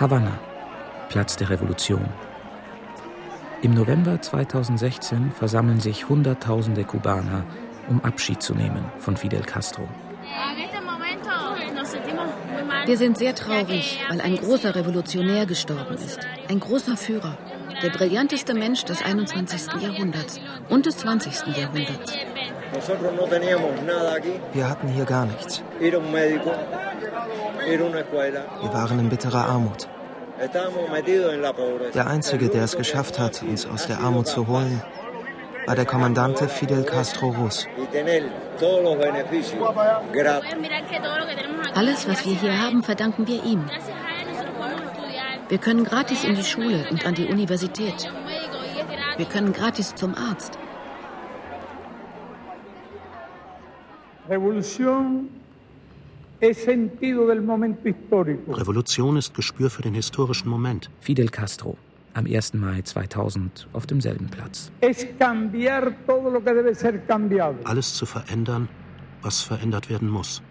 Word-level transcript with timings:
Havanna, 0.00 0.38
Platz 1.08 1.34
der 1.34 1.50
Revolution. 1.50 2.08
Im 3.62 3.74
November 3.74 4.22
2016 4.22 5.32
versammeln 5.32 5.80
sich 5.80 6.08
Hunderttausende 6.08 6.84
Kubaner, 6.84 7.44
um 7.88 8.04
Abschied 8.04 8.40
zu 8.40 8.54
nehmen 8.54 8.84
von 8.98 9.16
Fidel 9.16 9.40
Castro. 9.40 9.88
Wir 12.86 12.96
sind 12.96 13.18
sehr 13.18 13.34
traurig, 13.34 13.98
weil 14.08 14.20
ein 14.20 14.36
großer 14.36 14.76
Revolutionär 14.76 15.46
gestorben 15.46 15.94
ist. 15.94 16.20
Ein 16.48 16.60
großer 16.60 16.96
Führer. 16.96 17.36
Der 17.82 17.90
brillanteste 17.90 18.54
Mensch 18.54 18.84
des 18.84 19.02
21. 19.02 19.82
Jahrhunderts 19.82 20.40
und 20.68 20.86
des 20.86 20.98
20. 20.98 21.56
Jahrhunderts. 21.56 22.12
Wir 24.52 24.68
hatten 24.68 24.88
hier 24.88 25.04
gar 25.04 25.26
nichts. 25.26 25.64
Wir 27.68 28.72
waren 28.72 28.98
in 28.98 29.08
bitterer 29.08 29.46
Armut. 29.46 29.88
Der 31.94 32.06
Einzige, 32.06 32.48
der 32.48 32.64
es 32.64 32.76
geschafft 32.76 33.18
hat, 33.18 33.42
uns 33.42 33.66
aus 33.66 33.86
der 33.86 33.98
Armut 34.00 34.26
zu 34.26 34.46
holen, 34.46 34.82
war 35.66 35.74
der 35.74 35.84
Kommandante 35.84 36.48
Fidel 36.48 36.84
Castro 36.84 37.28
Ruz. 37.28 37.66
Alles, 41.74 42.08
was 42.08 42.24
wir 42.24 42.34
hier 42.34 42.62
haben, 42.62 42.82
verdanken 42.82 43.26
wir 43.26 43.44
ihm. 43.44 43.64
Wir 45.48 45.58
können 45.58 45.84
gratis 45.84 46.24
in 46.24 46.34
die 46.34 46.44
Schule 46.44 46.86
und 46.90 47.06
an 47.06 47.14
die 47.14 47.26
Universität. 47.26 48.10
Wir 49.16 49.26
können 49.26 49.52
gratis 49.52 49.94
zum 49.94 50.14
Arzt. 50.14 50.58
Revolution 54.28 55.28
ist 59.16 59.34
Gespür 59.34 59.70
für 59.70 59.82
den 59.82 59.94
historischen 59.94 60.48
Moment. 60.48 60.88
Fidel 61.00 61.28
Castro 61.28 61.76
am 62.14 62.26
1. 62.26 62.54
Mai 62.54 62.82
2000 62.82 63.68
auf 63.72 63.86
demselben 63.86 64.28
Platz. 64.28 64.70
Alles 67.64 67.94
zu 67.94 68.06
verändern, 68.06 68.68
was 69.22 69.42
verändert 69.42 69.90
werden 69.90 70.08
muss. 70.08 70.42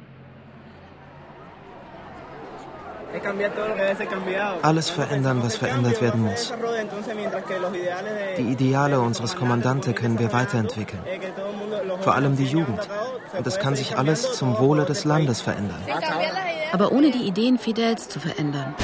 Alles 4.62 4.90
verändern, 4.90 5.42
was 5.44 5.56
verändert 5.56 6.02
werden 6.02 6.22
muss. 6.22 6.54
Die 8.38 8.52
Ideale 8.52 9.00
unseres 9.00 9.36
Kommandante 9.36 9.94
können 9.94 10.20
wir 10.20 10.34
weiterentwickeln. 10.34 11.02
Vor 12.02 12.16
allem 12.16 12.36
die 12.36 12.46
Jugend. 12.46 12.88
Und 13.38 13.48
es 13.48 13.60
kann 13.60 13.76
sich 13.76 13.98
alles 13.98 14.34
zum 14.34 14.60
Wohle 14.60 14.86
des 14.86 15.06
Landes 15.06 15.42
verändern. 15.42 15.82
Aber 16.72 16.92
ohne 16.92 17.12
die 17.12 17.28
Ideen 17.28 17.58
Fidels 17.58 18.10
zu 18.10 18.20
verändern. 18.20 18.76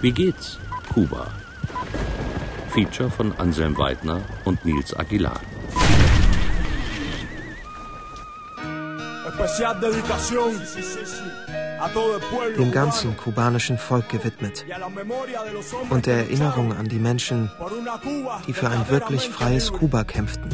Wie 0.00 0.12
geht's, 0.12 0.58
Kuba? 0.92 1.28
Feature 2.68 3.10
von 3.10 3.32
Anselm 3.38 3.78
Weidner 3.78 4.20
und 4.44 4.64
Nils 4.64 4.94
Aguilar. 4.94 5.40
Dem 12.56 12.72
ganzen 12.72 13.16
kubanischen 13.16 13.78
Volk 13.78 14.08
gewidmet 14.08 14.64
und 15.90 16.06
der 16.06 16.16
Erinnerung 16.18 16.72
an 16.72 16.88
die 16.88 16.98
Menschen, 16.98 17.50
die 18.46 18.52
für 18.52 18.68
ein 18.68 18.88
wirklich 18.88 19.28
freies 19.28 19.72
Kuba 19.72 20.04
kämpften. 20.04 20.50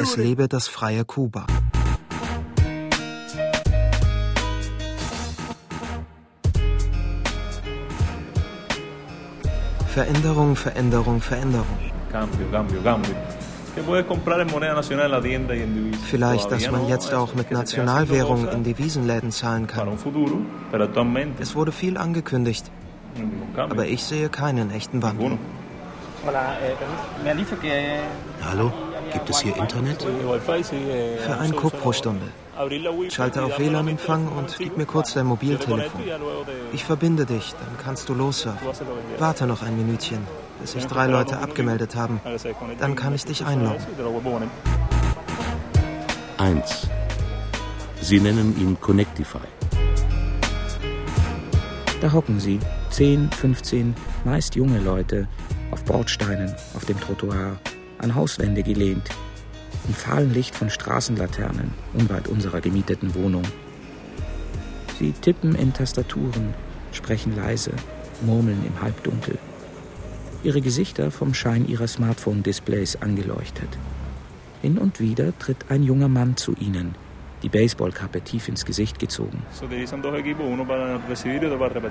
Es 0.00 0.16
lebe 0.16 0.48
das 0.48 0.68
freie 0.68 1.04
Kuba. 1.04 1.46
Veränderung, 9.92 10.56
Veränderung, 10.56 11.20
Veränderung. 11.20 11.78
Cambio, 12.10 12.46
cambio, 12.50 12.80
cambio. 12.82 13.14
Vielleicht, 16.10 16.50
dass 16.50 16.70
man 16.70 16.88
jetzt 16.88 17.12
auch 17.12 17.34
mit 17.34 17.50
Nationalwährung 17.50 18.48
in 18.48 18.64
Devisenläden 18.64 19.30
zahlen 19.30 19.66
kann. 19.66 19.88
Es 21.40 21.54
wurde 21.54 21.72
viel 21.72 21.96
angekündigt, 21.98 22.70
aber 23.58 23.86
ich 23.86 24.02
sehe 24.02 24.28
keinen 24.30 24.70
echten 24.70 25.02
Wandel. 25.02 25.38
Hallo, 28.44 28.72
gibt 29.12 29.30
es 29.30 29.40
hier 29.40 29.56
Internet? 29.56 30.02
Für 30.02 31.38
einen 31.38 31.54
Cook 31.54 31.78
pro 31.80 31.92
Stunde. 31.92 32.26
Schalte 33.10 33.44
auf 33.44 33.58
WLAN-Empfang 33.58 34.28
und 34.28 34.56
gib 34.58 34.76
mir 34.76 34.86
kurz 34.86 35.14
dein 35.14 35.26
Mobiltelefon. 35.26 36.00
Ich 36.72 36.84
verbinde 36.84 37.24
dich, 37.24 37.54
dann 37.54 37.78
kannst 37.82 38.08
du 38.08 38.14
lossurfen. 38.14 38.68
Warte 39.18 39.46
noch 39.46 39.62
ein 39.62 39.76
Minütchen, 39.76 40.26
bis 40.60 40.72
sich 40.72 40.86
drei 40.86 41.06
Leute 41.06 41.38
abgemeldet 41.38 41.96
haben. 41.96 42.20
Dann 42.78 42.94
kann 42.94 43.14
ich 43.14 43.24
dich 43.24 43.44
einloggen. 43.44 43.80
Eins. 46.38 46.88
Sie 48.00 48.20
nennen 48.20 48.54
ihn 48.60 48.78
Connectify. 48.80 49.38
Da 52.00 52.12
hocken 52.12 52.40
sie, 52.40 52.58
10, 52.90 53.30
15, 53.30 53.94
meist 54.24 54.56
junge 54.56 54.80
Leute, 54.80 55.28
auf 55.70 55.84
Bordsteinen, 55.84 56.52
auf 56.74 56.84
dem 56.84 56.98
Trottoir, 56.98 57.58
an 57.98 58.14
Hauswände 58.16 58.64
gelehnt, 58.64 59.08
im 59.88 59.94
fahlen 59.94 60.32
Licht 60.32 60.54
von 60.54 60.70
Straßenlaternen 60.70 61.72
unweit 61.94 62.28
unserer 62.28 62.60
gemieteten 62.60 63.14
Wohnung. 63.14 63.42
Sie 64.98 65.12
tippen 65.12 65.54
in 65.54 65.72
Tastaturen, 65.72 66.54
sprechen 66.92 67.34
leise, 67.34 67.72
murmeln 68.24 68.64
im 68.66 68.80
Halbdunkel. 68.80 69.38
Ihre 70.44 70.60
Gesichter 70.60 71.10
vom 71.10 71.34
Schein 71.34 71.68
ihrer 71.68 71.86
Smartphone-Displays 71.86 72.96
angeleuchtet. 72.96 73.68
Hin 74.60 74.78
und 74.78 75.00
wieder 75.00 75.36
tritt 75.38 75.66
ein 75.70 75.82
junger 75.82 76.08
Mann 76.08 76.36
zu 76.36 76.54
ihnen, 76.54 76.94
die 77.42 77.48
Baseballkappe 77.48 78.20
tief 78.20 78.48
ins 78.48 78.64
Gesicht 78.64 78.98
gezogen. 78.98 79.42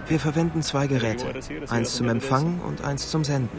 Wir 0.07 0.19
verwenden 0.19 0.61
zwei 0.61 0.87
Geräte, 0.87 1.25
eins 1.69 1.95
zum 1.95 2.09
Empfangen 2.09 2.61
und 2.61 2.83
eins 2.83 3.09
zum 3.09 3.23
Senden. 3.23 3.49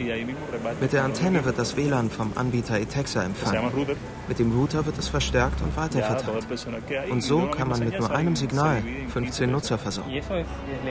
Mit 0.81 0.93
der 0.93 1.05
Antenne 1.05 1.45
wird 1.45 1.59
das 1.59 1.77
WLAN 1.77 2.11
vom 2.11 2.33
Anbieter 2.35 2.79
Etexa 2.79 3.23
empfangen. 3.23 3.71
Mit 4.29 4.39
dem 4.39 4.53
Router 4.53 4.87
wird 4.87 4.99
es 4.99 5.09
verstärkt 5.09 5.61
und 5.63 5.77
weiterverteilt. 5.77 6.47
Und 7.11 7.23
so 7.23 7.47
kann 7.49 7.69
man 7.69 7.81
mit 7.81 7.99
nur 7.99 8.11
einem 8.11 8.37
Signal 8.37 8.83
15 9.09 9.51
Nutzer 9.51 9.79
versorgen. 9.79 10.13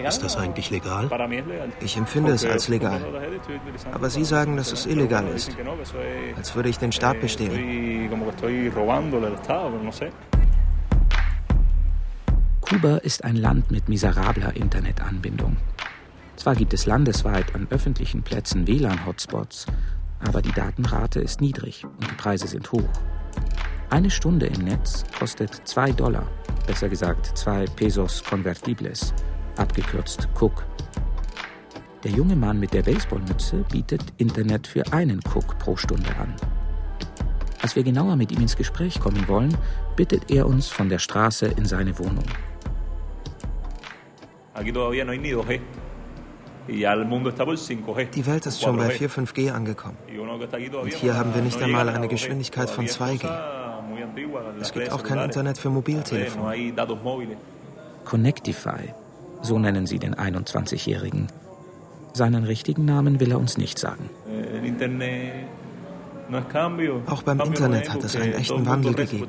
Ist 0.06 0.24
das 0.24 0.38
eigentlich 0.38 0.70
legal? 0.70 1.10
Ich 1.80 1.98
empfinde 1.98 2.34
es 2.34 2.46
als 2.46 2.68
legal. 2.68 3.02
Aber 3.92 4.10
Sie 4.10 4.24
sagen, 4.24 4.58
dass 4.58 4.72
es 4.72 4.86
illegal 4.86 5.28
ist. 5.28 5.56
Als 6.38 6.56
würde 6.56 6.70
ich 6.70 6.78
den 6.78 6.92
Staat 6.92 7.20
bestehlen. 7.22 8.10
Kuba 12.72 13.00
ist 13.00 13.26
ein 13.26 13.36
Land 13.36 13.70
mit 13.70 13.90
miserabler 13.90 14.56
Internetanbindung. 14.56 15.58
Zwar 16.38 16.56
gibt 16.56 16.74
es 16.74 16.86
landesweit 16.86 17.54
an 17.54 17.68
öffentlichen 17.70 18.24
Plätzen 18.24 18.66
WLAN-Hotspots, 18.66 19.66
aber 20.26 20.42
die 20.42 20.54
Datenrate 20.54 21.20
ist 21.20 21.42
niedrig 21.42 21.84
und 21.84 22.10
die 22.10 22.16
Preise 22.16 22.48
sind 22.48 22.72
hoch. 22.72 22.88
Eine 23.90 24.10
Stunde 24.10 24.46
im 24.46 24.64
Netz 24.64 25.04
kostet 25.20 25.68
2 25.68 25.92
Dollar, 25.92 26.26
besser 26.66 26.88
gesagt 26.88 27.38
2 27.38 27.66
Pesos 27.76 28.24
Convertibles, 28.24 29.14
abgekürzt 29.58 30.30
Cook. 30.40 30.66
Der 32.06 32.12
junge 32.12 32.38
Mann 32.38 32.58
mit 32.58 32.74
der 32.74 32.84
Baseballmütze 32.84 33.66
bietet 33.70 34.14
Internet 34.16 34.66
für 34.66 34.94
einen 34.94 35.20
Cook 35.36 35.60
pro 35.60 35.76
Stunde 35.76 36.16
an. 36.16 36.34
Als 37.62 37.76
wir 37.76 37.84
genauer 37.84 38.16
mit 38.16 38.32
ihm 38.32 38.40
ins 38.40 38.56
Gespräch 38.56 39.02
kommen 39.02 39.28
wollen, 39.28 39.58
bittet 39.98 40.32
er 40.32 40.48
uns 40.48 40.70
von 40.70 40.88
der 40.88 41.00
Straße 41.00 41.48
in 41.48 41.66
seine 41.66 42.00
Wohnung. 42.00 42.24
Die 48.16 48.26
Welt 48.26 48.46
ist 48.46 48.62
schon 48.62 48.78
bei 48.78 48.90
4, 48.90 49.10
5G 49.10 49.52
angekommen. 49.52 49.98
Und 50.82 50.94
hier 50.94 51.18
haben 51.18 51.34
wir 51.34 51.42
nicht 51.42 51.62
einmal 51.62 51.90
eine 51.90 52.08
Geschwindigkeit 52.08 52.70
von 52.70 52.86
2G. 52.86 53.28
Es 54.60 54.74
gibt 54.74 54.92
auch 54.92 55.04
kein 55.04 55.20
Internet 55.20 55.58
für 55.58 55.70
Mobiltelefon. 55.70 56.74
Connectify, 58.06 58.94
so 59.42 59.60
nennen 59.60 59.86
sie 59.86 60.00
den 60.00 60.16
21-Jährigen. 60.16 61.28
Seinen 62.14 62.44
richtigen 62.44 62.86
Namen 62.86 63.20
will 63.20 63.32
er 63.32 63.40
uns 63.40 63.58
nicht 63.58 63.80
sagen. 63.80 64.10
Eh, 64.28 64.62
auch 67.08 67.24
beim 67.24 67.40
Internet 67.42 67.92
hat 67.92 68.04
es 68.04 68.16
einen 68.16 68.34
echten 68.34 68.66
Wandel 68.66 68.94
gegeben. 68.94 69.28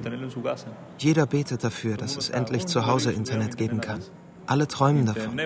Jeder 0.99 1.27
betet 1.27 1.65
dafür, 1.65 1.97
dass 1.97 2.17
es 2.17 2.31
endlich 2.31 2.67
zu 2.67 2.87
Hause 2.87 3.13
Internet 3.13 3.57
geben 3.57 3.81
kann. 3.81 4.01
Alle 4.47 4.67
träumen 4.69 5.07
davon. 5.07 5.39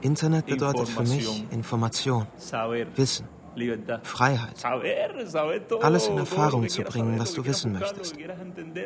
Internet 0.00 0.46
bedeutet 0.46 0.88
für 0.88 1.02
mich 1.02 1.44
Information, 1.50 2.26
Wissen. 2.96 3.28
Freiheit. 4.02 4.64
Alles 5.80 6.08
in 6.08 6.18
Erfahrung 6.18 6.68
zu 6.68 6.82
bringen, 6.82 7.18
was 7.18 7.32
du 7.32 7.44
wissen 7.46 7.72
möchtest. 7.72 8.14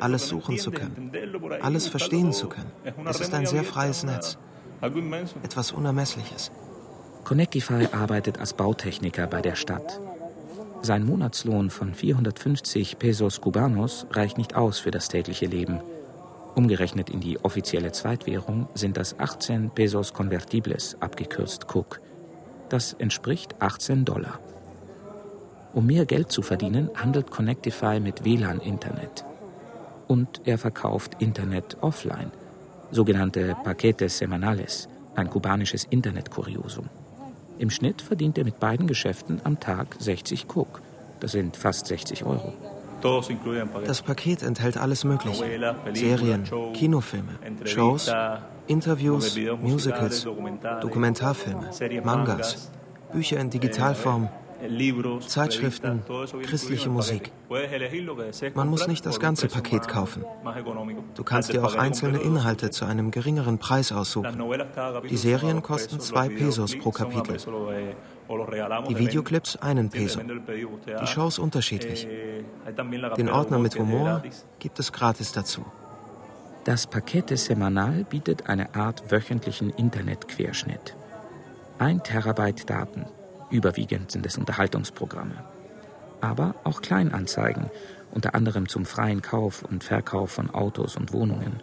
Alles 0.00 0.28
suchen 0.28 0.58
zu 0.58 0.70
können. 0.70 1.10
Alles 1.60 1.88
verstehen 1.88 2.32
zu 2.32 2.48
können. 2.48 2.70
Es 3.06 3.20
ist 3.20 3.34
ein 3.34 3.46
sehr 3.46 3.64
freies 3.64 4.04
Netz. 4.04 4.38
Etwas 5.42 5.72
Unermessliches. 5.72 6.52
Connectify 7.24 7.88
arbeitet 7.92 8.38
als 8.38 8.54
Bautechniker 8.54 9.26
bei 9.26 9.42
der 9.42 9.54
Stadt. 9.54 10.00
Sein 10.82 11.04
Monatslohn 11.04 11.68
von 11.68 11.92
450 11.92 12.98
Pesos 12.98 13.40
Cubanos 13.40 14.06
reicht 14.10 14.38
nicht 14.38 14.54
aus 14.54 14.78
für 14.78 14.90
das 14.90 15.08
tägliche 15.08 15.46
Leben. 15.46 15.80
Umgerechnet 16.54 17.10
in 17.10 17.20
die 17.20 17.42
offizielle 17.44 17.92
Zweitwährung 17.92 18.68
sind 18.74 18.96
das 18.96 19.18
18 19.18 19.70
Pesos 19.70 20.12
Convertibles, 20.12 20.96
abgekürzt 21.00 21.66
Cook. 21.74 22.00
Das 22.68 22.92
entspricht 22.94 23.54
18 23.60 24.04
Dollar. 24.04 24.40
Um 25.72 25.86
mehr 25.86 26.04
Geld 26.04 26.32
zu 26.32 26.42
verdienen, 26.42 26.90
handelt 26.94 27.30
Connectify 27.30 28.00
mit 28.00 28.24
WLAN-Internet. 28.24 29.24
Und 30.08 30.42
er 30.44 30.58
verkauft 30.58 31.16
Internet 31.20 31.76
offline, 31.80 32.32
sogenannte 32.90 33.56
Paquetes 33.62 34.18
Semanales, 34.18 34.88
ein 35.14 35.30
kubanisches 35.30 35.84
Internetkuriosum. 35.84 36.88
Im 37.58 37.70
Schnitt 37.70 38.02
verdient 38.02 38.38
er 38.38 38.44
mit 38.44 38.58
beiden 38.58 38.86
Geschäften 38.86 39.40
am 39.44 39.60
Tag 39.60 39.94
60 39.98 40.46
Cook. 40.54 40.82
Das 41.20 41.32
sind 41.32 41.56
fast 41.56 41.86
60 41.86 42.24
Euro. 42.24 42.54
Das 43.84 44.02
Paket 44.02 44.42
enthält 44.42 44.76
alles 44.76 45.04
Mögliche. 45.04 45.44
Serien, 45.92 46.44
Kinofilme, 46.74 47.38
Shows, 47.64 48.10
Interviews, 48.66 49.38
Musicals, 49.62 50.26
Dokumentarfilme, 50.80 51.70
Mangas, 52.04 52.70
Bücher 53.12 53.38
in 53.38 53.50
Digitalform, 53.50 54.28
Zeitschriften, 55.26 56.02
christliche 56.42 56.90
Musik. 56.90 57.32
Man 58.54 58.68
muss 58.68 58.86
nicht 58.86 59.06
das 59.06 59.18
ganze 59.18 59.48
Paket 59.48 59.88
kaufen. 59.88 60.24
Du 61.14 61.24
kannst 61.24 61.52
dir 61.52 61.64
auch 61.64 61.74
einzelne 61.74 62.18
Inhalte 62.18 62.70
zu 62.70 62.84
einem 62.84 63.10
geringeren 63.10 63.58
Preis 63.58 63.90
aussuchen. 63.90 64.42
Die 65.08 65.16
Serien 65.16 65.62
kosten 65.62 66.00
zwei 66.00 66.28
Pesos 66.28 66.76
pro 66.78 66.90
Kapitel. 66.90 67.38
Die 68.88 68.98
Videoclips 68.98 69.56
einen 69.56 69.90
Peso. 69.90 70.20
Die 70.20 71.06
Shows 71.06 71.38
unterschiedlich. 71.38 72.06
Den 73.16 73.28
Ordner 73.28 73.58
mit 73.58 73.78
Humor 73.78 74.22
gibt 74.58 74.78
es 74.78 74.92
gratis 74.92 75.32
dazu. 75.32 75.64
Das 76.64 76.86
Paquete 76.86 77.36
Semanal 77.36 78.04
bietet 78.04 78.48
eine 78.48 78.74
Art 78.74 79.10
wöchentlichen 79.10 79.70
Internetquerschnitt. 79.70 80.94
Ein 81.78 82.02
Terabyte 82.02 82.68
Daten, 82.68 83.06
Überwiegend 83.50 84.12
sind 84.12 84.24
es 84.26 84.38
Unterhaltungsprogramme. 84.38 85.44
Aber 86.20 86.54
auch 86.62 86.82
Kleinanzeigen, 86.82 87.70
unter 88.12 88.34
anderem 88.34 88.68
zum 88.68 88.84
freien 88.84 89.22
Kauf 89.22 89.62
und 89.62 89.82
Verkauf 89.82 90.30
von 90.30 90.50
Autos 90.50 90.96
und 90.96 91.12
Wohnungen. 91.12 91.60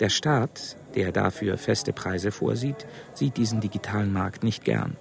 Der 0.00 0.08
Staat, 0.08 0.76
der 0.96 1.12
dafür 1.12 1.56
feste 1.56 1.92
Preise 1.92 2.32
vorsieht, 2.32 2.86
sieht 3.14 3.36
diesen 3.36 3.60
digitalen 3.60 4.12
Markt 4.12 4.42
nicht 4.42 4.64
gern. 4.64 4.96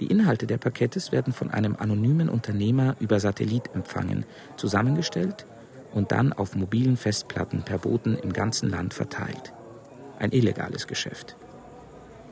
Die 0.00 0.06
Inhalte 0.06 0.46
der 0.46 0.58
Paketes 0.58 1.12
werden 1.12 1.32
von 1.32 1.50
einem 1.50 1.76
anonymen 1.78 2.28
Unternehmer 2.28 2.96
über 3.00 3.20
Satellit 3.20 3.74
empfangen, 3.74 4.24
zusammengestellt 4.56 5.46
und 5.92 6.12
dann 6.12 6.32
auf 6.32 6.56
mobilen 6.56 6.96
Festplatten 6.96 7.62
per 7.62 7.78
Boten 7.78 8.16
im 8.16 8.32
ganzen 8.32 8.68
Land 8.68 8.94
verteilt. 8.94 9.52
Ein 10.18 10.32
illegales 10.32 10.86
Geschäft. 10.86 11.36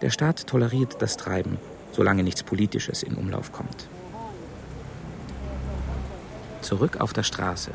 Der 0.00 0.10
Staat 0.10 0.46
toleriert 0.46 1.00
das 1.00 1.16
Treiben 1.16 1.58
solange 1.92 2.22
nichts 2.22 2.42
Politisches 2.42 3.02
in 3.02 3.14
Umlauf 3.14 3.52
kommt. 3.52 3.88
Zurück 6.62 7.00
auf 7.00 7.12
der 7.12 7.22
Straße. 7.22 7.72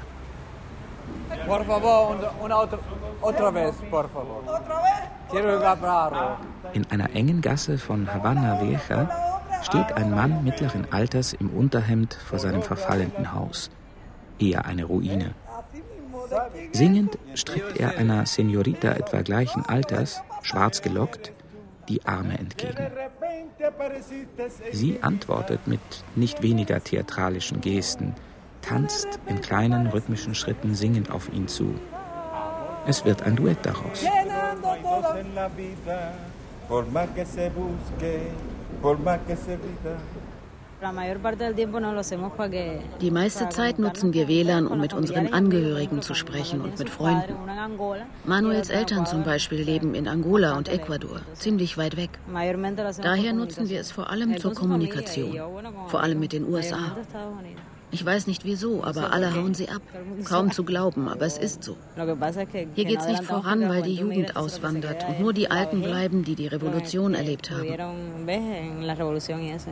In 6.74 6.86
einer 6.89 7.16
engen 7.16 7.42
Gasse 7.42 7.78
von 7.78 8.13
Havana 8.13 8.62
Vieja 8.62 9.26
steht 9.63 9.94
ein 9.94 10.12
Mann 10.12 10.44
mittleren 10.44 10.92
Alters 10.92 11.33
im 11.33 11.50
Unterhemd 11.50 12.13
vor 12.13 12.39
seinem 12.39 12.62
verfallenden 12.62 13.33
Haus. 13.33 13.69
Eher 14.39 14.65
eine 14.65 14.86
Ruine. 14.86 15.33
Singend 16.74 17.18
streckt 17.33 17.77
er 17.77 17.98
einer 17.98 18.25
Senorita 18.25 18.92
etwa 18.92 19.21
gleichen 19.21 19.65
Alters, 19.65 20.21
schwarz 20.42 20.81
gelockt, 20.81 21.31
die 21.88 22.06
Arme 22.06 22.38
entgegen. 22.38 22.88
Sie 24.71 25.01
antwortet 25.01 25.68
mit 25.68 25.80
nicht 26.15 26.42
weniger 26.42 26.83
theatralischen 26.83 27.62
Gesten, 27.62 28.13
tanzt 28.62 29.19
in 29.27 29.42
kleinen 29.42 29.88
rhythmischen 29.88 30.36
Schritten 30.36 30.75
singend 30.75 31.12
auf 31.12 31.31
ihn 31.31 31.48
zu. 31.48 31.75
Es 32.86 33.06
wird 33.06 33.24
ein 33.24 33.36
Duett 33.36 33.60
daraus. 33.63 34.03
Die 43.01 43.12
meiste 43.12 43.50
Zeit 43.50 43.79
nutzen 43.79 44.13
wir 44.13 44.27
WLAN, 44.27 44.68
um 44.68 44.79
mit 44.79 44.94
unseren 44.94 45.33
Angehörigen 45.33 46.03
zu 46.03 46.13
sprechen 46.13 46.62
und 46.62 46.77
mit 46.77 46.89
Freunden. 46.89 47.35
Manuels 48.25 48.69
Eltern 48.69 49.07
zum 49.07 49.24
Beispiel 49.24 49.62
leben 49.62 49.95
in 49.95 50.07
Angola 50.07 50.56
und 50.56 50.69
Ecuador, 50.69 51.21
ziemlich 51.33 51.77
weit 51.79 51.97
weg. 51.97 52.12
Daher 53.01 53.33
nutzen 53.33 53.69
wir 53.69 53.79
es 53.79 53.91
vor 53.91 54.12
allem 54.12 54.38
zur 54.38 54.53
Kommunikation, 54.53 55.39
vor 55.88 56.01
allem 56.01 56.19
mit 56.19 56.33
den 56.33 56.47
USA. 56.47 56.95
Ich 57.89 58.06
weiß 58.06 58.28
nicht 58.28 58.44
wieso, 58.44 58.84
aber 58.84 59.13
alle 59.13 59.34
hauen 59.34 59.54
sie 59.54 59.69
ab. 59.69 59.81
Kaum 60.25 60.51
zu 60.51 60.66
glauben, 60.66 61.07
aber 61.07 61.25
es 61.25 61.38
ist 61.38 61.63
so. 61.63 61.78
Hier 61.95 62.86
geht 62.86 63.00
es 63.00 63.07
nicht 63.07 63.24
voran, 63.24 63.69
weil 63.69 63.81
die 63.81 63.95
Jugend 63.95 64.36
auswandert 64.36 65.06
und 65.07 65.22
nur 65.22 65.31
die 65.34 65.50
Alten 65.50 65.81
bleiben, 65.81 66.24
die 66.25 66.36
die 66.36 66.48
Revolution 66.48 67.13
erlebt 67.13 67.50
haben. 67.50 67.66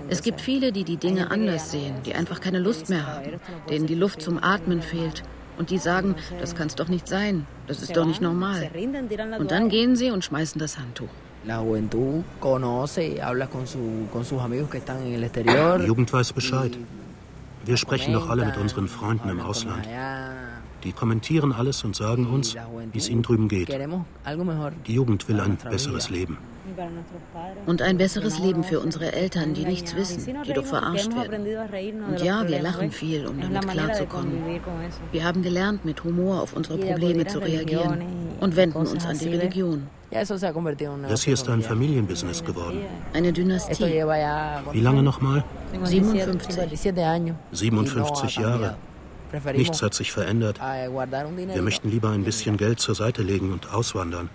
Es 0.10 0.22
gibt 0.22 0.40
viele, 0.40 0.72
die 0.72 0.86
die 0.86 0.98
Dinge 0.98 1.30
anders 1.30 1.72
sehen, 1.72 1.96
die 2.06 2.14
einfach 2.14 2.40
keine 2.40 2.60
Lust 2.60 2.90
mehr 2.90 3.06
haben, 3.06 3.32
denen 3.70 3.86
die 3.86 3.96
Luft 3.96 4.22
zum 4.22 4.42
Atmen 4.42 4.82
fehlt 4.82 5.24
und 5.58 5.70
die 5.70 5.78
sagen, 5.78 6.16
das 6.40 6.56
kann 6.56 6.68
es 6.68 6.76
doch 6.76 6.88
nicht 6.88 7.08
sein, 7.10 7.46
das 7.68 7.82
ist 7.82 7.98
doch 7.98 8.06
nicht 8.06 8.22
normal. 8.22 8.70
Und 9.40 9.52
dann 9.52 9.68
gehen 9.70 9.98
sie 9.98 10.12
und 10.12 10.24
schmeißen 10.24 10.60
das 10.60 10.78
Handtuch. 10.78 11.10
Die 11.44 11.50
Jugend 15.86 16.14
weiß 16.14 16.34
Bescheid. 16.34 16.72
Wir 17.66 17.78
sprechen 17.78 18.14
doch 18.14 18.30
alle 18.30 18.46
mit 18.46 18.58
unseren 18.58 18.88
Freunden 18.88 19.30
im 19.30 19.40
Ausland. 19.40 19.88
Die 20.84 20.92
kommentieren 20.92 21.52
alles 21.52 21.84
und 21.84 21.96
sagen 21.96 22.28
uns, 22.28 22.56
wie 22.92 22.98
es 22.98 23.10
ihnen 23.10 23.24
drüben 23.24 23.48
geht. 23.48 23.70
Die 24.88 24.94
Jugend 24.94 25.28
will 25.28 25.40
ein 25.40 25.58
besseres 25.58 26.12
Leben. 26.12 26.38
Und 27.66 27.82
ein 27.82 27.98
besseres 27.98 28.38
Leben 28.40 28.64
für 28.64 28.80
unsere 28.80 29.12
Eltern, 29.14 29.54
die 29.54 29.66
nichts 29.66 29.96
wissen, 29.96 30.36
die 30.48 30.54
doch 30.54 30.66
verarscht 30.66 31.12
werden. 31.16 31.46
Und 32.08 32.22
ja, 32.22 32.48
wir 32.48 32.62
lachen 32.62 32.92
viel, 32.92 33.26
um 33.26 33.42
damit 33.42 33.68
klarzukommen. 33.68 34.62
Wir 35.12 35.24
haben 35.24 35.42
gelernt, 35.42 35.86
mit 35.86 36.04
Humor 36.04 36.42
auf 36.42 36.54
unsere 36.54 36.78
Probleme 36.78 37.26
zu 37.26 37.40
reagieren 37.40 38.25
und 38.40 38.56
wenden 38.56 38.78
uns 38.78 39.06
an 39.06 39.18
die 39.18 39.30
Religion. 39.30 39.88
Das 40.12 41.24
hier 41.24 41.34
ist 41.34 41.50
ein 41.50 41.62
Familienbusiness 41.62 42.44
geworden. 42.44 42.82
Eine 43.14 43.34
Dynastie. 43.34 43.84
Wie 43.84 44.80
lange 44.80 45.04
nochmal? 45.04 45.44
57. 45.84 46.94
57 47.52 48.38
Jahre. 48.38 48.78
Nichts 49.54 49.82
hat 49.82 49.94
sich 49.94 50.12
verändert. 50.12 50.60
Wir 50.62 51.62
möchten 51.62 51.90
lieber 51.90 52.12
ein 52.12 52.24
bisschen 52.24 52.58
Geld 52.58 52.80
zur 52.80 52.96
Seite 52.96 53.24
legen 53.24 53.52
und 53.52 53.74
auswandern. 53.74 54.30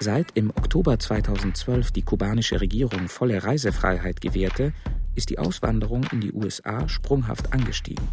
Seit 0.00 0.30
im 0.34 0.50
Oktober 0.50 0.98
2012 0.98 1.90
die 1.90 2.02
kubanische 2.02 2.60
Regierung 2.60 3.08
volle 3.08 3.42
Reisefreiheit 3.42 4.20
gewährte, 4.20 4.72
ist 5.16 5.30
die 5.30 5.40
Auswanderung 5.40 6.04
in 6.12 6.20
die 6.20 6.32
USA 6.32 6.88
sprunghaft 6.88 7.52
angestiegen. 7.52 8.06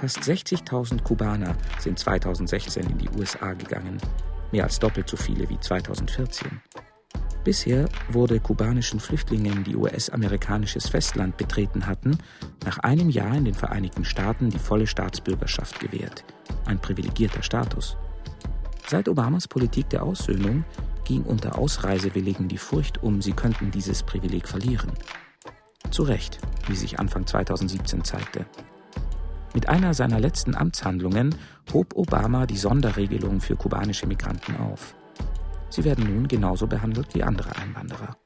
Fast 0.00 0.18
60.000 0.18 1.02
Kubaner 1.02 1.56
sind 1.80 1.98
2016 1.98 2.84
in 2.84 2.98
die 2.98 3.08
USA 3.18 3.52
gegangen, 3.54 3.98
mehr 4.52 4.62
als 4.62 4.78
doppelt 4.78 5.08
so 5.08 5.16
viele 5.16 5.48
wie 5.48 5.58
2014. 5.58 6.60
Bisher 7.42 7.88
wurde 8.08 8.38
kubanischen 8.38 9.00
Flüchtlingen, 9.00 9.64
die 9.64 9.74
US-amerikanisches 9.74 10.88
Festland 10.88 11.36
betreten 11.36 11.88
hatten, 11.88 12.16
nach 12.64 12.78
einem 12.78 13.10
Jahr 13.10 13.34
in 13.34 13.44
den 13.44 13.54
Vereinigten 13.54 14.04
Staaten 14.04 14.50
die 14.50 14.60
volle 14.60 14.86
Staatsbürgerschaft 14.86 15.80
gewährt, 15.80 16.24
ein 16.64 16.78
privilegierter 16.78 17.42
Status. 17.42 17.96
Seit 18.86 19.08
Obamas 19.08 19.48
Politik 19.48 19.90
der 19.90 20.04
Aussöhnung 20.04 20.64
ging 21.04 21.24
unter 21.24 21.58
Ausreisewilligen 21.58 22.46
die 22.46 22.58
Furcht 22.58 23.02
um, 23.02 23.20
sie 23.20 23.32
könnten 23.32 23.72
dieses 23.72 24.04
Privileg 24.04 24.46
verlieren. 24.46 24.92
Zu 25.90 26.04
Recht, 26.04 26.38
wie 26.68 26.76
sich 26.76 27.00
Anfang 27.00 27.26
2017 27.26 28.04
zeigte. 28.04 28.46
Mit 29.58 29.68
einer 29.68 29.92
seiner 29.92 30.20
letzten 30.20 30.54
Amtshandlungen 30.54 31.34
hob 31.72 31.96
Obama 31.96 32.46
die 32.46 32.56
Sonderregelung 32.56 33.40
für 33.40 33.56
kubanische 33.56 34.06
Migranten 34.06 34.56
auf. 34.56 34.94
Sie 35.68 35.82
werden 35.82 36.14
nun 36.14 36.28
genauso 36.28 36.68
behandelt 36.68 37.12
wie 37.12 37.24
andere 37.24 37.56
Einwanderer. 37.56 38.16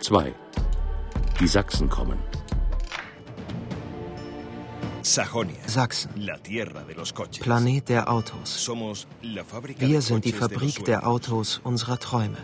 2. 0.00 0.32
Die 1.38 1.46
Sachsen 1.46 1.90
kommen. 1.90 2.16
Sachsen. 5.02 6.10
Planet 7.42 7.88
der 7.90 8.10
Autos. 8.10 8.70
Wir 9.80 10.00
sind 10.00 10.24
die 10.24 10.32
Fabrik 10.32 10.82
der 10.86 11.06
Autos 11.06 11.60
unserer 11.62 11.98
Träume. 11.98 12.38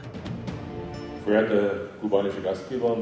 Verehrte 1.25 1.89
kubanische 2.03 2.43
Gastgeber, 2.43 2.99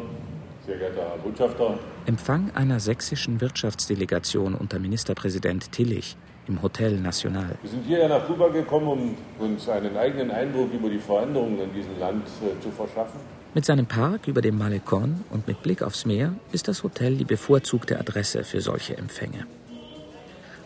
sehr 0.66 0.78
geehrter 0.78 1.08
Herr 1.10 1.18
Botschafter. 1.18 1.78
Empfang 2.06 2.50
einer 2.54 2.80
sächsischen 2.80 3.40
Wirtschaftsdelegation 3.40 4.54
unter 4.54 4.78
Ministerpräsident 4.78 5.70
Tillich 5.70 6.16
im 6.48 6.60
Hotel 6.62 6.98
National. 6.98 7.56
Wir 7.62 7.70
sind 7.70 7.86
hierher 7.86 8.08
nach 8.08 8.26
Kuba 8.26 8.48
gekommen, 8.48 9.16
um 9.38 9.46
uns 9.46 9.68
einen 9.68 9.96
eigenen 9.96 10.30
Eindruck 10.30 10.72
über 10.72 10.90
die 10.90 10.98
Veränderungen 10.98 11.60
in 11.60 11.72
diesem 11.72 11.98
Land 11.98 12.26
äh, 12.42 12.60
zu 12.62 12.70
verschaffen. 12.70 13.20
Mit 13.54 13.64
seinem 13.64 13.86
Park 13.86 14.28
über 14.28 14.42
dem 14.42 14.58
Malecon 14.58 15.24
und 15.30 15.46
mit 15.46 15.62
Blick 15.62 15.82
aufs 15.82 16.04
Meer 16.04 16.34
ist 16.52 16.68
das 16.68 16.82
Hotel 16.82 17.16
die 17.16 17.24
bevorzugte 17.24 17.98
Adresse 17.98 18.44
für 18.44 18.60
solche 18.60 18.96
Empfänge. 18.96 19.46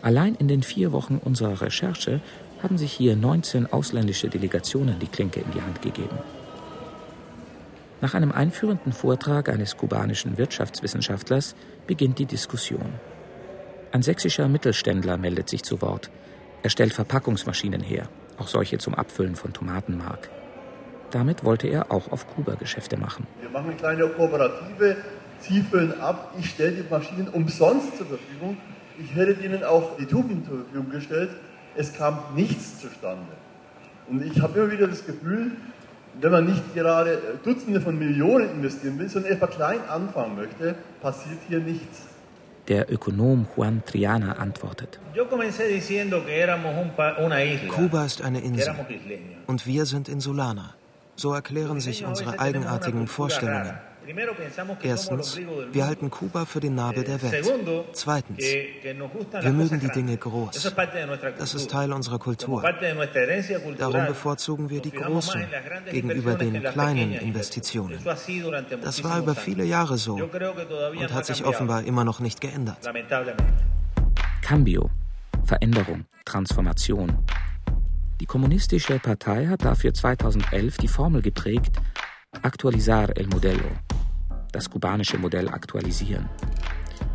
Allein 0.01 0.35
in 0.35 0.47
den 0.47 0.63
vier 0.63 0.91
Wochen 0.91 1.21
unserer 1.23 1.61
Recherche 1.61 2.21
haben 2.61 2.77
sich 2.77 2.91
hier 2.91 3.15
19 3.15 3.71
ausländische 3.71 4.29
Delegationen 4.29 4.99
die 4.99 5.07
Klinke 5.07 5.39
in 5.39 5.51
die 5.51 5.61
Hand 5.61 5.81
gegeben. 5.81 6.17
Nach 8.01 8.15
einem 8.15 8.31
einführenden 8.31 8.93
Vortrag 8.93 9.47
eines 9.47 9.77
kubanischen 9.77 10.39
Wirtschaftswissenschaftlers 10.39 11.55
beginnt 11.85 12.17
die 12.17 12.25
Diskussion. 12.25 12.93
Ein 13.91 14.01
sächsischer 14.01 14.47
Mittelständler 14.47 15.17
meldet 15.17 15.49
sich 15.49 15.61
zu 15.61 15.81
Wort. 15.83 16.09
Er 16.63 16.71
stellt 16.71 16.93
Verpackungsmaschinen 16.93 17.81
her, 17.81 18.09
auch 18.39 18.47
solche 18.47 18.79
zum 18.79 18.95
Abfüllen 18.95 19.35
von 19.35 19.53
Tomatenmark. 19.53 20.31
Damit 21.11 21.43
wollte 21.43 21.67
er 21.67 21.91
auch 21.91 22.11
auf 22.11 22.25
Kuba 22.25 22.55
Geschäfte 22.55 22.97
machen. 22.97 23.27
Wir 23.39 23.49
machen 23.51 23.69
eine 23.69 23.75
kleine 23.75 24.07
Kooperative, 24.07 24.97
Sie 25.39 25.61
füllen 25.61 25.99
ab, 25.99 26.33
ich 26.39 26.51
stelle 26.51 26.71
die 26.71 26.89
Maschinen 26.89 27.27
umsonst 27.27 27.97
zur 27.97 28.05
Verfügung. 28.05 28.57
Ich 28.99 29.15
hätte 29.15 29.43
Ihnen 29.43 29.63
auch 29.63 29.97
die 29.97 30.05
Tuben 30.05 30.45
zur 30.45 30.59
Verfügung 30.59 30.91
gestellt. 30.91 31.31
Es 31.75 31.93
kam 31.93 32.19
nichts 32.35 32.79
zustande. 32.79 33.33
Und 34.07 34.23
ich 34.23 34.39
habe 34.39 34.59
immer 34.59 34.71
wieder 34.71 34.87
das 34.87 35.05
Gefühl, 35.05 35.51
wenn 36.19 36.31
man 36.31 36.45
nicht 36.45 36.73
gerade 36.73 37.19
Dutzende 37.43 37.81
von 37.81 37.97
Millionen 37.97 38.49
investieren 38.51 38.99
will, 38.99 39.09
sondern 39.09 39.31
etwa 39.31 39.47
klein 39.47 39.79
anfangen 39.87 40.35
möchte, 40.35 40.75
passiert 41.01 41.39
hier 41.47 41.59
nichts. 41.59 42.07
Der 42.67 42.91
Ökonom 42.91 43.47
Juan 43.55 43.83
Triana 43.85 44.33
antwortet. 44.33 44.99
Kuba 47.69 48.05
ist 48.05 48.21
eine 48.21 48.41
Insel 48.41 48.75
und 49.47 49.65
wir 49.65 49.85
sind 49.85 50.09
Insulaner. 50.09 50.75
So 51.15 51.33
erklären 51.33 51.79
sich 51.79 52.05
unsere 52.05 52.39
eigenartigen 52.39 53.07
Vorstellungen. 53.07 53.73
Erstens, 54.83 55.39
wir 55.71 55.85
halten 55.85 56.09
Kuba 56.09 56.45
für 56.45 56.59
den 56.59 56.75
Nabel 56.75 57.03
der 57.03 57.21
Welt. 57.21 57.45
Zweitens, 57.93 58.39
wir 58.39 59.51
mögen 59.51 59.79
die 59.79 59.89
Dinge 59.89 60.17
groß. 60.17 60.71
Das 61.37 61.53
ist 61.53 61.69
Teil 61.69 61.93
unserer 61.93 62.19
Kultur. 62.19 62.63
Darum 63.77 64.05
bevorzugen 64.07 64.69
wir 64.69 64.81
die 64.81 64.91
großen 64.91 65.45
gegenüber 65.91 66.35
den 66.35 66.63
kleinen 66.63 67.13
Investitionen. 67.13 67.99
Das 68.81 69.03
war 69.03 69.19
über 69.19 69.35
viele 69.35 69.63
Jahre 69.63 69.97
so 69.97 70.15
und 70.15 71.13
hat 71.13 71.25
sich 71.25 71.45
offenbar 71.45 71.83
immer 71.83 72.03
noch 72.03 72.19
nicht 72.19 72.41
geändert. 72.41 72.89
Cambio, 74.41 74.89
Veränderung, 75.45 76.05
Transformation. 76.25 77.17
Die 78.19 78.25
Kommunistische 78.25 78.99
Partei 78.99 79.47
hat 79.47 79.65
dafür 79.65 79.93
2011 79.93 80.77
die 80.77 80.87
Formel 80.87 81.21
geprägt, 81.21 81.77
Actualizar 82.43 83.15
el 83.19 83.27
modelo, 83.27 83.69
das 84.51 84.67
kubanische 84.67 85.19
Modell 85.19 85.47
aktualisieren. 85.47 86.27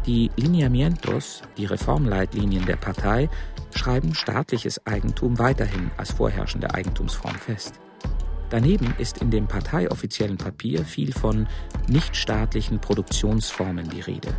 Die 0.07 0.31
Lineamientos, 0.37 1.43
die 1.57 1.65
Reformleitlinien 1.65 2.65
der 2.65 2.77
Partei, 2.77 3.29
schreiben 3.75 4.15
staatliches 4.15 4.87
Eigentum 4.87 5.37
weiterhin 5.39 5.91
als 5.97 6.13
vorherrschende 6.13 6.73
Eigentumsform 6.73 7.35
fest. 7.35 7.81
Daneben 8.51 8.95
ist 8.99 9.19
in 9.19 9.33
dem 9.33 9.49
parteioffiziellen 9.49 10.37
Papier 10.37 10.85
viel 10.85 11.13
von 11.13 11.49
nichtstaatlichen 11.89 12.81
Produktionsformen 12.81 13.89
die 13.91 14.03
Rede. 14.03 14.37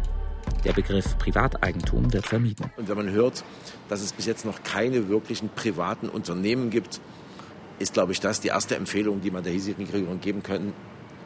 Der 0.63 0.71
Begriff 0.71 1.17
Privateigentum 1.17 2.13
wird 2.13 2.25
vermieden. 2.25 2.71
Und 2.77 2.87
wenn 2.87 2.97
man 2.97 3.09
hört, 3.09 3.43
dass 3.89 4.01
es 4.01 4.13
bis 4.13 4.25
jetzt 4.25 4.45
noch 4.45 4.63
keine 4.63 5.09
wirklichen 5.09 5.49
privaten 5.49 6.07
Unternehmen 6.07 6.69
gibt, 6.69 7.01
ist, 7.79 7.93
glaube 7.93 8.11
ich, 8.11 8.19
das 8.19 8.39
die 8.39 8.49
erste 8.49 8.75
Empfehlung, 8.75 9.21
die 9.21 9.31
man 9.31 9.43
der 9.43 9.53
hiesigen 9.53 9.85
Regierung 9.85 10.19
geben 10.19 10.43
kann. 10.43 10.73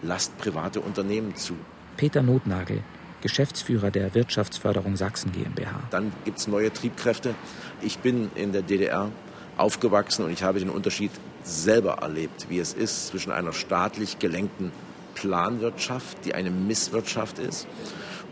Lasst 0.01 0.37
private 0.37 0.81
Unternehmen 0.81 1.35
zu. 1.35 1.55
Peter 1.97 2.21
Notnagel, 2.21 2.81
Geschäftsführer 3.21 3.91
der 3.91 4.13
Wirtschaftsförderung 4.15 4.95
Sachsen 4.95 5.31
GmbH. 5.31 5.79
Dann 5.91 6.11
gibt 6.25 6.39
es 6.39 6.47
neue 6.47 6.73
Triebkräfte. 6.73 7.35
Ich 7.81 7.99
bin 7.99 8.31
in 8.35 8.51
der 8.51 8.63
DDR 8.63 9.09
aufgewachsen 9.57 10.25
und 10.25 10.31
ich 10.31 10.43
habe 10.43 10.59
den 10.59 10.69
Unterschied 10.69 11.11
selber 11.43 11.99
erlebt, 12.01 12.47
wie 12.49 12.59
es 12.59 12.73
ist 12.73 13.07
zwischen 13.07 13.31
einer 13.31 13.53
staatlich 13.53 14.19
gelenkten 14.19 14.71
Planwirtschaft, 15.15 16.25
die 16.25 16.33
eine 16.33 16.49
Misswirtschaft 16.51 17.39
ist, 17.39 17.67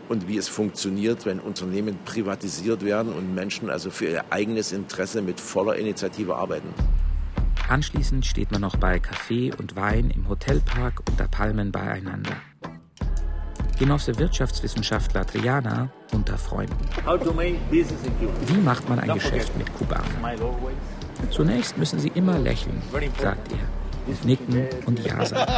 und 0.08 0.26
wie 0.26 0.38
es 0.38 0.48
funktioniert, 0.48 1.24
wenn 1.24 1.38
Unternehmen 1.38 1.96
privatisiert 2.04 2.84
werden 2.84 3.12
und 3.12 3.32
Menschen 3.32 3.70
also 3.70 3.90
für 3.90 4.06
ihr 4.06 4.24
eigenes 4.30 4.72
Interesse 4.72 5.22
mit 5.22 5.38
voller 5.38 5.76
Initiative 5.76 6.34
arbeiten. 6.34 6.74
Anschließend 7.70 8.26
steht 8.26 8.50
man 8.50 8.62
noch 8.62 8.74
bei 8.74 8.98
Kaffee 8.98 9.52
und 9.56 9.76
Wein 9.76 10.10
im 10.10 10.28
Hotelpark 10.28 11.02
unter 11.08 11.28
Palmen 11.28 11.70
beieinander. 11.70 12.32
Genosse 13.78 14.18
Wirtschaftswissenschaftler 14.18 15.24
Triana 15.24 15.88
unter 16.12 16.36
Freunden. 16.36 16.76
Wie 18.46 18.60
macht 18.60 18.88
man 18.88 18.98
ein 18.98 19.14
Geschäft 19.14 19.56
mit 19.56 19.72
Kubanern? 19.72 20.36
Zunächst 21.30 21.78
müssen 21.78 22.00
sie 22.00 22.10
immer 22.16 22.40
lächeln, 22.40 22.82
sagt 23.20 23.52
er, 23.52 24.08
und 24.08 24.24
nicken 24.24 24.66
und 24.86 24.98
Ja 25.06 25.24
sagen. 25.24 25.52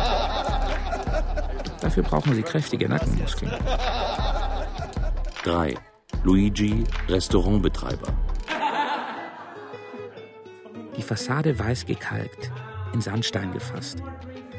Dafür 1.80 2.02
brauchen 2.02 2.34
sie 2.34 2.42
kräftige 2.42 2.90
Nackenmuskeln. 2.90 3.52
3. 5.44 5.76
Luigi, 6.24 6.84
Restaurantbetreiber. 7.08 8.12
Die 10.96 11.02
Fassade 11.02 11.58
weiß 11.58 11.86
gekalkt, 11.86 12.50
in 12.92 13.00
Sandstein 13.00 13.52
gefasst. 13.52 14.02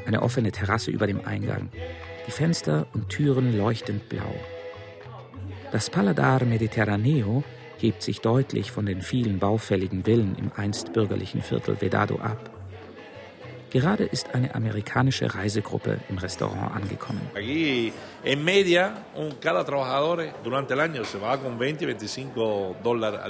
Eine 0.06 0.22
offene 0.22 0.50
Terrasse 0.50 0.90
über 0.90 1.06
dem 1.06 1.24
Eingang. 1.24 1.70
Die 2.26 2.32
Fenster 2.32 2.86
und 2.92 3.08
Türen 3.08 3.56
leuchtend 3.56 4.08
blau. 4.08 4.34
Das 5.70 5.90
Paladar 5.90 6.44
Mediterraneo 6.44 7.44
hebt 7.78 8.02
sich 8.02 8.20
deutlich 8.20 8.70
von 8.70 8.86
den 8.86 9.02
vielen 9.02 9.38
baufälligen 9.38 10.04
Villen 10.04 10.36
im 10.36 10.50
einst 10.56 10.92
bürgerlichen 10.92 11.42
Viertel 11.42 11.80
Vedado 11.80 12.16
ab. 12.16 12.53
Gerade 13.74 14.04
ist 14.04 14.32
eine 14.32 14.54
amerikanische 14.54 15.34
Reisegruppe 15.34 15.98
im 16.08 16.18
Restaurant 16.18 16.76
angekommen. 16.76 17.20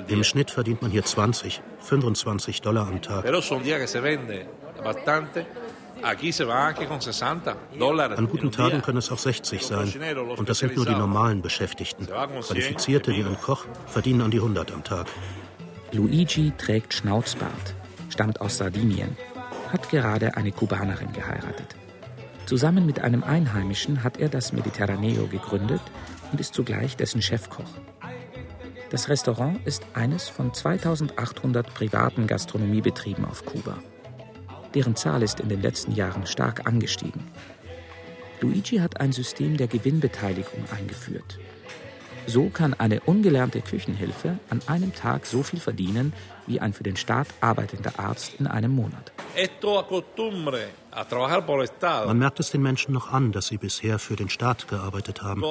Im 0.09 0.25
Schnitt 0.25 0.51
verdient 0.51 0.83
man 0.83 0.91
hier 0.91 1.03
20, 1.03 1.63
25 1.81 2.61
Dollar 2.61 2.89
am 2.89 3.01
Tag. 3.01 3.25
An 8.13 8.29
guten 8.29 8.53
Tagen 8.53 8.83
können 8.83 8.99
es 8.99 9.11
auch 9.11 9.19
60 9.19 9.63
sein. 9.65 9.91
Und 10.37 10.51
das 10.51 10.59
sind 10.59 10.77
nur 10.77 10.85
die 10.85 10.93
normalen 10.93 11.41
Beschäftigten. 11.41 12.07
Qualifizierte 12.07 13.13
wie 13.13 13.25
ein 13.25 13.41
Koch 13.41 13.65
verdienen 13.87 14.21
an 14.21 14.31
die 14.31 14.41
100 14.41 14.73
am 14.73 14.85
Tag. 14.85 15.07
Luigi 15.93 16.53
trägt 16.59 16.93
Schnauzbart, 16.93 17.75
stammt 18.11 18.43
aus 18.43 18.59
Sardinien 18.59 19.17
hat 19.75 19.91
gerade 19.91 20.37
eine 20.37 20.53
Kubanerin 20.53 21.13
geheiratet. 21.13 21.75
Zusammen 22.47 22.87
mit 22.87 23.01
einem 23.01 23.25
Einheimischen 23.25 24.05
hat 24.05 24.19
er 24.19 24.29
das 24.29 24.53
Mediterraneo 24.53 25.27
gegründet 25.27 25.81
und 26.31 26.41
ist 26.41 26.55
zugleich 26.55 26.97
dessen 26.97 27.21
Chefkoch. 27.21 27.69
Das 28.91 29.09
Restaurant 29.09 29.67
ist 29.67 29.85
eines 29.95 30.29
von 30.29 30.55
2800 30.55 31.75
privaten 31.75 32.29
Gastronomiebetrieben 32.29 33.25
auf 33.25 33.45
Kuba. 33.45 33.79
Deren 34.75 34.95
Zahl 34.95 35.25
ist 35.25 35.41
in 35.41 35.49
den 35.49 35.61
letzten 35.61 35.91
Jahren 35.91 36.27
stark 36.27 36.69
angestiegen. 36.69 37.27
Luigi 38.41 38.77
hat 38.77 39.01
ein 39.01 39.11
System 39.11 39.57
der 39.57 39.67
Gewinnbeteiligung 39.67 40.65
eingeführt. 40.71 41.41
So 42.27 42.49
kann 42.49 42.75
eine 42.75 43.01
ungelernte 43.01 43.61
Küchenhilfe 43.61 44.39
an 44.51 44.61
einem 44.67 44.95
Tag 44.95 45.27
so 45.27 45.43
viel 45.43 45.61
verdienen 45.61 46.13
wie 46.47 46.61
ein 46.61 46.73
für 46.73 46.83
den 46.83 46.97
Staat 46.97 47.29
arbeitender 47.41 47.99
Arzt 47.99 48.35
in 48.39 48.47
einem 48.47 48.73
Monat. 48.73 49.13
Man 52.07 52.19
merkt 52.19 52.41
es 52.41 52.51
den 52.51 52.63
Menschen 52.63 52.95
noch 52.95 53.13
an, 53.13 53.33
dass 53.33 53.47
sie 53.49 53.57
bisher 53.57 53.99
für 53.99 54.17
den 54.17 54.29
Staat 54.29 54.69
gearbeitet 54.69 55.23
haben. 55.23 55.43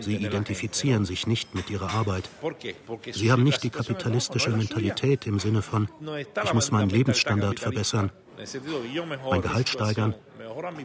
Sie 0.00 0.16
identifizieren 0.16 1.04
sich 1.04 1.26
nicht 1.26 1.54
mit 1.54 1.70
ihrer 1.70 1.92
Arbeit. 1.94 2.28
Sie 3.12 3.32
haben 3.32 3.42
nicht 3.42 3.62
die 3.62 3.70
kapitalistische 3.70 4.50
Mentalität 4.50 5.26
im 5.26 5.38
Sinne 5.38 5.62
von, 5.62 5.88
ich 6.44 6.54
muss 6.54 6.70
meinen 6.70 6.90
Lebensstandard 6.90 7.60
verbessern, 7.60 8.12
mein 9.30 9.42
Gehalt 9.42 9.68
steigern 9.68 10.14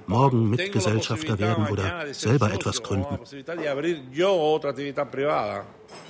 morgen 0.07 0.49
Mitgesellschafter 0.49 1.39
werden 1.39 1.67
oder 1.67 2.13
selber 2.13 2.53
etwas 2.53 2.83
gründen. 2.83 3.19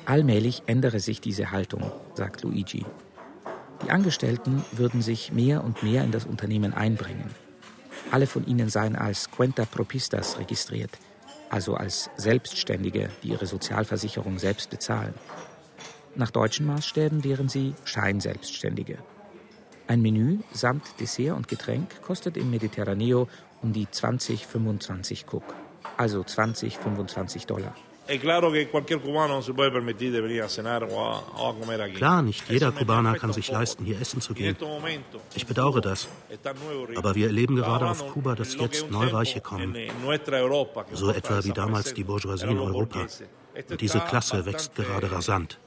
Allmählich 0.06 0.64
ändere 0.66 1.00
sich 1.00 1.22
diese 1.22 1.52
Haltung, 1.52 1.92
sagt 2.14 2.44
Luigi. 2.44 2.86
Die 3.84 3.92
Angestellten 3.92 4.64
würden 4.72 5.02
sich 5.02 5.32
mehr 5.32 5.64
und 5.64 5.84
mehr 5.84 6.04
in 6.04 6.12
das 6.12 6.26
Unternehmen 6.26 6.74
einbringen. 6.74 7.30
Alle 8.12 8.28
von 8.28 8.46
ihnen 8.46 8.70
seien 8.70 8.96
als 8.96 9.32
Cuenta 9.32 9.66
Propistas 9.66 10.40
registriert, 10.40 10.92
also 11.50 11.76
als 11.76 12.10
Selbstständige, 12.16 13.10
die 13.24 13.30
ihre 13.30 13.46
Sozialversicherung 13.46 14.40
selbst 14.40 14.70
bezahlen. 14.70 15.14
Nach 16.16 16.32
deutschen 16.32 16.66
Maßstäben 16.66 17.24
wären 17.24 17.50
sie 17.50 17.74
Scheinselbstständige. 17.84 19.00
Ein 19.88 20.02
Menü 20.02 20.40
samt 20.52 21.00
Dessert 21.00 21.36
und 21.36 21.48
Getränk 21.48 22.02
kostet 22.02 22.38
im 22.38 22.50
Mediterraneo 22.50 23.28
um 23.62 23.72
die 23.72 23.90
20, 23.90 24.48
25 24.48 25.26
Cook, 25.32 25.44
also 25.98 26.24
20, 26.24 26.78
25 26.78 27.46
Dollar. 27.46 27.76
Klar, 31.96 32.22
nicht 32.22 32.50
jeder 32.50 32.72
Kubaner 32.72 33.16
kann 33.16 33.34
sich 33.34 33.50
leisten, 33.50 33.84
hier 33.84 34.00
essen 34.00 34.22
zu 34.22 34.34
gehen. 34.36 34.56
Ich 35.34 35.48
bedauere 35.48 35.82
das. 35.82 36.08
Aber 36.96 37.16
wir 37.16 37.28
erleben 37.28 37.56
gerade 37.56 37.88
auf 37.88 38.08
Kuba, 38.12 38.36
dass 38.36 38.56
jetzt 38.56 38.92
Neureiche 38.92 39.42
kommen. 39.42 39.76
So 40.94 41.12
etwa 41.12 41.44
wie 41.44 41.52
damals 41.52 41.94
die 41.96 42.04
Bourgeoisie 42.04 42.48
in 42.48 42.60
Europa. 42.60 43.08
Und 43.70 43.82
diese 43.82 44.00
Klasse 44.02 44.46
wächst 44.46 44.76
gerade 44.76 45.12
rasant. 45.12 45.60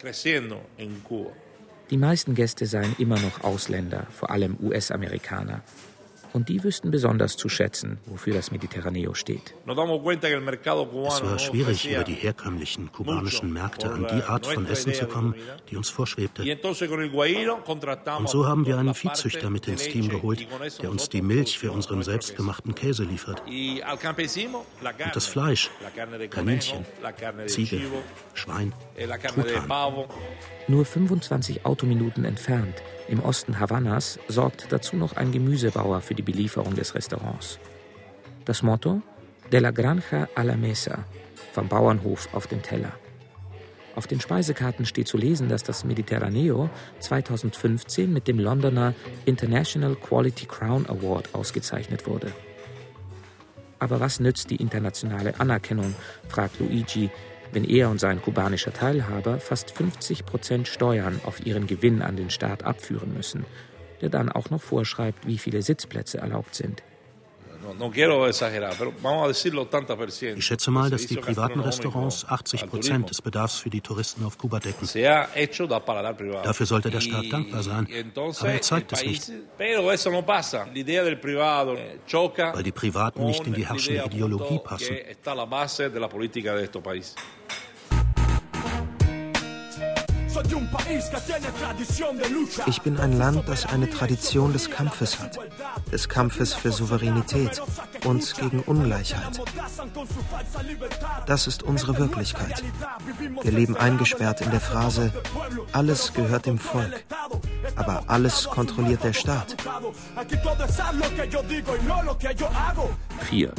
Die 1.90 1.96
meisten 1.96 2.34
Gäste 2.34 2.66
seien 2.66 2.94
immer 2.98 3.18
noch 3.18 3.44
Ausländer, 3.44 4.06
vor 4.10 4.30
allem 4.30 4.58
US-Amerikaner. 4.60 5.62
Und 6.32 6.48
die 6.48 6.62
wüssten 6.62 6.90
besonders 6.90 7.36
zu 7.36 7.48
schätzen, 7.48 7.98
wofür 8.06 8.34
das 8.34 8.50
Mediterraneo 8.50 9.14
steht. 9.14 9.54
Es 9.66 9.76
war 9.76 11.38
schwierig, 11.38 11.90
über 11.90 12.04
die 12.04 12.14
herkömmlichen 12.14 12.92
kubanischen 12.92 13.52
Märkte 13.52 13.90
an 13.90 14.06
die 14.12 14.22
Art 14.22 14.46
von 14.46 14.66
Essen 14.66 14.94
zu 14.94 15.06
kommen, 15.06 15.34
die 15.70 15.76
uns 15.76 15.90
vorschwebte. 15.90 16.42
Und 16.42 18.28
so 18.28 18.46
haben 18.46 18.66
wir 18.66 18.78
einen 18.78 18.94
Viehzüchter 18.94 19.50
mit 19.50 19.68
ins 19.68 19.84
Team 19.84 20.08
geholt, 20.08 20.46
der 20.82 20.90
uns 20.90 21.08
die 21.08 21.22
Milch 21.22 21.58
für 21.58 21.72
unseren 21.72 22.02
selbstgemachten 22.02 22.74
Käse 22.74 23.04
liefert. 23.04 23.42
Und 23.46 25.16
das 25.16 25.26
Fleisch, 25.26 25.70
Kaninchen, 26.30 26.84
Ziege, 27.46 27.80
Schwein, 28.34 28.72
Truthahn. 29.34 30.04
Nur 30.68 30.84
25 30.84 31.64
Autominuten 31.64 32.24
entfernt 32.24 32.74
im 33.08 33.20
Osten 33.20 33.58
Havannas 33.58 34.18
sorgt 34.28 34.70
dazu 34.70 34.96
noch 34.96 35.16
ein 35.16 35.32
Gemüsebauer 35.32 36.00
für 36.00 36.14
die 36.14 36.22
Belieferung 36.22 36.74
des 36.74 36.94
Restaurants. 36.94 37.58
Das 38.44 38.62
Motto? 38.62 39.02
De 39.50 39.60
la 39.60 39.70
Granja 39.70 40.28
a 40.34 40.42
la 40.42 40.56
Mesa, 40.56 41.04
vom 41.52 41.68
Bauernhof 41.68 42.28
auf 42.34 42.46
den 42.46 42.62
Teller. 42.62 42.92
Auf 43.94 44.06
den 44.06 44.20
Speisekarten 44.20 44.86
steht 44.86 45.08
zu 45.08 45.16
lesen, 45.16 45.48
dass 45.48 45.64
das 45.64 45.84
Mediterraneo 45.84 46.70
2015 47.00 48.12
mit 48.12 48.28
dem 48.28 48.38
Londoner 48.38 48.94
International 49.24 49.96
Quality 49.96 50.46
Crown 50.46 50.86
Award 50.88 51.34
ausgezeichnet 51.34 52.06
wurde. 52.06 52.30
Aber 53.78 54.00
was 54.00 54.20
nützt 54.20 54.50
die 54.50 54.56
internationale 54.56 55.40
Anerkennung, 55.40 55.94
fragt 56.28 56.60
Luigi, 56.60 57.10
wenn 57.52 57.64
er 57.64 57.90
und 57.90 57.98
sein 57.98 58.20
kubanischer 58.22 58.72
Teilhaber 58.72 59.40
fast 59.40 59.70
50 59.70 60.26
Prozent 60.26 60.68
Steuern 60.68 61.20
auf 61.24 61.44
ihren 61.46 61.66
Gewinn 61.66 62.02
an 62.02 62.16
den 62.16 62.30
Staat 62.30 62.64
abführen 62.64 63.14
müssen, 63.14 63.44
der 64.00 64.08
dann 64.08 64.30
auch 64.30 64.50
noch 64.50 64.62
vorschreibt, 64.62 65.26
wie 65.26 65.38
viele 65.38 65.62
Sitzplätze 65.62 66.18
erlaubt 66.18 66.54
sind. 66.54 66.82
Ich 70.36 70.44
schätze 70.46 70.70
mal, 70.70 70.90
dass 70.90 71.06
die 71.06 71.16
privaten 71.16 71.60
Restaurants 71.60 72.24
80 72.28 72.66
Prozent 72.68 73.10
des 73.10 73.22
Bedarfs 73.22 73.58
für 73.58 73.70
die 73.70 73.80
Touristen 73.80 74.24
auf 74.24 74.38
Kuba 74.38 74.58
decken. 74.60 74.86
Dafür 76.44 76.66
sollte 76.66 76.90
der 76.90 77.00
Staat 77.00 77.24
dankbar 77.32 77.62
sein, 77.62 77.86
aber 78.40 78.48
er 78.52 78.60
zeigt 78.62 78.92
es 78.92 79.04
nicht. 79.04 79.30
Weil 82.54 82.62
die 82.62 82.72
Privaten 82.72 83.24
nicht 83.24 83.46
in 83.46 83.52
die 83.54 83.66
herrschende 83.66 84.04
Ideologie 84.06 84.58
passen. 84.58 84.96
Ich 92.66 92.82
bin 92.82 92.98
ein 92.98 93.18
Land, 93.18 93.48
das 93.48 93.66
eine 93.66 93.90
Tradition 93.90 94.52
des 94.52 94.70
Kampfes 94.70 95.18
hat, 95.18 95.38
des 95.92 96.08
Kampfes 96.08 96.54
für 96.54 96.72
Souveränität 96.72 97.60
und 98.04 98.34
gegen 98.36 98.60
Ungleichheit. 98.60 99.40
Das 101.26 101.46
ist 101.46 101.62
unsere 101.62 101.98
Wirklichkeit. 101.98 102.62
Wir 103.42 103.52
leben 103.52 103.76
eingesperrt 103.76 104.40
in 104.40 104.50
der 104.50 104.60
Phrase, 104.60 105.12
alles 105.72 106.12
gehört 106.12 106.46
dem 106.46 106.58
Volk, 106.58 107.04
aber 107.76 108.04
alles 108.06 108.44
kontrolliert 108.44 109.02
der 109.04 109.12
Staat. 109.12 109.56
4. 113.28 113.52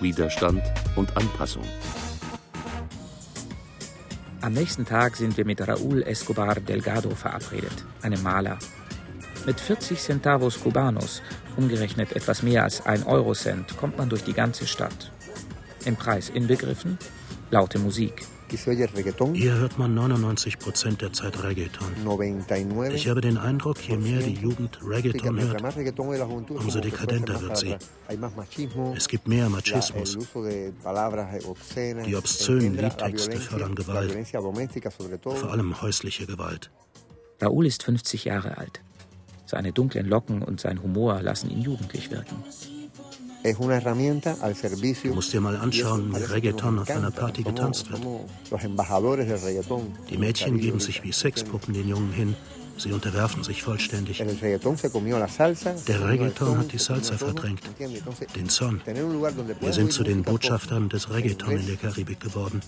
Widerstand 0.00 0.62
und 0.96 1.16
Anpassung. 1.16 1.64
Am 4.42 4.54
nächsten 4.54 4.84
Tag 4.84 5.16
sind 5.16 5.36
wir 5.36 5.44
mit 5.44 5.60
Raúl 5.60 6.02
Escobar 6.02 6.56
Delgado 6.56 7.10
verabredet, 7.10 7.84
einem 8.02 8.20
Maler. 8.24 8.58
Mit 9.46 9.60
40 9.60 10.00
Centavos 10.00 10.60
Cubanos, 10.60 11.22
umgerechnet 11.56 12.10
etwas 12.16 12.42
mehr 12.42 12.64
als 12.64 12.84
ein 12.84 13.04
Eurocent, 13.04 13.76
kommt 13.76 13.98
man 13.98 14.08
durch 14.08 14.24
die 14.24 14.32
ganze 14.32 14.66
Stadt. 14.66 15.12
Im 15.84 15.94
Preis 15.94 16.28
inbegriffen 16.28 16.98
laute 17.52 17.78
Musik. 17.78 18.26
Hier 19.34 19.54
hört 19.54 19.78
man 19.78 19.94
99 19.94 20.58
Prozent 20.58 21.00
der 21.00 21.12
Zeit 21.12 21.42
Reggaeton. 21.42 21.88
Ich 22.92 23.08
habe 23.08 23.20
den 23.20 23.38
Eindruck, 23.38 23.78
je 23.88 23.96
mehr 23.96 24.20
die 24.20 24.34
Jugend 24.34 24.78
Reggaeton 24.86 25.40
hört, 25.40 25.62
umso 26.50 26.80
dekadenter 26.80 27.40
wird 27.40 27.56
sie. 27.56 27.76
Es 28.94 29.08
gibt 29.08 29.26
mehr 29.26 29.48
Machismus. 29.48 30.18
Die 32.06 32.16
obszönen 32.16 32.76
Liedtexte 32.76 33.36
fördern 33.38 33.74
Gewalt, 33.74 34.34
vor 35.24 35.50
allem 35.50 35.80
häusliche 35.80 36.26
Gewalt. 36.26 36.70
Raúl 37.40 37.66
ist 37.66 37.82
50 37.84 38.24
Jahre 38.24 38.58
alt. 38.58 38.82
Seine 39.46 39.72
dunklen 39.72 40.06
Locken 40.06 40.42
und 40.42 40.60
sein 40.60 40.82
Humor 40.82 41.20
lassen 41.22 41.50
ihn 41.50 41.60
jugendlich 41.62 42.10
wirken. 42.10 42.36
Du 43.44 45.14
musst 45.14 45.32
dir 45.32 45.40
mal 45.40 45.56
anschauen, 45.56 46.14
wie 46.14 46.22
Reggaeton 46.22 46.78
auf 46.78 46.90
einer 46.90 47.10
Party 47.10 47.42
getanzt 47.42 47.90
wird. 47.90 48.00
Die 50.10 50.18
Mädchen 50.18 50.58
geben 50.58 50.80
sich 50.80 51.02
wie 51.02 51.12
Sexpuppen 51.12 51.74
den 51.74 51.88
Jungen 51.88 52.12
hin. 52.12 52.36
Sie 52.78 52.92
unterwerfen 52.92 53.44
sich 53.44 53.62
vollständig. 53.62 54.18
Der 54.18 54.28
Reggaeton 56.08 56.58
hat 56.58 56.72
die 56.72 56.78
Salsa 56.78 57.18
verdrängt, 57.18 57.62
den 58.36 58.48
Son. 58.48 58.80
Wir 59.60 59.72
sind 59.72 59.92
zu 59.92 60.04
den 60.04 60.22
Botschaftern 60.22 60.88
des 60.88 61.10
Reggaeton 61.10 61.58
in 61.58 61.66
der 61.66 61.76
Karibik 61.76 62.20
geworden. 62.20 62.60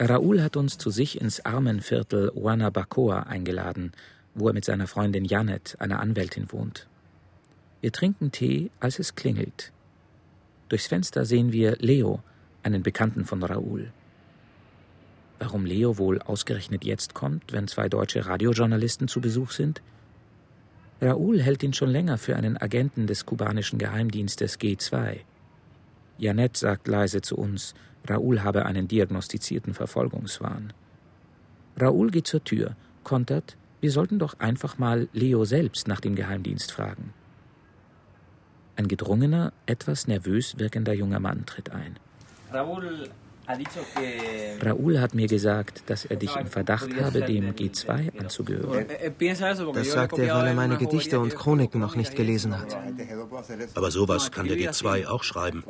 Raúl 0.00 0.42
hat 0.42 0.56
uns 0.56 0.78
zu 0.78 0.90
sich 0.90 1.20
ins 1.20 1.44
Armenviertel 1.44 2.32
Huanabacoa 2.34 3.20
eingeladen, 3.20 3.92
wo 4.34 4.48
er 4.48 4.54
mit 4.54 4.64
seiner 4.64 4.88
Freundin 4.88 5.24
Janet, 5.24 5.76
einer 5.78 6.00
Anwältin, 6.00 6.50
wohnt. 6.50 6.88
Wir 7.82 7.90
trinken 7.90 8.30
Tee, 8.30 8.70
als 8.78 9.00
es 9.00 9.16
klingelt. 9.16 9.72
Durchs 10.68 10.86
Fenster 10.86 11.24
sehen 11.24 11.50
wir 11.50 11.76
Leo, 11.80 12.22
einen 12.62 12.84
Bekannten 12.84 13.24
von 13.24 13.42
Raoul. 13.42 13.92
Warum 15.40 15.66
Leo 15.66 15.98
wohl 15.98 16.22
ausgerechnet 16.22 16.84
jetzt 16.84 17.12
kommt, 17.12 17.52
wenn 17.52 17.66
zwei 17.66 17.88
deutsche 17.88 18.24
Radiojournalisten 18.24 19.08
zu 19.08 19.20
Besuch 19.20 19.50
sind? 19.50 19.82
Raoul 21.00 21.42
hält 21.42 21.64
ihn 21.64 21.72
schon 21.72 21.88
länger 21.88 22.18
für 22.18 22.36
einen 22.36 22.56
Agenten 22.56 23.08
des 23.08 23.26
kubanischen 23.26 23.80
Geheimdienstes 23.80 24.60
G2. 24.60 25.16
Janet 26.18 26.56
sagt 26.56 26.86
leise 26.86 27.20
zu 27.20 27.36
uns, 27.36 27.74
Raoul 28.08 28.44
habe 28.44 28.64
einen 28.64 28.86
diagnostizierten 28.86 29.74
Verfolgungswahn. 29.74 30.72
Raoul 31.76 32.12
geht 32.12 32.28
zur 32.28 32.44
Tür, 32.44 32.76
kontert, 33.02 33.56
wir 33.80 33.90
sollten 33.90 34.20
doch 34.20 34.38
einfach 34.38 34.78
mal 34.78 35.08
Leo 35.12 35.44
selbst 35.44 35.88
nach 35.88 36.00
dem 36.00 36.14
Geheimdienst 36.14 36.70
fragen. 36.70 37.12
Ein 38.82 38.88
gedrungener, 38.88 39.52
etwas 39.66 40.08
nervös 40.08 40.58
wirkender 40.58 40.92
junger 40.92 41.20
Mann 41.20 41.46
tritt 41.46 41.70
ein. 41.70 42.00
Raúl, 42.52 43.08
Raúl 44.62 45.00
hat 45.00 45.14
mir 45.14 45.26
gesagt, 45.26 45.84
dass 45.86 46.04
er 46.04 46.16
dich 46.16 46.34
im 46.36 46.46
Verdacht 46.46 46.90
habe, 47.00 47.22
dem 47.22 47.54
G2 47.54 48.18
anzugehören. 48.18 48.86
Das 49.74 49.92
sagt 49.92 50.18
er, 50.18 50.34
weil 50.34 50.46
er 50.46 50.54
meine 50.54 50.76
Gedichte 50.76 51.20
und 51.20 51.34
Chroniken 51.34 51.80
noch 51.80 51.96
nicht 51.96 52.14
gelesen 52.16 52.58
hat. 52.58 52.76
Aber 53.74 53.90
sowas 53.90 54.30
kann 54.30 54.46
der 54.46 54.56
G2 54.56 55.06
auch 55.06 55.22
schreiben. 55.22 55.64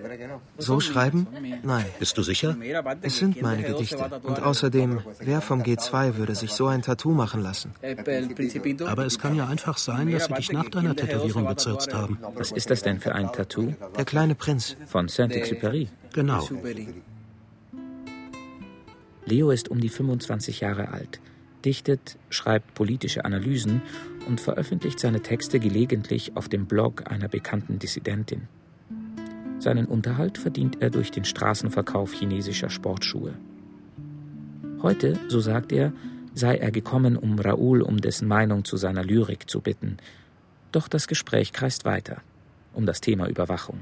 So 0.58 0.80
schreiben? 0.80 1.26
Nein. 1.62 1.84
Bist 1.98 2.16
du 2.18 2.22
sicher? 2.22 2.56
Es 3.02 3.18
sind 3.18 3.40
meine 3.40 3.62
Gedichte. 3.62 4.10
Und 4.22 4.42
außerdem, 4.42 5.00
wer 5.20 5.40
vom 5.40 5.62
G2 5.62 6.16
würde 6.16 6.34
sich 6.34 6.52
so 6.52 6.66
ein 6.66 6.82
Tattoo 6.82 7.12
machen 7.12 7.42
lassen? 7.42 7.74
Aber 8.86 9.06
es 9.06 9.18
kann 9.18 9.34
ja 9.34 9.46
einfach 9.46 9.78
sein, 9.78 10.10
dass 10.10 10.26
sie 10.26 10.34
dich 10.34 10.52
nach 10.52 10.68
deiner 10.68 10.94
Tätowierung 10.96 11.46
bezirzt 11.46 11.92
haben. 11.94 12.18
Was 12.34 12.52
ist 12.52 12.70
das 12.70 12.82
denn 12.82 13.00
für 13.00 13.14
ein 13.14 13.30
Tattoo? 13.32 13.74
Der 13.96 14.04
kleine 14.04 14.34
Prinz. 14.34 14.76
Von 14.86 15.08
Saint-Exupéry. 15.08 15.88
Genau. 16.12 16.46
Leo 19.26 19.50
ist 19.50 19.68
um 19.68 19.80
die 19.80 19.88
25 19.88 20.60
Jahre 20.60 20.88
alt, 20.88 21.20
dichtet, 21.64 22.18
schreibt 22.30 22.74
politische 22.74 23.24
Analysen 23.24 23.82
und 24.26 24.40
veröffentlicht 24.40 24.98
seine 24.98 25.20
Texte 25.20 25.60
gelegentlich 25.60 26.36
auf 26.36 26.48
dem 26.48 26.66
Blog 26.66 27.10
einer 27.10 27.28
bekannten 27.28 27.78
Dissidentin. 27.78 28.48
Seinen 29.58 29.86
Unterhalt 29.86 30.38
verdient 30.38 30.82
er 30.82 30.90
durch 30.90 31.12
den 31.12 31.24
Straßenverkauf 31.24 32.12
chinesischer 32.12 32.68
Sportschuhe. 32.68 33.34
Heute, 34.82 35.18
so 35.28 35.38
sagt 35.38 35.70
er, 35.70 35.92
sei 36.34 36.56
er 36.56 36.72
gekommen, 36.72 37.16
um 37.16 37.38
Raoul 37.38 37.82
um 37.82 38.00
dessen 38.00 38.26
Meinung 38.26 38.64
zu 38.64 38.76
seiner 38.76 39.04
Lyrik 39.04 39.48
zu 39.48 39.60
bitten. 39.60 39.98
Doch 40.72 40.88
das 40.88 41.06
Gespräch 41.06 41.52
kreist 41.52 41.84
weiter 41.84 42.22
um 42.74 42.86
das 42.86 43.00
Thema 43.00 43.28
Überwachung. 43.28 43.80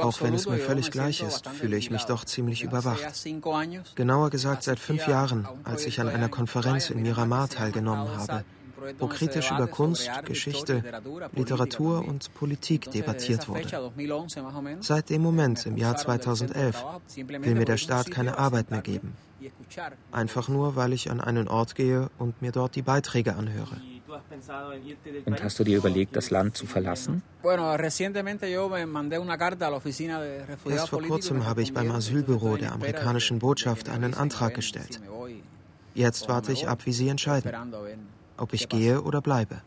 Auch 0.00 0.22
wenn 0.22 0.34
es 0.34 0.48
mir 0.48 0.58
völlig 0.58 0.90
gleich 0.90 1.22
ist, 1.22 1.48
fühle 1.48 1.76
ich 1.76 1.90
mich 1.90 2.04
doch 2.04 2.24
ziemlich 2.24 2.62
überwacht. 2.62 3.24
Genauer 3.94 4.30
gesagt 4.30 4.62
seit 4.62 4.78
fünf 4.78 5.06
Jahren, 5.06 5.48
als 5.64 5.86
ich 5.86 6.00
an 6.00 6.08
einer 6.08 6.28
Konferenz 6.28 6.90
in 6.90 7.02
Miramar 7.02 7.48
teilgenommen 7.48 8.08
habe, 8.16 8.44
wo 8.98 9.06
kritisch 9.06 9.50
über 9.50 9.66
Kunst, 9.66 10.10
Geschichte, 10.24 10.82
Literatur 11.32 12.06
und 12.06 12.32
Politik 12.34 12.90
debattiert 12.90 13.48
wurde. 13.48 13.92
Seit 14.80 15.10
dem 15.10 15.22
Moment 15.22 15.66
im 15.66 15.76
Jahr 15.76 15.96
2011 15.96 16.84
will 17.16 17.54
mir 17.54 17.64
der 17.66 17.76
Staat 17.76 18.10
keine 18.10 18.38
Arbeit 18.38 18.70
mehr 18.70 18.82
geben. 18.82 19.16
Einfach 20.12 20.48
nur, 20.48 20.76
weil 20.76 20.92
ich 20.92 21.10
an 21.10 21.20
einen 21.20 21.48
Ort 21.48 21.74
gehe 21.74 22.10
und 22.18 22.42
mir 22.42 22.52
dort 22.52 22.74
die 22.74 22.82
Beiträge 22.82 23.36
anhöre. 23.36 23.80
Und 25.24 25.42
hast 25.42 25.58
du 25.58 25.64
dir 25.64 25.78
überlegt, 25.78 26.16
das 26.16 26.30
Land 26.30 26.56
zu 26.56 26.66
verlassen? 26.66 27.22
Erst 30.68 30.88
vor 30.88 31.02
kurzem 31.02 31.46
habe 31.46 31.62
ich 31.62 31.72
beim 31.72 31.90
Asylbüro 31.90 32.56
der 32.56 32.72
amerikanischen 32.72 33.38
Botschaft 33.38 33.88
einen 33.88 34.14
Antrag 34.14 34.54
gestellt. 34.54 35.00
Jetzt 35.94 36.28
warte 36.28 36.52
ich 36.52 36.68
ab, 36.68 36.86
wie 36.86 36.92
sie 36.92 37.08
entscheiden, 37.08 37.52
ob 38.36 38.52
ich 38.52 38.68
gehe 38.68 39.02
oder 39.02 39.20
bleibe. 39.20 39.62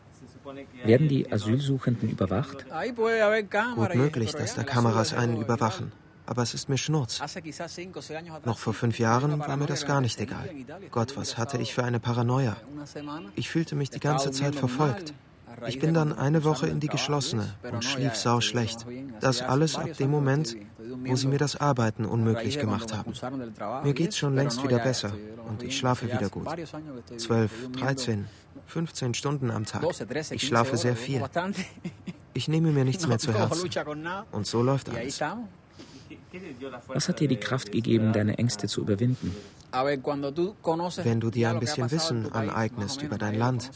Werden 0.84 1.08
die 1.08 1.30
Asylsuchenden 1.32 2.10
überwacht? 2.10 2.66
Gut 3.74 3.94
möglich, 3.94 4.32
dass 4.32 4.54
da 4.54 4.62
Kameras 4.62 5.14
einen 5.14 5.40
überwachen 5.40 5.92
aber 6.26 6.42
es 6.42 6.54
ist 6.54 6.68
mir 6.68 6.78
Schnurz. 6.78 7.20
Noch 8.44 8.58
vor 8.58 8.74
fünf 8.74 8.98
Jahren 8.98 9.38
war 9.38 9.56
mir 9.56 9.66
das 9.66 9.86
gar 9.86 10.00
nicht 10.00 10.20
egal. 10.20 10.48
Gott, 10.90 11.16
was 11.16 11.36
hatte 11.36 11.58
ich 11.58 11.74
für 11.74 11.84
eine 11.84 12.00
Paranoia? 12.00 12.56
Ich 13.34 13.48
fühlte 13.48 13.74
mich 13.74 13.90
die 13.90 14.00
ganze 14.00 14.30
Zeit 14.30 14.54
verfolgt. 14.54 15.14
Ich 15.66 15.78
bin 15.78 15.94
dann 15.94 16.12
eine 16.12 16.44
Woche 16.44 16.66
in 16.66 16.80
die 16.80 16.88
geschlossene 16.88 17.54
und 17.70 17.84
schlief 17.84 18.16
sau 18.16 18.40
schlecht. 18.40 18.86
Das 19.20 19.40
alles 19.42 19.76
ab 19.76 19.96
dem 19.98 20.10
Moment, 20.10 20.56
wo 21.04 21.16
sie 21.16 21.28
mir 21.28 21.38
das 21.38 21.56
Arbeiten 21.56 22.04
unmöglich 22.04 22.58
gemacht 22.58 22.92
haben. 22.92 23.12
Mir 23.84 23.94
geht's 23.94 24.16
schon 24.18 24.34
längst 24.34 24.62
wieder 24.62 24.78
besser 24.78 25.12
und 25.48 25.62
ich 25.62 25.76
schlafe 25.76 26.06
wieder 26.06 26.28
gut. 26.28 26.48
Zwölf, 27.18 27.52
dreizehn, 27.72 28.26
15 28.66 29.14
Stunden 29.14 29.50
am 29.50 29.64
Tag. 29.64 29.84
Ich 30.30 30.46
schlafe 30.46 30.76
sehr 30.76 30.96
viel. 30.96 31.22
Ich 32.32 32.48
nehme 32.48 32.72
mir 32.72 32.84
nichts 32.84 33.06
mehr 33.08 33.18
zu 33.18 33.32
Herzen. 33.32 33.70
Und 34.32 34.46
so 34.46 34.62
läuft 34.62 34.88
alles. 34.88 35.20
Was 36.88 37.08
hat 37.08 37.20
dir 37.20 37.28
die 37.28 37.36
Kraft 37.36 37.72
gegeben, 37.72 38.12
deine 38.12 38.38
Ängste 38.38 38.66
zu 38.66 38.80
überwinden? 38.82 39.34
Wenn 41.02 41.20
du 41.20 41.30
dir 41.30 41.50
ein 41.50 41.58
bisschen 41.58 41.90
Wissen 41.90 42.32
aneignest 42.32 43.02
über 43.02 43.18
dein 43.18 43.34
Land, 43.34 43.70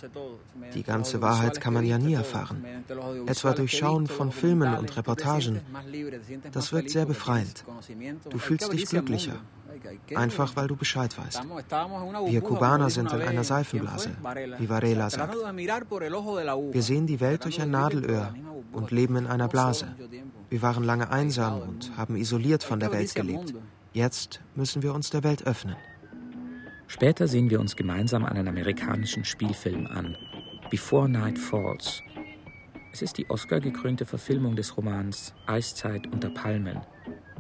die 0.75 0.83
ganze 0.85 1.21
Wahrheit 1.21 1.61
kann 1.61 1.75
man 1.75 1.85
ja 1.85 1.99
nie 1.99 2.15
erfahren. 2.15 2.65
Etwa 3.27 3.53
durch 3.53 3.77
Schauen 3.77 4.07
von 4.07 4.31
Filmen 4.31 4.75
und 4.75 4.97
Reportagen. 4.97 5.61
Das 6.53 6.73
wirkt 6.73 6.91
sehr 6.91 7.07
befreiend. 7.07 7.65
Du 8.31 8.39
fühlst 8.39 8.73
dich 8.73 8.87
glücklicher. 8.87 9.41
Einfach 10.15 10.57
weil 10.57 10.69
du 10.69 10.77
Bescheid 10.77 11.17
weißt. 11.19 11.43
Wir 12.27 12.41
Kubaner 12.41 12.91
sind 12.91 13.13
in 13.13 13.23
einer 13.23 13.45
Seifenblase, 13.45 14.11
wie 14.59 14.69
Varela 14.69 15.11
sagt. 15.11 15.35
Wir 15.35 16.83
sehen 16.83 17.07
die 17.07 17.21
Welt 17.21 17.45
durch 17.45 17.61
ein 17.61 17.71
Nadelöhr 17.71 18.35
und 18.73 18.91
leben 18.91 19.17
in 19.17 19.27
einer 19.27 19.49
Blase. 19.49 19.89
Wir 20.51 20.63
waren 20.63 20.85
lange 20.85 21.11
einsam 21.11 21.61
und 21.61 21.97
haben 21.97 22.17
isoliert 22.17 22.65
von 22.65 22.81
der 22.81 22.93
Welt 22.93 23.15
gelebt. 23.15 23.55
Jetzt 23.93 24.41
müssen 24.55 24.83
wir 24.83 24.95
uns 24.95 25.11
der 25.11 25.23
Welt 25.23 25.47
öffnen. 25.47 25.77
Später 26.87 27.29
sehen 27.29 27.51
wir 27.51 27.61
uns 27.61 27.77
gemeinsam 27.77 28.25
einen 28.25 28.49
amerikanischen 28.49 29.25
Spielfilm 29.25 29.87
an, 29.87 30.17
Before 30.71 31.09
Night 31.09 31.39
Falls. 31.39 32.03
Es 32.93 33.03
ist 33.03 33.19
die 33.19 33.29
Oscar-gekrönte 33.29 34.07
Verfilmung 34.07 34.57
des 34.57 34.77
Romans 34.77 35.35
Eiszeit 35.47 36.07
unter 36.07 36.31
Palmen, 36.31 36.81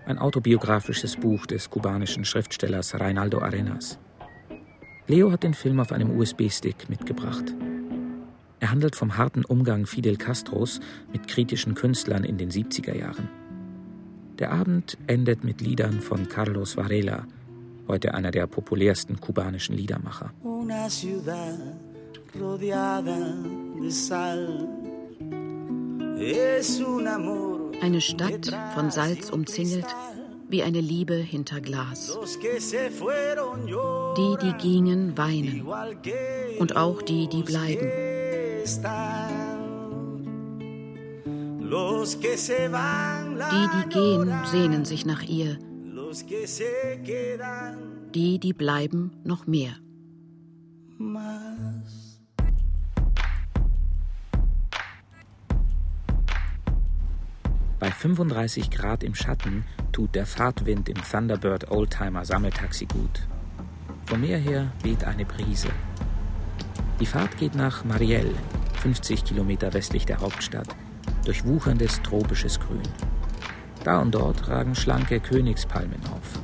ein 0.04 0.18
autobiografisches 0.18 1.16
Buch 1.16 1.46
des 1.46 1.70
kubanischen 1.70 2.26
Schriftstellers 2.26 3.00
Reinaldo 3.00 3.38
Arenas. 3.38 3.98
Leo 5.06 5.32
hat 5.32 5.42
den 5.42 5.54
Film 5.54 5.80
auf 5.80 5.92
einem 5.92 6.10
USB-Stick 6.18 6.90
mitgebracht. 6.90 7.54
Er 8.60 8.70
handelt 8.70 8.96
vom 8.96 9.16
harten 9.16 9.44
Umgang 9.44 9.86
Fidel 9.86 10.16
Castros 10.16 10.80
mit 11.12 11.28
kritischen 11.28 11.74
Künstlern 11.74 12.24
in 12.24 12.38
den 12.38 12.50
70er 12.50 12.96
Jahren. 12.96 13.28
Der 14.38 14.52
Abend 14.52 14.98
endet 15.06 15.44
mit 15.44 15.60
Liedern 15.60 16.00
von 16.00 16.28
Carlos 16.28 16.76
Varela, 16.76 17.26
heute 17.86 18.14
einer 18.14 18.30
der 18.30 18.46
populärsten 18.46 19.20
kubanischen 19.20 19.76
Liedermacher. 19.76 20.32
Eine 27.80 28.00
Stadt 28.00 28.56
von 28.74 28.90
Salz 28.90 29.30
umzingelt, 29.30 29.86
wie 30.48 30.62
eine 30.62 30.80
Liebe 30.80 31.14
hinter 31.14 31.60
Glas. 31.60 32.18
Die, 34.16 34.36
die 34.42 34.52
gingen, 34.58 35.16
weinen. 35.16 35.66
Und 36.58 36.76
auch 36.76 37.02
die, 37.02 37.28
die 37.28 37.42
bleiben. 37.42 38.07
Die, 43.50 43.68
die 43.76 43.88
gehen, 43.88 44.32
sehnen 44.44 44.84
sich 44.84 45.06
nach 45.06 45.22
ihr. 45.22 45.58
Die, 48.14 48.38
die 48.38 48.52
bleiben, 48.52 49.12
noch 49.24 49.46
mehr. 49.46 49.72
Bei 57.78 57.90
35 57.90 58.70
Grad 58.70 59.02
im 59.02 59.14
Schatten 59.14 59.64
tut 59.92 60.14
der 60.14 60.26
Fahrtwind 60.26 60.88
im 60.88 60.96
Thunderbird 60.96 61.70
Oldtimer 61.70 62.24
Sammeltaxi 62.24 62.86
gut. 62.86 63.26
Vom 64.06 64.20
Meer 64.20 64.38
her 64.38 64.72
weht 64.82 65.04
eine 65.04 65.24
Brise. 65.24 65.68
Die 67.00 67.06
Fahrt 67.06 67.38
geht 67.38 67.54
nach 67.54 67.84
Marielle, 67.84 68.34
50 68.78 69.24
Kilometer 69.24 69.74
westlich 69.74 70.06
der 70.06 70.20
Hauptstadt, 70.20 70.68
durch 71.24 71.44
wucherndes 71.44 72.00
tropisches 72.02 72.60
Grün. 72.60 72.82
Da 73.84 74.00
und 74.00 74.14
dort 74.14 74.48
ragen 74.48 74.74
schlanke 74.74 75.20
Königspalmen 75.20 76.00
auf. 76.12 76.40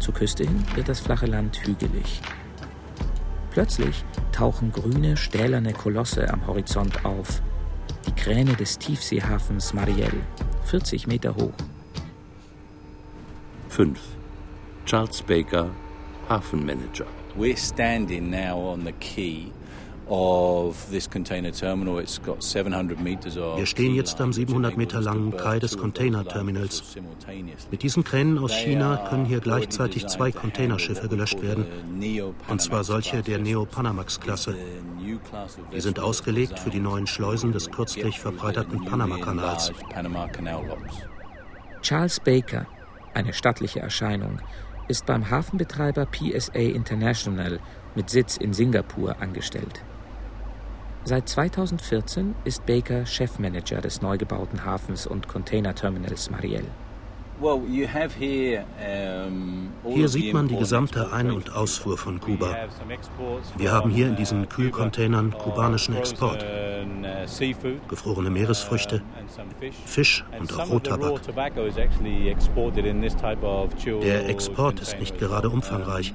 Zur 0.00 0.14
Küste 0.14 0.44
hin 0.44 0.64
wird 0.74 0.88
das 0.88 1.00
flache 1.00 1.26
Land 1.26 1.66
hügelig. 1.66 2.20
Plötzlich 3.50 4.04
tauchen 4.32 4.72
grüne, 4.72 5.16
stählerne 5.16 5.72
Kolosse 5.72 6.32
am 6.32 6.46
Horizont 6.46 7.04
auf. 7.04 7.42
Die 8.06 8.12
Kräne 8.12 8.54
des 8.54 8.78
Tiefseehafens 8.78 9.72
Marielle, 9.72 10.20
40 10.64 11.06
Meter 11.06 11.34
hoch. 11.36 11.54
5. 13.70 13.98
Charles 14.84 15.22
Baker, 15.22 15.70
Hafenmanager. 16.28 17.06
We're 17.36 17.56
standing 17.56 18.30
now 18.30 18.56
on 18.56 18.84
the 18.84 18.92
quay 18.92 19.52
wir 23.56 23.66
stehen 23.66 23.94
jetzt 23.96 24.20
am 24.20 24.32
700 24.32 24.76
Meter 24.76 25.00
langen 25.00 25.36
Kai 25.36 25.58
des 25.58 25.76
Containerterminals. 25.76 26.96
Mit 27.72 27.82
diesen 27.82 28.04
Kränen 28.04 28.38
aus 28.38 28.52
China 28.52 29.04
können 29.08 29.24
hier 29.24 29.40
gleichzeitig 29.40 30.06
zwei 30.06 30.30
Containerschiffe 30.30 31.08
gelöscht 31.08 31.42
werden, 31.42 31.66
und 32.48 32.62
zwar 32.62 32.84
solche 32.84 33.22
der 33.22 33.38
Neo-Panamax-Klasse. 33.38 34.54
Die 35.74 35.80
sind 35.80 35.98
ausgelegt 35.98 36.60
für 36.60 36.70
die 36.70 36.80
neuen 36.80 37.08
Schleusen 37.08 37.50
des 37.50 37.70
kürzlich 37.70 38.20
verbreiterten 38.20 38.84
Panama-Kanals. 38.84 39.72
Charles 41.82 42.20
Baker, 42.20 42.66
eine 43.12 43.32
stattliche 43.32 43.80
Erscheinung, 43.80 44.40
ist 44.86 45.04
beim 45.04 45.30
Hafenbetreiber 45.30 46.06
PSA 46.06 46.60
International 46.60 47.58
mit 47.96 48.08
Sitz 48.08 48.36
in 48.36 48.52
Singapur 48.52 49.20
angestellt. 49.20 49.82
Seit 51.08 51.28
2014 51.28 52.34
ist 52.42 52.66
Baker 52.66 53.06
Chefmanager 53.06 53.80
des 53.80 54.02
neu 54.02 54.18
gebauten 54.18 54.64
Hafens 54.64 55.06
und 55.06 55.28
Containerterminals 55.28 56.30
Mariel. 56.30 56.64
Hier 59.88 60.08
sieht 60.08 60.32
man 60.32 60.48
die 60.48 60.56
gesamte 60.56 61.12
Ein- 61.12 61.30
und 61.30 61.54
Ausfuhr 61.54 61.98
von 61.98 62.18
Kuba. 62.18 62.56
Wir 63.58 63.72
haben 63.72 63.90
hier 63.90 64.08
in 64.08 64.16
diesen 64.16 64.48
Kühlcontainern 64.48 65.32
kubanischen 65.32 65.96
Export. 65.96 66.44
Gefrorene 67.88 68.30
Meeresfrüchte, 68.30 69.02
Fisch 69.84 70.24
und 70.38 70.58
auch 70.58 70.70
Rottabak. 70.70 71.20
Der 74.02 74.28
Export 74.28 74.80
ist 74.80 74.98
nicht 74.98 75.18
gerade 75.18 75.50
umfangreich. 75.50 76.14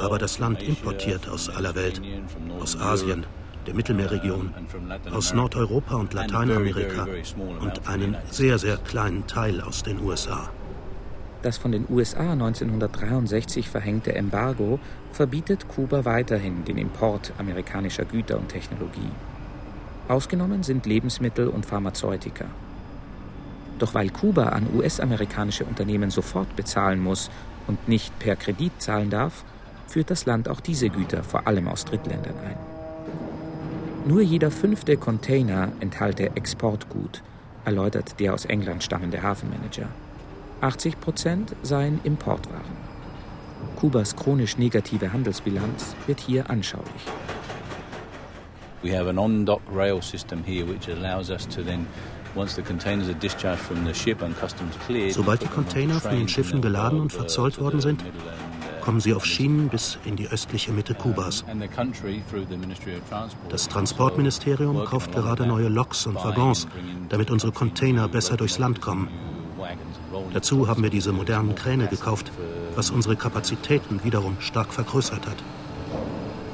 Aber 0.00 0.18
das 0.18 0.38
Land 0.38 0.62
importiert 0.62 1.28
aus 1.28 1.50
aller 1.50 1.74
Welt, 1.74 2.00
aus 2.60 2.80
Asien, 2.80 3.26
der 3.66 3.74
Mittelmeerregion, 3.74 4.54
aus 5.12 5.34
Nordeuropa 5.34 5.96
und 5.96 6.14
Lateinamerika 6.14 7.06
und 7.60 7.88
einen 7.88 8.16
sehr, 8.30 8.58
sehr 8.58 8.76
kleinen 8.76 9.26
Teil 9.26 9.60
aus 9.60 9.82
den 9.82 10.00
USA. 10.00 10.50
Das 11.42 11.56
von 11.56 11.72
den 11.72 11.86
USA 11.88 12.32
1963 12.32 13.68
verhängte 13.68 14.14
Embargo 14.14 14.78
verbietet 15.12 15.68
Kuba 15.68 16.04
weiterhin 16.04 16.64
den 16.64 16.76
Import 16.76 17.32
amerikanischer 17.38 18.04
Güter 18.04 18.38
und 18.38 18.48
Technologie. 18.48 19.10
Ausgenommen 20.08 20.62
sind 20.62 20.86
Lebensmittel 20.86 21.48
und 21.48 21.64
Pharmazeutika. 21.64 22.44
Doch 23.78 23.94
weil 23.94 24.10
Kuba 24.10 24.50
an 24.50 24.66
US-amerikanische 24.74 25.64
Unternehmen 25.64 26.10
sofort 26.10 26.54
bezahlen 26.56 27.00
muss 27.00 27.30
und 27.66 27.88
nicht 27.88 28.18
per 28.18 28.36
Kredit 28.36 28.72
zahlen 28.78 29.08
darf, 29.08 29.44
führt 29.86 30.10
das 30.10 30.26
Land 30.26 30.48
auch 30.48 30.60
diese 30.60 30.90
Güter 30.90 31.22
vor 31.22 31.46
allem 31.46 31.68
aus 31.68 31.86
Drittländern 31.86 32.34
ein. 32.46 32.69
Nur 34.06 34.22
jeder 34.22 34.50
fünfte 34.50 34.96
Container 34.96 35.72
enthalte 35.80 36.34
Exportgut, 36.34 37.22
erläutert 37.64 38.18
der 38.18 38.34
aus 38.34 38.44
England 38.44 38.82
stammende 38.82 39.22
Hafenmanager. 39.22 39.88
80 40.60 41.00
Prozent 41.00 41.54
seien 41.62 42.00
Importwaren. 42.04 42.90
Kubas 43.76 44.16
chronisch 44.16 44.58
negative 44.58 45.12
Handelsbilanz 45.12 45.94
wird 46.06 46.20
hier 46.20 46.50
anschaulich. 46.50 47.04
We 48.82 48.96
have 48.98 49.08
an 49.08 49.18
on-dock 49.18 49.60
rail 49.74 50.00
system 50.00 50.42
here 50.44 50.66
which 50.66 50.88
allows 50.88 51.30
us 51.30 51.46
to 51.48 51.62
then 51.62 51.86
Sobald 55.10 55.42
die 55.42 55.46
Container 55.48 56.00
von 56.00 56.12
den 56.12 56.28
Schiffen 56.28 56.62
geladen 56.62 57.00
und 57.00 57.12
verzollt 57.12 57.60
worden 57.60 57.80
sind, 57.80 58.04
kommen 58.80 59.00
sie 59.00 59.14
auf 59.14 59.24
Schienen 59.24 59.68
bis 59.68 59.98
in 60.04 60.16
die 60.16 60.28
östliche 60.28 60.72
Mitte 60.72 60.94
Kubas. 60.94 61.44
Das 63.48 63.68
Transportministerium 63.68 64.84
kauft 64.84 65.12
gerade 65.12 65.46
neue 65.46 65.68
Loks 65.68 66.06
und 66.06 66.16
Waggons, 66.16 66.66
damit 67.08 67.30
unsere 67.30 67.52
Container 67.52 68.08
besser 68.08 68.36
durchs 68.36 68.58
Land 68.58 68.80
kommen. 68.80 69.08
Dazu 70.32 70.68
haben 70.68 70.82
wir 70.82 70.90
diese 70.90 71.12
modernen 71.12 71.54
Kräne 71.54 71.86
gekauft, 71.86 72.32
was 72.74 72.90
unsere 72.90 73.16
Kapazitäten 73.16 74.02
wiederum 74.04 74.36
stark 74.40 74.72
vergrößert 74.72 75.26
hat. 75.26 75.36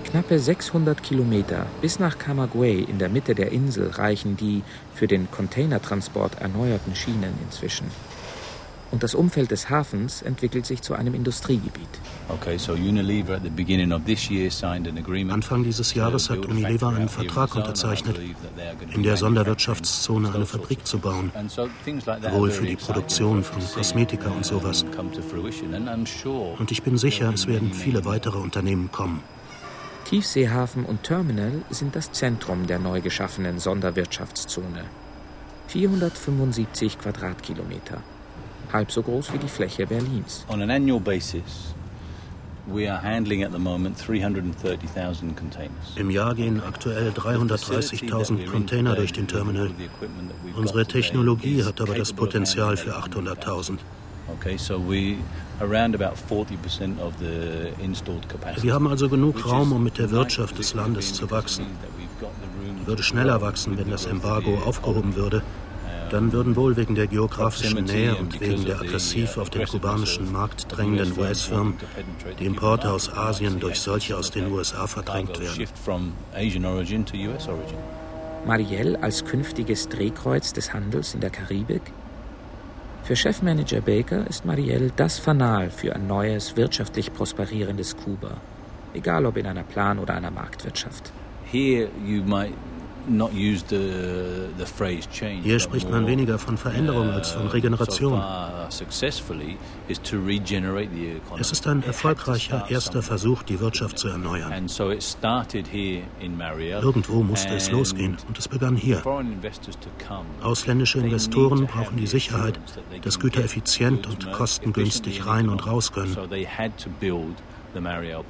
Knappe 0.04 0.38
600 0.38 1.02
Kilometer 1.02 1.66
bis 1.80 1.98
nach 1.98 2.16
Camagüey 2.18 2.82
in 2.84 2.98
der 2.98 3.08
Mitte 3.08 3.34
der 3.34 3.50
Insel 3.52 3.90
reichen 3.90 4.36
die 4.36 4.62
für 4.94 5.08
den 5.08 5.30
Containertransport 5.30 6.40
erneuerten 6.40 6.94
Schienen 6.94 7.34
inzwischen 7.44 7.90
und 8.90 9.02
das 9.02 9.14
Umfeld 9.14 9.50
des 9.50 9.68
Hafens 9.68 10.22
entwickelt 10.22 10.66
sich 10.66 10.82
zu 10.82 10.94
einem 10.94 11.14
Industriegebiet. 11.14 11.88
Anfang 15.30 15.64
dieses 15.64 15.94
Jahres 15.94 16.30
hat 16.30 16.46
Unilever 16.46 16.88
einen 16.88 17.08
Vertrag 17.08 17.54
unterzeichnet, 17.54 18.18
in 18.94 19.02
der 19.02 19.16
Sonderwirtschaftszone 19.16 20.32
eine 20.32 20.46
Fabrik 20.46 20.86
zu 20.86 20.98
bauen, 20.98 21.32
wohl 22.30 22.50
für 22.50 22.66
die 22.66 22.76
Produktion 22.76 23.42
von 23.42 23.62
Kosmetika 23.74 24.30
und 24.30 24.44
sowas. 24.44 24.84
Und 26.58 26.70
ich 26.70 26.82
bin 26.82 26.98
sicher, 26.98 27.32
es 27.32 27.46
werden 27.46 27.72
viele 27.72 28.04
weitere 28.04 28.38
Unternehmen 28.38 28.90
kommen. 28.92 29.20
Tiefseehafen 30.04 30.84
und 30.84 31.02
Terminal 31.02 31.62
sind 31.70 31.96
das 31.96 32.12
Zentrum 32.12 32.68
der 32.68 32.78
neu 32.78 33.00
geschaffenen 33.00 33.58
Sonderwirtschaftszone. 33.58 34.84
475 35.66 37.00
Quadratkilometer 37.00 38.02
halb 38.72 38.90
so 38.90 39.02
groß 39.02 39.32
wie 39.32 39.38
die 39.38 39.48
Fläche 39.48 39.86
Berlins. 39.86 40.44
On 40.48 40.62
an 40.62 40.70
annual 40.70 41.00
basis, 41.00 41.74
im 45.96 46.10
Jahr 46.10 46.34
gehen 46.34 46.60
aktuell 46.66 47.10
330.000 47.10 48.46
Container 48.46 48.96
durch 48.96 49.12
den 49.12 49.28
Terminal. 49.28 49.70
Unsere 50.56 50.84
Technologie 50.84 51.62
hat 51.62 51.80
aber 51.80 51.94
das 51.94 52.12
Potenzial 52.12 52.76
für 52.76 52.96
800.000. 52.96 53.78
Wir 58.62 58.74
haben 58.74 58.88
also 58.88 59.08
genug 59.08 59.48
Raum, 59.48 59.72
um 59.72 59.84
mit 59.84 59.98
der 59.98 60.10
Wirtschaft 60.10 60.58
des 60.58 60.74
Landes 60.74 61.14
zu 61.14 61.30
wachsen. 61.30 61.66
Würde 62.84 63.02
schneller 63.04 63.40
wachsen, 63.40 63.78
wenn 63.78 63.90
das 63.90 64.06
Embargo 64.06 64.58
aufgehoben 64.64 65.14
würde 65.14 65.42
dann 66.10 66.32
würden 66.32 66.56
wohl 66.56 66.76
wegen 66.76 66.94
der 66.94 67.06
geografischen 67.06 67.84
Nähe 67.84 68.16
und 68.16 68.40
wegen 68.40 68.64
der 68.64 68.80
aggressiv 68.80 69.36
auf 69.38 69.50
den 69.50 69.66
kubanischen 69.66 70.30
Markt 70.32 70.66
drängenden 70.68 71.18
US-Firmen 71.18 71.74
die 72.38 72.46
Importe 72.46 72.90
aus 72.90 73.12
Asien 73.12 73.60
durch 73.60 73.80
solche 73.80 74.16
aus 74.16 74.30
den 74.30 74.50
USA 74.52 74.86
verdrängt 74.86 75.38
werden. 75.40 75.66
Marielle 78.46 79.02
als 79.02 79.24
künftiges 79.24 79.88
Drehkreuz 79.88 80.52
des 80.52 80.72
Handels 80.72 81.14
in 81.14 81.20
der 81.20 81.30
Karibik? 81.30 81.82
Für 83.02 83.16
Chefmanager 83.16 83.80
Baker 83.80 84.26
ist 84.28 84.44
Marielle 84.44 84.92
das 84.94 85.18
Fanal 85.18 85.70
für 85.70 85.94
ein 85.94 86.06
neues, 86.06 86.56
wirtschaftlich 86.56 87.12
prosperierendes 87.12 87.96
Kuba, 87.96 88.36
egal 88.94 89.26
ob 89.26 89.36
in 89.36 89.46
einer 89.46 89.62
Plan- 89.62 89.98
oder 89.98 90.14
einer 90.14 90.30
Marktwirtschaft. 90.30 91.12
Here 91.44 91.88
you 92.04 92.22
might 92.24 92.52
hier 95.42 95.60
spricht 95.60 95.90
man 95.90 96.06
weniger 96.06 96.38
von 96.38 96.56
Veränderung 96.56 97.10
als 97.10 97.30
von 97.30 97.46
Regeneration. 97.46 98.20
Es 101.38 101.52
ist 101.52 101.66
ein 101.66 101.82
erfolgreicher 101.82 102.66
erster 102.68 103.02
Versuch, 103.02 103.42
die 103.44 103.60
Wirtschaft 103.60 103.98
zu 103.98 104.08
erneuern. 104.08 104.68
Irgendwo 106.82 107.22
musste 107.22 107.54
es 107.54 107.70
losgehen 107.70 108.16
und 108.26 108.38
es 108.38 108.48
begann 108.48 108.76
hier. 108.76 109.02
Ausländische 110.42 110.98
Investoren 110.98 111.66
brauchen 111.66 111.96
die 111.96 112.06
Sicherheit, 112.06 112.58
dass 113.02 113.20
Güter 113.20 113.44
effizient 113.44 114.06
und 114.06 114.32
kostengünstig 114.32 115.26
rein 115.26 115.48
und 115.48 115.66
raus 115.66 115.92
können. 115.92 116.16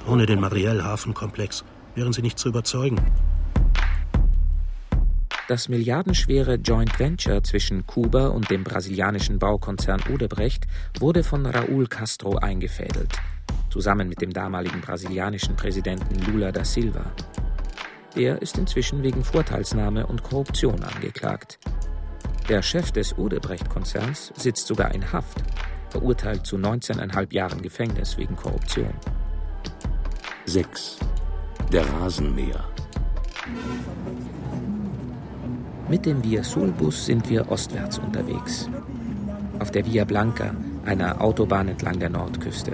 Ohne 0.07 0.25
den 0.25 0.39
Marielle-Hafenkomplex 0.39 1.63
wären 1.95 2.13
sie 2.13 2.21
nicht 2.21 2.37
zu 2.37 2.49
überzeugen. 2.49 3.01
Das 5.47 5.69
milliardenschwere 5.69 6.55
Joint 6.55 6.99
Venture 6.99 7.41
zwischen 7.41 7.87
Kuba 7.87 8.27
und 8.27 8.49
dem 8.49 8.65
brasilianischen 8.65 9.39
Baukonzern 9.39 10.01
Odebrecht 10.13 10.67
wurde 10.99 11.23
von 11.23 11.45
Raúl 11.45 11.87
Castro 11.87 12.35
eingefädelt, 12.35 13.13
zusammen 13.69 14.09
mit 14.09 14.21
dem 14.21 14.33
damaligen 14.33 14.81
brasilianischen 14.81 15.55
Präsidenten 15.55 16.19
Lula 16.29 16.51
da 16.51 16.65
Silva. 16.65 17.13
Er 18.13 18.41
ist 18.41 18.57
inzwischen 18.57 19.03
wegen 19.03 19.23
Vorteilsnahme 19.23 20.05
und 20.05 20.21
Korruption 20.21 20.83
angeklagt. 20.83 21.59
Der 22.49 22.61
Chef 22.61 22.91
des 22.91 23.17
Odebrecht-Konzerns 23.17 24.33
sitzt 24.35 24.67
sogar 24.67 24.93
in 24.93 25.13
Haft, 25.13 25.37
verurteilt 25.89 26.45
zu 26.45 26.57
19,5 26.57 27.33
Jahren 27.33 27.61
Gefängnis 27.61 28.17
wegen 28.17 28.35
Korruption. 28.35 28.93
6. 30.45 30.97
Der 31.71 31.85
Rasenmäher. 31.85 32.65
Mit 35.89 36.05
dem 36.05 36.21
Via 36.21 36.43
Sul-Bus 36.43 37.05
sind 37.05 37.29
wir 37.29 37.49
ostwärts 37.49 37.97
unterwegs. 37.97 38.69
Auf 39.59 39.71
der 39.71 39.85
Via 39.85 40.03
Blanca, 40.03 40.53
einer 40.85 41.21
Autobahn 41.21 41.69
entlang 41.69 41.97
der 41.97 42.09
Nordküste. 42.09 42.73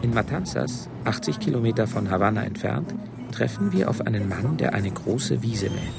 In 0.00 0.14
Matanzas, 0.14 0.88
80 1.04 1.38
Kilometer 1.38 1.86
von 1.86 2.10
Havanna 2.10 2.44
entfernt, 2.44 2.94
treffen 3.30 3.72
wir 3.72 3.90
auf 3.90 4.00
einen 4.00 4.26
Mann, 4.26 4.56
der 4.56 4.72
eine 4.72 4.90
große 4.90 5.42
Wiese 5.42 5.68
mäht. 5.68 5.92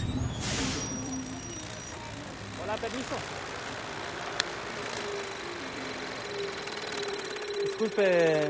Disculpe, 7.64 8.48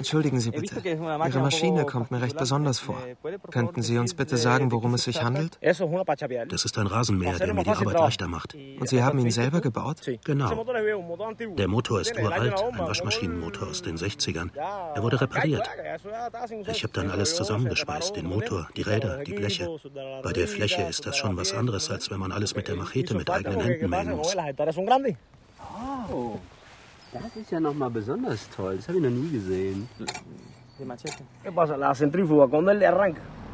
Entschuldigen 0.00 0.40
Sie 0.40 0.50
bitte. 0.50 0.80
Ihre 0.82 1.40
Maschine 1.40 1.84
kommt 1.84 2.10
mir 2.10 2.22
recht 2.22 2.34
besonders 2.38 2.78
vor. 2.78 2.96
Könnten 3.50 3.82
Sie 3.82 3.98
uns 3.98 4.14
bitte 4.14 4.38
sagen, 4.38 4.72
worum 4.72 4.94
es 4.94 5.04
sich 5.04 5.22
handelt? 5.22 5.58
Das 5.60 6.64
ist 6.64 6.78
ein 6.78 6.86
Rasenmäher, 6.86 7.38
der 7.38 7.52
mir 7.52 7.64
die 7.64 7.70
Arbeit 7.70 7.98
leichter 7.98 8.26
macht. 8.26 8.54
Und 8.54 8.88
Sie 8.88 9.02
haben 9.02 9.18
ihn 9.18 9.30
selber 9.30 9.60
gebaut? 9.60 9.98
Genau. 10.24 10.64
Der 11.58 11.68
Motor 11.68 12.00
ist 12.00 12.18
uralt, 12.18 12.54
ein 12.72 12.78
Waschmaschinenmotor 12.78 13.68
aus 13.68 13.82
den 13.82 13.98
60ern. 13.98 14.48
Er 14.56 15.02
wurde 15.02 15.20
repariert. 15.20 15.68
Ich 16.68 16.82
habe 16.82 16.94
dann 16.94 17.10
alles 17.10 17.36
zusammengespeist, 17.36 18.16
den 18.16 18.26
Motor, 18.26 18.68
die 18.76 18.82
Räder, 18.82 19.18
die 19.18 19.34
Bleche. 19.34 19.68
Bei 20.22 20.32
der 20.32 20.48
Fläche 20.48 20.80
ist 20.82 21.04
das 21.04 21.18
schon 21.18 21.36
was 21.36 21.52
anderes, 21.52 21.90
als 21.90 22.10
wenn 22.10 22.20
man 22.20 22.32
alles 22.32 22.56
mit 22.56 22.68
der 22.68 22.76
Machete 22.76 23.14
mit 23.14 23.28
eigenen 23.28 23.60
Händen 23.60 23.90
mähen 23.90 24.16
muss. 24.16 24.34
Oh. 26.10 26.38
Das 27.12 27.22
ist 27.34 27.50
ja 27.50 27.58
nochmal 27.60 27.90
besonders 27.90 28.48
toll. 28.50 28.76
Das 28.76 28.88
habe 28.88 28.98
ich 28.98 29.04
noch 29.04 29.10
nie 29.10 29.30
gesehen. 29.30 29.88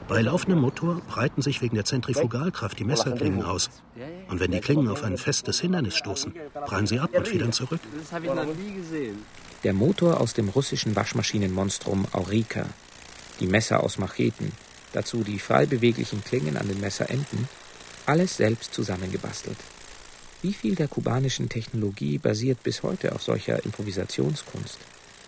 Bei 0.09 0.23
laufendem 0.23 0.61
Motor 0.61 1.01
breiten 1.09 1.43
sich 1.43 1.63
wegen 1.63 1.75
der 1.75 1.85
Zentrifugalkraft 1.85 2.79
die 2.79 2.85
Messerklingen 2.85 3.43
aus. 3.43 3.71
Und 4.29 4.41
wenn 4.41 4.53
die 4.53 4.61
Klingen 4.61 4.89
auf 4.89 5.03
ein 5.03 5.17
festes 5.17 5.61
Hindernis 5.61 5.97
stoßen, 5.97 6.35
prallen 6.53 6.87
sie 6.87 7.01
ab 7.01 7.11
und 7.17 7.27
federn 7.27 7.53
zurück. 7.53 7.81
Das 7.99 8.13
habe 8.13 8.27
ich 8.27 8.35
noch 8.35 8.45
nie 8.45 8.75
gesehen. 8.75 9.25
Der 9.65 9.73
Motor 9.73 10.21
aus 10.21 10.35
dem 10.35 10.49
russischen 10.51 10.95
Waschmaschinenmonstrum 10.95 12.07
Aurika, 12.13 12.67
die 13.41 13.47
Messer 13.47 13.83
aus 13.83 13.99
Macheten, 13.99 14.53
dazu 14.93 15.25
die 15.25 15.39
frei 15.39 15.67
beweglichen 15.67 16.23
Klingen 16.23 16.57
an 16.57 16.69
den 16.69 16.81
Messerenden, 16.81 17.49
alles 18.05 18.37
selbst 18.37 18.73
zusammengebastelt. 18.73 19.57
Wie 20.47 20.53
viel 20.53 20.77
der 20.77 20.87
kubanischen 20.87 21.49
Technologie 21.49 22.19
basiert 22.19 22.63
bis 22.63 22.85
heute 22.85 23.13
auf 23.17 23.21
solcher 23.21 23.65
Improvisationskunst? 23.65 24.79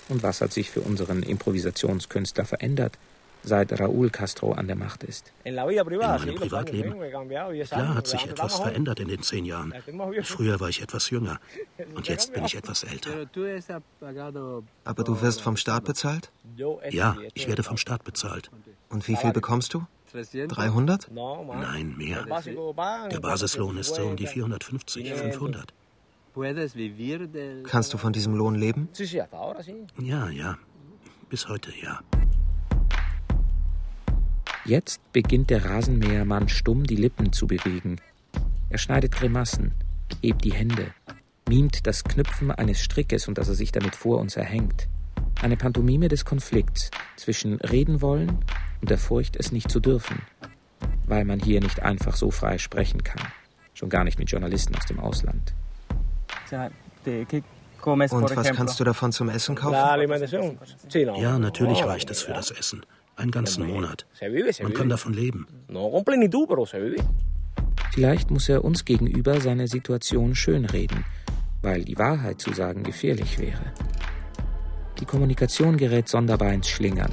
Und 0.08 0.22
was 0.22 0.40
hat 0.40 0.52
sich 0.52 0.70
für 0.70 0.80
unseren 0.80 1.24
Improvisationskünstler 1.24 2.44
verändert, 2.44 2.96
seit 3.42 3.72
Raúl 3.72 4.10
Castro 4.10 4.52
an 4.52 4.68
der 4.68 4.76
Macht 4.76 5.02
ist? 5.02 5.32
In 5.42 5.56
meinem 5.56 6.36
Privatleben? 6.36 6.94
Klar 7.64 7.94
hat 7.96 8.06
sich 8.06 8.26
etwas 8.26 8.60
verändert 8.60 9.00
in 9.00 9.08
den 9.08 9.20
zehn 9.20 9.44
Jahren. 9.44 9.74
Früher 10.22 10.60
war 10.60 10.68
ich 10.68 10.82
etwas 10.82 11.10
jünger 11.10 11.40
und 11.96 12.06
jetzt 12.06 12.32
bin 12.32 12.44
ich 12.44 12.54
etwas 12.54 12.84
älter. 12.84 13.26
Aber 14.84 15.02
du 15.02 15.20
wirst 15.20 15.40
vom 15.40 15.56
Staat 15.56 15.82
bezahlt? 15.82 16.30
Ja, 16.90 17.16
ich 17.34 17.48
werde 17.48 17.64
vom 17.64 17.76
Staat 17.76 18.04
bezahlt. 18.04 18.52
Und 18.88 19.08
wie 19.08 19.16
viel 19.16 19.32
bekommst 19.32 19.74
du? 19.74 19.84
300? 20.12 21.10
Nein, 21.12 21.96
mehr. 21.96 22.24
Der 22.24 23.20
Basislohn 23.20 23.78
ist 23.78 23.94
so 23.94 24.02
um 24.02 24.16
die 24.16 24.26
450, 24.26 25.12
500. 25.12 25.72
Kannst 27.64 27.92
du 27.92 27.98
von 27.98 28.12
diesem 28.12 28.34
Lohn 28.34 28.54
leben? 28.54 28.88
Ja, 30.00 30.28
ja. 30.30 30.58
Bis 31.28 31.48
heute, 31.48 31.72
ja. 31.82 32.00
Jetzt 34.64 35.00
beginnt 35.12 35.50
der 35.50 35.64
Rasenmähermann 35.64 36.48
stumm 36.48 36.84
die 36.84 36.96
Lippen 36.96 37.32
zu 37.32 37.46
bewegen. 37.46 38.00
Er 38.70 38.78
schneidet 38.78 39.12
Grimassen, 39.12 39.74
hebt 40.22 40.44
die 40.44 40.52
Hände, 40.52 40.92
mimt 41.48 41.86
das 41.86 42.04
Knüpfen 42.04 42.50
eines 42.50 42.80
Strickes 42.80 43.28
und 43.28 43.38
dass 43.38 43.48
er 43.48 43.54
sich 43.54 43.72
damit 43.72 43.96
vor 43.96 44.18
uns 44.18 44.36
erhängt. 44.36 44.88
Eine 45.40 45.56
Pantomime 45.56 46.08
des 46.08 46.24
Konflikts 46.24 46.90
zwischen 47.16 47.54
reden 47.54 48.02
wollen 48.02 48.44
und 48.80 48.90
der 48.90 48.98
Furcht, 48.98 49.36
es 49.36 49.52
nicht 49.52 49.70
zu 49.70 49.80
dürfen, 49.80 50.22
weil 51.06 51.24
man 51.24 51.40
hier 51.40 51.60
nicht 51.60 51.82
einfach 51.82 52.16
so 52.16 52.30
frei 52.30 52.58
sprechen 52.58 53.02
kann, 53.02 53.22
schon 53.74 53.88
gar 53.88 54.04
nicht 54.04 54.18
mit 54.18 54.30
Journalisten 54.30 54.74
aus 54.76 54.86
dem 54.86 55.00
Ausland. 55.00 55.54
Und 56.50 58.36
was 58.36 58.50
kannst 58.52 58.80
du 58.80 58.84
davon 58.84 59.12
zum 59.12 59.28
Essen 59.28 59.54
kaufen? 59.54 59.74
Ja, 61.16 61.38
natürlich 61.38 61.84
reicht 61.84 62.10
es 62.10 62.22
für 62.22 62.32
das 62.32 62.50
Essen. 62.50 62.84
Einen 63.16 63.30
ganzen 63.30 63.66
Monat. 63.66 64.06
Man 64.62 64.74
kann 64.74 64.88
davon 64.88 65.12
leben. 65.12 65.46
Vielleicht 67.92 68.30
muss 68.30 68.48
er 68.48 68.64
uns 68.64 68.84
gegenüber 68.84 69.40
seine 69.40 69.66
Situation 69.66 70.34
schönreden, 70.34 71.04
weil 71.62 71.84
die 71.84 71.98
Wahrheit 71.98 72.40
zu 72.40 72.52
sagen 72.52 72.84
gefährlich 72.84 73.38
wäre. 73.38 73.72
Die 75.00 75.04
Kommunikation 75.04 75.76
gerät 75.76 76.08
sonderbar 76.08 76.52
ins 76.52 76.68
Schlingern. 76.68 77.12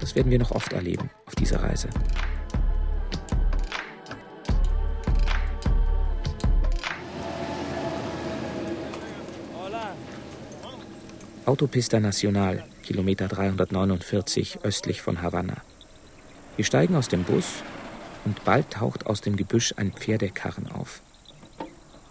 Das 0.00 0.14
werden 0.14 0.30
wir 0.30 0.38
noch 0.38 0.50
oft 0.50 0.72
erleben 0.72 1.10
auf 1.26 1.34
dieser 1.34 1.62
Reise. 1.62 1.88
Autopista 11.46 11.98
Nacional, 11.98 12.64
Kilometer 12.82 13.26
349 13.26 14.60
östlich 14.62 15.02
von 15.02 15.20
Havanna. 15.20 15.56
Wir 16.56 16.64
steigen 16.64 16.94
aus 16.94 17.08
dem 17.08 17.24
Bus 17.24 17.62
und 18.24 18.44
bald 18.44 18.70
taucht 18.70 19.06
aus 19.06 19.20
dem 19.20 19.36
Gebüsch 19.36 19.74
ein 19.76 19.92
Pferdekarren 19.92 20.70
auf. 20.70 21.00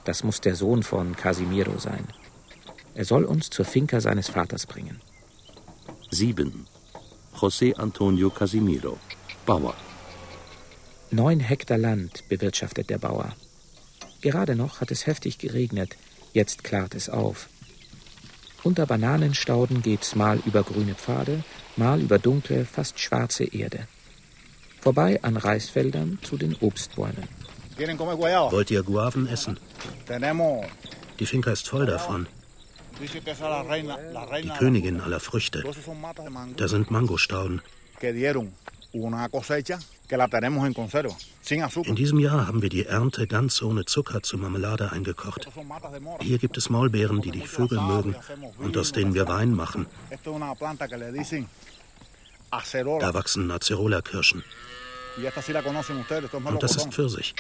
Das 0.04 0.23
muss 0.23 0.41
der 0.41 0.56
Sohn 0.56 0.84
von 0.84 1.15
Casimiro 1.15 1.78
sein. 1.78 2.06
Er 2.95 3.06
soll 3.06 3.23
uns 3.23 3.49
zur 3.49 3.65
Finca 3.65 4.02
seines 4.02 4.28
Vaters 4.28 4.65
bringen. 4.65 4.99
7. 6.12 6.67
José 7.41 7.73
Antonio 7.78 8.30
Casimiro, 8.30 8.97
Bauer. 9.45 9.75
Neun 11.12 11.39
Hektar 11.39 11.78
Land 11.78 12.28
bewirtschaftet 12.28 12.89
der 12.89 12.97
Bauer. 12.97 13.34
Gerade 14.21 14.56
noch 14.56 14.82
hat 14.82 14.91
es 14.91 15.08
heftig 15.08 15.38
geregnet, 15.38 15.95
jetzt 16.34 16.63
klart 16.65 16.95
es 16.95 17.10
auf. 17.10 17.47
Unter 18.63 18.86
Bananenstauden 18.86 19.82
geht's 19.82 20.15
mal 20.15 20.41
über 20.45 20.63
grüne 20.63 20.95
Pfade, 20.95 21.43
mal 21.78 22.02
über 22.02 22.19
dunkle, 22.19 22.65
fast 22.65 22.99
schwarze 22.99 23.45
Erde. 23.45 23.88
Vorbei 24.82 25.19
an 25.23 25.38
Reisfeldern 25.38 26.19
zu 26.21 26.36
den 26.36 26.56
Obstbäumen. 26.60 27.23
Wollt 27.78 28.71
ihr 28.71 28.84
Guaven 28.84 29.28
essen? 29.28 29.58
Die 31.19 31.25
Finca 31.25 31.52
ist 31.52 31.69
voll 31.69 31.86
davon. 31.86 32.28
Die 32.99 34.49
Königin 34.57 35.01
aller 35.01 35.19
Früchte. 35.19 35.63
Da 36.57 36.67
sind 36.67 36.91
Mangostauden. 36.91 37.62
In 41.83 41.95
diesem 41.95 42.19
Jahr 42.19 42.47
haben 42.47 42.62
wir 42.62 42.69
die 42.69 42.85
Ernte 42.85 43.27
ganz 43.27 43.62
ohne 43.62 43.85
Zucker 43.85 44.21
zur 44.23 44.39
Marmelade 44.39 44.91
eingekocht. 44.91 45.47
Hier 46.21 46.38
gibt 46.38 46.57
es 46.57 46.69
Maulbeeren, 46.69 47.21
die 47.21 47.31
die 47.31 47.41
Vögel 47.41 47.79
mögen 47.79 48.15
und 48.57 48.77
aus 48.77 48.91
denen 48.91 49.13
wir 49.13 49.27
Wein 49.27 49.53
machen. 49.53 49.85
Da 52.51 53.13
wachsen 53.13 53.51
Acerola-Kirschen. 53.51 54.43
Und 56.45 56.63
das 56.63 56.75
ist 56.75 56.93
Pfirsich. 56.93 57.35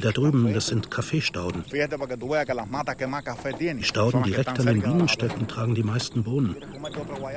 Da 0.00 0.12
drüben, 0.12 0.52
das 0.52 0.66
sind 0.66 0.90
Kaffeestauden. 0.90 1.64
Die 1.70 3.84
Stauden 3.84 4.22
direkt 4.22 4.58
an 4.58 4.66
den 4.66 4.82
Bienenstöcken 4.82 5.48
tragen 5.48 5.74
die 5.74 5.82
meisten 5.82 6.24
Bohnen. 6.24 6.56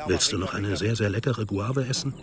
Willst 0.07 0.31
du 0.31 0.37
noch 0.37 0.53
eine 0.53 0.75
sehr, 0.75 0.95
sehr 0.95 1.09
leckere 1.09 1.45
Guave 1.45 1.87
essen? 1.87 2.13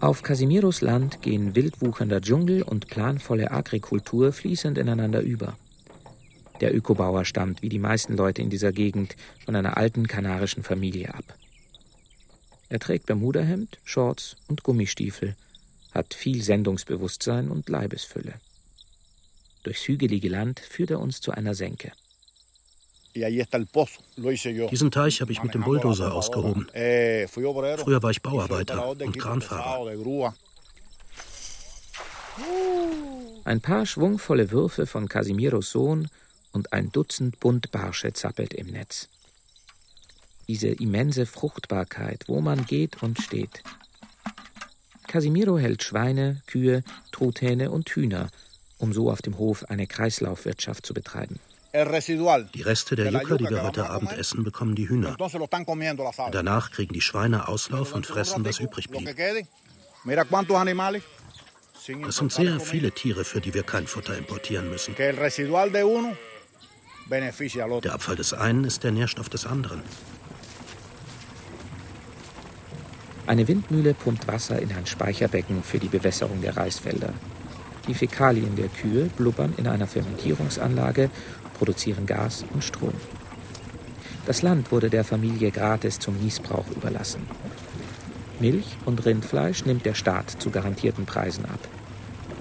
Auf 0.00 0.22
Casimiros 0.22 0.80
Land 0.80 1.22
gehen 1.22 1.56
wildwuchernder 1.56 2.20
Dschungel 2.20 2.62
und 2.62 2.86
planvolle 2.86 3.50
Agrikultur 3.50 4.32
fließend 4.32 4.78
ineinander 4.78 5.20
über. 5.20 5.56
Der 6.60 6.74
Ökobauer 6.74 7.24
stammt, 7.24 7.62
wie 7.62 7.68
die 7.68 7.78
meisten 7.78 8.16
Leute 8.16 8.42
in 8.42 8.50
dieser 8.50 8.72
Gegend, 8.72 9.16
von 9.44 9.56
einer 9.56 9.76
alten 9.76 10.06
kanarischen 10.06 10.62
Familie 10.62 11.14
ab. 11.14 11.24
Er 12.68 12.78
trägt 12.78 13.06
Bermudahemd, 13.06 13.78
Shorts 13.84 14.36
und 14.48 14.62
Gummistiefel, 14.62 15.36
hat 15.98 16.14
viel 16.14 16.42
Sendungsbewusstsein 16.42 17.50
und 17.50 17.68
Leibesfülle. 17.68 18.34
Durchs 19.64 19.86
hügelige 19.88 20.28
Land 20.28 20.60
führt 20.60 20.90
er 20.90 21.00
uns 21.00 21.20
zu 21.20 21.32
einer 21.32 21.54
Senke. 21.54 21.92
Diesen 23.14 24.90
Teich 24.92 25.20
habe 25.20 25.32
ich 25.32 25.42
mit 25.42 25.54
dem 25.54 25.62
Bulldozer 25.62 26.14
ausgehoben. 26.14 26.68
Eh, 26.72 27.26
Früher 27.26 28.02
war 28.02 28.10
ich 28.10 28.22
Bauarbeiter 28.22 28.88
und 28.90 29.18
Kranfahrer. 29.18 30.34
Ein 33.44 33.60
paar 33.60 33.84
schwungvolle 33.84 34.52
Würfe 34.52 34.86
von 34.86 35.08
Casimiros 35.08 35.72
Sohn 35.72 36.08
und 36.52 36.72
ein 36.72 36.92
Dutzend 36.92 37.40
Buntbarsche 37.40 38.12
zappelt 38.12 38.54
im 38.54 38.68
Netz. 38.68 39.08
Diese 40.46 40.68
immense 40.68 41.26
Fruchtbarkeit, 41.26 42.24
wo 42.28 42.40
man 42.40 42.66
geht 42.66 43.02
und 43.02 43.20
steht. 43.20 43.64
Casimiro 45.08 45.58
hält 45.58 45.82
Schweine, 45.82 46.40
Kühe, 46.46 46.84
Truthähne 47.10 47.72
und 47.72 47.90
Hühner, 47.90 48.28
um 48.78 48.92
so 48.92 49.10
auf 49.10 49.22
dem 49.22 49.38
Hof 49.38 49.64
eine 49.68 49.88
Kreislaufwirtschaft 49.88 50.86
zu 50.86 50.94
betreiben. 50.94 51.40
Die 51.74 52.62
Reste 52.62 52.96
der 52.96 53.12
Yucca, 53.12 53.36
die 53.36 53.50
wir 53.50 53.62
heute 53.62 53.90
Abend 53.90 54.12
essen, 54.12 54.44
bekommen 54.44 54.74
die 54.74 54.88
Hühner. 54.88 55.16
Danach 56.32 56.70
kriegen 56.70 56.94
die 56.94 57.00
Schweine 57.00 57.48
Auslauf 57.48 57.94
und 57.94 58.06
fressen, 58.06 58.44
was 58.44 58.60
übrig 58.60 58.88
blieb. 58.88 59.16
Das 62.02 62.16
sind 62.16 62.32
sehr 62.32 62.60
viele 62.60 62.92
Tiere, 62.92 63.24
für 63.24 63.40
die 63.40 63.54
wir 63.54 63.62
kein 63.62 63.86
Futter 63.86 64.16
importieren 64.16 64.70
müssen. 64.70 64.94
Der 64.94 65.12
Abfall 67.94 68.16
des 68.16 68.34
einen 68.34 68.64
ist 68.64 68.84
der 68.84 68.92
Nährstoff 68.92 69.28
des 69.28 69.46
anderen. 69.46 69.82
Eine 73.28 73.46
Windmühle 73.46 73.92
pumpt 73.92 74.26
Wasser 74.26 74.58
in 74.58 74.72
ein 74.72 74.86
Speicherbecken 74.86 75.62
für 75.62 75.78
die 75.78 75.88
Bewässerung 75.88 76.40
der 76.40 76.56
Reisfelder. 76.56 77.12
Die 77.86 77.92
Fäkalien 77.92 78.56
der 78.56 78.68
Kühe 78.68 79.10
blubbern 79.18 79.52
in 79.58 79.66
einer 79.66 79.86
Fermentierungsanlage, 79.86 81.10
produzieren 81.58 82.06
Gas 82.06 82.46
und 82.54 82.64
Strom. 82.64 82.94
Das 84.24 84.40
Land 84.40 84.72
wurde 84.72 84.88
der 84.88 85.04
Familie 85.04 85.50
gratis 85.50 85.98
zum 85.98 86.16
Niesbrauch 86.16 86.70
überlassen. 86.74 87.20
Milch 88.40 88.78
und 88.86 89.04
Rindfleisch 89.04 89.66
nimmt 89.66 89.84
der 89.84 89.94
Staat 89.94 90.30
zu 90.30 90.48
garantierten 90.48 91.04
Preisen 91.04 91.44
ab. 91.44 91.60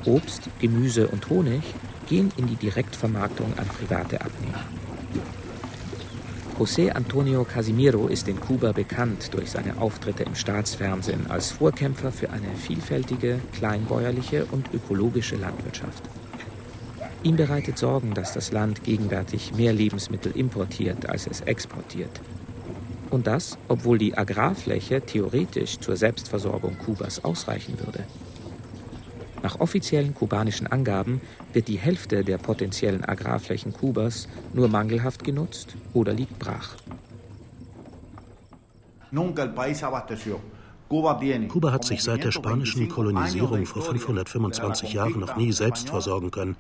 Obst, 0.06 0.50
Gemüse 0.60 1.10
und 1.10 1.30
Honig 1.30 1.64
gehen 2.08 2.32
in 2.38 2.48
die 2.48 2.56
Direktvermarktung 2.56 3.60
an 3.60 3.68
private 3.68 4.22
Abnehmer. 4.22 4.64
José 6.58 6.90
Antonio 6.90 7.44
Casimiro 7.44 8.08
ist 8.08 8.28
in 8.28 8.40
Kuba 8.40 8.72
bekannt 8.72 9.32
durch 9.36 9.52
seine 9.52 9.78
Auftritte 9.80 10.24
im 10.24 10.34
Staatsfernsehen 10.34 11.30
als 11.30 11.52
Vorkämpfer 11.52 12.12
für 12.12 12.32
eine 12.32 12.48
vielfältige, 12.56 13.40
kleinbäuerliche 13.54 14.46
und 14.46 14.74
ökologische 14.74 15.36
Landwirtschaft. 15.36 16.02
Ihm 17.22 17.36
bereitet 17.36 17.78
Sorgen, 17.78 18.16
dass 18.16 18.34
das 18.34 18.52
Land 18.52 18.84
gegenwärtig 18.84 19.54
mehr 19.54 19.72
Lebensmittel 19.72 20.32
importiert, 20.32 21.08
als 21.08 21.28
es 21.28 21.42
exportiert. 21.42 22.22
Und 23.12 23.28
das, 23.28 23.60
obwohl 23.68 24.00
die 24.00 24.18
Agrarfläche 24.18 25.02
theoretisch 25.02 25.78
zur 25.78 25.96
Selbstversorgung 25.96 26.76
Kubas 26.80 27.24
ausreichen 27.24 27.78
würde. 27.80 28.04
Nach 29.44 29.60
offiziellen 29.60 30.14
kubanischen 30.14 30.68
Angaben 30.68 31.22
wird 31.54 31.68
die 31.68 31.78
Hälfte 31.78 32.24
der 32.24 32.38
potenziellen 32.38 33.06
Agrarflächen 33.06 33.74
Kubas 33.74 34.28
nur 34.54 34.68
mangelhaft 34.68 35.24
genutzt 35.24 35.76
oder 35.94 36.14
liegt 36.14 36.40
brach. 36.40 36.76
Kuba 41.50 41.72
hat 41.72 41.86
sich 41.86 42.04
seit 42.04 42.24
der 42.24 42.32
spanischen 42.32 42.90
Kolonisierung 42.90 43.66
vor 43.66 43.82
525 43.84 44.94
Jahren 44.94 45.20
noch 45.20 45.36
nie 45.36 45.52
selbst 45.52 45.90
versorgen 45.90 46.32
können. 46.32 46.56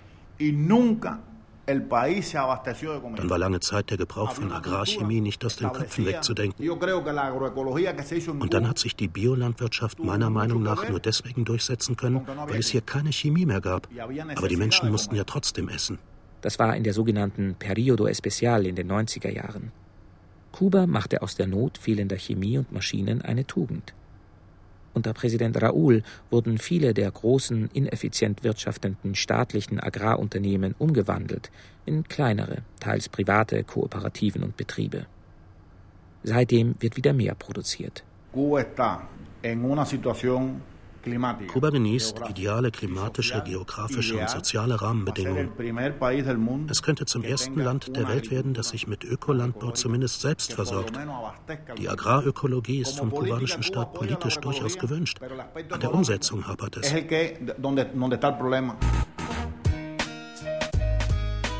Dann 1.68 3.30
war 3.30 3.38
lange 3.38 3.59
Zeit 3.59 3.89
der 3.89 3.97
Gebrauch 3.97 4.32
von 4.32 4.51
Agrarchemie 4.51 5.20
nicht 5.20 5.43
aus 5.43 5.57
den 5.57 5.72
Köpfen 5.72 6.05
wegzudenken. 6.05 6.70
Und 6.70 8.53
dann 8.53 8.70
hat 8.70 8.80
sich 8.80 8.95
die 8.95 9.09
Biolandwirtschaft 9.09 9.99
meiner 9.99 10.30
Meinung 10.30 10.63
nach 10.63 10.88
nur 10.88 11.01
deswegen 11.01 11.43
durchsetzen 11.43 11.97
können, 11.97 12.26
weil 12.26 12.59
es 12.59 12.70
hier 12.70 12.82
keine 12.82 13.11
Chemie 13.11 13.45
mehr 13.45 13.59
gab. 13.59 13.89
Aber 14.36 14.47
die 14.47 14.55
Menschen 14.55 14.89
mussten 14.89 15.15
ja 15.15 15.26
trotzdem 15.26 15.68
essen. 15.68 15.99
Das 16.41 16.57
war 16.57 16.76
in 16.76 16.84
der 16.84 16.93
sogenannten 16.93 17.55
Periodo 17.59 18.07
Especial 18.07 18.65
in 18.65 18.76
den 18.76 18.89
90er 18.89 19.30
Jahren. 19.30 19.72
Kuba 20.53 20.88
machte 20.88 21.22
aus 21.22 21.36
der 21.36 21.47
Not 21.47 21.78
fehlender 21.78 22.18
Chemie 22.18 22.57
und 22.57 22.72
Maschinen 22.72 23.22
eine 23.22 23.45
Tugend. 23.45 23.93
Unter 24.98 25.14
Präsident 25.14 25.56
Raúl 25.62 26.02
wurden 26.32 26.58
viele 26.58 26.95
der 26.95 27.12
großen, 27.12 27.70
ineffizient 27.72 28.43
wirtschaftenden 28.43 29.14
staatlichen 29.14 29.80
Agrarunternehmen 29.80 30.74
umgewandelt 30.80 31.52
in 31.86 32.04
kleinere, 32.04 32.64
teils 32.80 33.08
private 33.08 33.64
Kooperativen 33.64 34.41
und 34.43 34.58
Betriebe. 34.58 35.06
Seitdem 36.24 36.74
wird 36.80 36.98
wieder 36.98 37.14
mehr 37.14 37.36
produziert. 37.36 38.04
Cuba 38.34 38.62
está 38.62 39.08
en 39.43 39.64
una 39.64 39.86
situación 39.86 40.62
Kuba 41.47 41.70
genießt 41.70 42.22
ideale 42.30 42.72
klimatische, 42.72 43.41
geografische 43.45 44.18
und 44.18 44.30
soziale 44.30 44.82
Rahmenbedingungen. 44.82 45.51
Es 46.70 46.82
könnte 46.82 47.05
zum 47.05 47.24
ersten 47.24 47.60
Land 47.60 47.95
der 47.95 48.08
Welt 48.08 48.32
werden, 48.32 48.53
das 48.53 48.70
sich 48.70 48.88
mit 48.88 49.03
Ökolandbau 49.03 49.72
zumindest 49.72 50.22
selbst 50.22 50.53
versorgt. 50.53 50.97
Die 51.78 51.89
Agrarökologie 51.89 52.82
ist 52.82 52.97
vom 52.97 53.12
kubanischen 53.12 53.64
Staat 53.64 53.93
politisch 53.93 54.38
durchaus 54.38 54.78
gewünscht. 54.78 55.20
An 55.70 55.80
der 55.80 55.93
Umsetzung 55.93 56.47
hapert 56.47 56.78
es. 56.78 56.93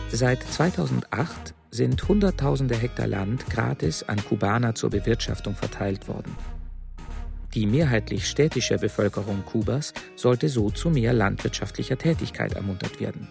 Seit 0.09 0.43
2008 0.43 1.53
sind 1.69 2.07
Hunderttausende 2.07 2.75
Hektar 2.75 3.07
Land 3.07 3.49
gratis 3.49 4.03
an 4.03 4.23
Kubaner 4.23 4.73
zur 4.73 4.89
Bewirtschaftung 4.89 5.53
verteilt 5.53 6.07
worden. 6.07 6.35
Die 7.57 7.65
mehrheitlich 7.65 8.27
städtische 8.27 8.77
Bevölkerung 8.77 9.43
Kubas 9.43 9.91
sollte 10.15 10.47
so 10.47 10.69
zu 10.69 10.91
mehr 10.91 11.11
landwirtschaftlicher 11.11 11.97
Tätigkeit 11.97 12.53
ermuntert 12.53 12.99
werden. 12.99 13.27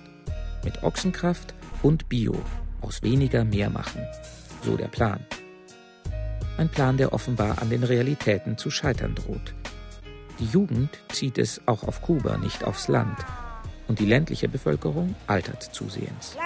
Mit 0.64 0.82
Ochsenkraft 0.82 1.54
und 1.80 2.08
Bio 2.08 2.34
aus 2.80 3.04
weniger 3.04 3.44
mehr 3.44 3.70
machen. 3.70 4.04
So 4.64 4.76
der 4.76 4.88
Plan. 4.88 5.24
Ein 6.58 6.68
Plan, 6.68 6.96
der 6.96 7.12
offenbar 7.12 7.62
an 7.62 7.70
den 7.70 7.84
Realitäten 7.84 8.58
zu 8.58 8.68
scheitern 8.68 9.14
droht. 9.14 9.54
Die 10.40 10.46
Jugend 10.46 10.90
zieht 11.12 11.38
es 11.38 11.60
auch 11.66 11.84
auf 11.84 12.02
Kuba, 12.02 12.36
nicht 12.36 12.64
aufs 12.64 12.88
Land. 12.88 13.24
Und 13.86 14.00
die 14.00 14.06
ländliche 14.06 14.48
Bevölkerung 14.48 15.14
altert 15.28 15.62
zusehends. 15.62 16.36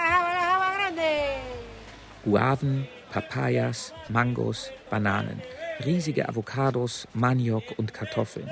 Guaven, 2.25 2.87
Papayas, 3.11 3.91
Mangos, 4.07 4.69
Bananen– 4.91 5.41
riesige 5.81 6.29
Avocados, 6.29 7.07
Maniok 7.13 7.77
und 7.77 7.93
Kartoffeln. 7.93 8.49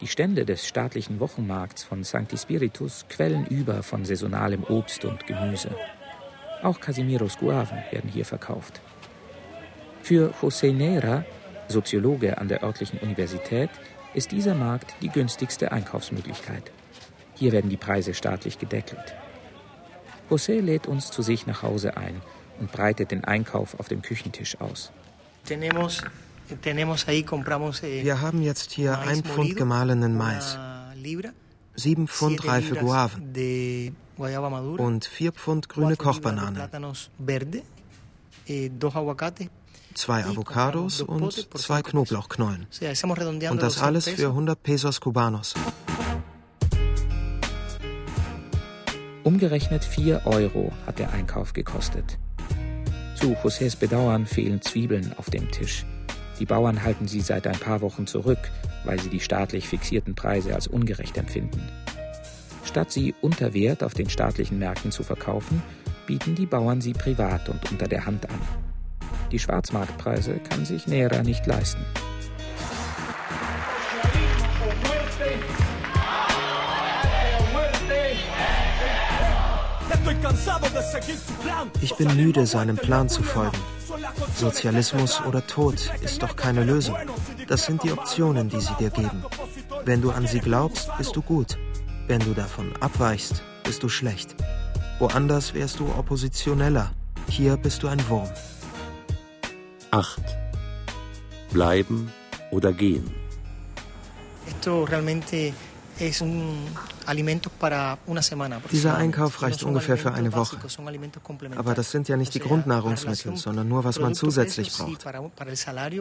Die 0.00 0.06
Stände 0.06 0.44
des 0.44 0.66
staatlichen 0.66 1.20
Wochenmarkts 1.20 1.84
von 1.84 2.04
Sancti 2.04 2.38
Spiritus 2.38 3.04
quellen 3.08 3.46
über 3.46 3.82
von 3.82 4.04
saisonalem 4.04 4.64
Obst 4.64 5.04
und 5.04 5.26
Gemüse. 5.26 5.74
Auch 6.62 6.80
Casimiros 6.80 7.38
Guaven 7.38 7.78
werden 7.90 8.10
hier 8.10 8.24
verkauft. 8.24 8.80
Für 10.02 10.32
José 10.40 10.72
Neira, 10.72 11.24
Soziologe 11.68 12.38
an 12.38 12.48
der 12.48 12.62
örtlichen 12.62 12.98
Universität, 13.00 13.70
ist 14.14 14.32
dieser 14.32 14.54
Markt 14.54 14.94
die 15.02 15.08
günstigste 15.08 15.70
Einkaufsmöglichkeit. 15.72 16.70
Hier 17.34 17.52
werden 17.52 17.70
die 17.70 17.76
Preise 17.76 18.14
staatlich 18.14 18.58
gedeckelt. 18.58 19.14
José 20.30 20.60
lädt 20.60 20.86
uns 20.86 21.10
zu 21.10 21.22
sich 21.22 21.46
nach 21.46 21.62
Hause 21.62 21.96
ein 21.96 22.20
und 22.58 22.72
breitet 22.72 23.10
den 23.10 23.24
Einkauf 23.24 23.78
auf 23.78 23.88
dem 23.88 24.02
Küchentisch 24.02 24.60
aus. 24.60 24.92
Wir 26.50 28.20
haben 28.20 28.42
jetzt 28.42 28.72
hier 28.72 28.98
ein 28.98 29.22
Pfund 29.22 29.56
gemahlenen 29.56 30.16
Mais, 30.16 30.58
sieben 31.74 32.08
Pfund 32.08 32.46
reife 32.46 32.76
Guaven 32.76 33.96
und 34.78 35.04
vier 35.04 35.32
Pfund 35.32 35.68
grüne 35.68 35.96
Kochbananen, 35.96 36.60
eh, 38.46 38.70
zwei 39.94 40.24
Avocados 40.24 41.00
und 41.02 41.58
zwei 41.58 41.82
Knoblauchknollen. 41.82 42.66
Und 43.50 43.62
das 43.62 43.80
alles 43.80 44.08
für 44.08 44.28
100 44.28 44.62
Pesos 44.62 45.00
Cubanos. 45.00 45.54
Umgerechnet 49.22 49.84
4 49.84 50.22
Euro 50.26 50.72
hat 50.86 50.98
der 50.98 51.12
Einkauf 51.12 51.52
gekostet. 51.52 52.18
Zu 53.16 53.34
Josés 53.34 53.76
Bedauern 53.76 54.26
fehlen 54.26 54.62
Zwiebeln 54.62 55.12
auf 55.18 55.28
dem 55.28 55.50
Tisch. 55.50 55.84
Die 56.40 56.46
Bauern 56.46 56.82
halten 56.82 57.06
sie 57.06 57.20
seit 57.20 57.46
ein 57.46 57.58
paar 57.58 57.82
Wochen 57.82 58.06
zurück, 58.06 58.50
weil 58.84 58.98
sie 58.98 59.10
die 59.10 59.20
staatlich 59.20 59.68
fixierten 59.68 60.14
Preise 60.14 60.54
als 60.54 60.66
ungerecht 60.66 61.18
empfinden. 61.18 61.62
Statt 62.64 62.90
sie 62.90 63.14
unter 63.20 63.52
Wert 63.52 63.84
auf 63.84 63.92
den 63.92 64.08
staatlichen 64.08 64.58
Märkten 64.58 64.90
zu 64.90 65.02
verkaufen, 65.02 65.62
bieten 66.06 66.34
die 66.34 66.46
Bauern 66.46 66.80
sie 66.80 66.94
privat 66.94 67.48
und 67.50 67.70
unter 67.70 67.86
der 67.86 68.06
Hand 68.06 68.28
an. 68.30 68.40
Die 69.30 69.38
Schwarzmarktpreise 69.38 70.40
kann 70.48 70.64
sich 70.64 70.86
Nera 70.86 71.22
nicht 71.22 71.46
leisten. 71.46 71.84
Ich 81.80 81.94
bin 81.96 82.16
müde, 82.16 82.46
seinem 82.46 82.76
Plan 82.76 83.08
zu 83.08 83.22
folgen. 83.22 83.58
Sozialismus 84.36 85.20
oder 85.22 85.46
Tod 85.46 85.90
ist 86.02 86.22
doch 86.22 86.36
keine 86.36 86.64
Lösung. 86.64 86.96
Das 87.48 87.66
sind 87.66 87.82
die 87.82 87.92
Optionen, 87.92 88.48
die 88.48 88.60
sie 88.60 88.74
dir 88.78 88.90
geben. 88.90 89.24
Wenn 89.84 90.02
du 90.02 90.10
an 90.10 90.26
sie 90.26 90.40
glaubst, 90.40 90.90
bist 90.98 91.16
du 91.16 91.22
gut. 91.22 91.58
Wenn 92.06 92.20
du 92.20 92.32
davon 92.34 92.72
abweichst, 92.80 93.42
bist 93.64 93.82
du 93.82 93.88
schlecht. 93.88 94.34
Woanders 94.98 95.54
wärst 95.54 95.80
du 95.80 95.86
oppositioneller. 95.88 96.92
Hier 97.28 97.56
bist 97.56 97.82
du 97.82 97.88
ein 97.88 98.08
Wurm. 98.08 98.28
8. 99.90 100.20
Bleiben 101.52 102.12
oder 102.50 102.72
gehen. 102.72 103.10
Esto 104.46 104.84
realmente 104.84 105.52
dieser 108.72 108.96
Einkauf 108.96 109.42
reicht 109.42 109.62
ungefähr 109.62 109.96
für 109.96 110.12
eine 110.12 110.32
Woche. 110.32 110.56
Aber 111.56 111.74
das 111.74 111.90
sind 111.90 112.08
ja 112.08 112.16
nicht 112.16 112.34
die 112.34 112.40
Grundnahrungsmittel, 112.40 113.36
sondern 113.36 113.68
nur, 113.68 113.84
was 113.84 113.98
man 113.98 114.14
zusätzlich 114.14 114.72
braucht. 114.72 115.02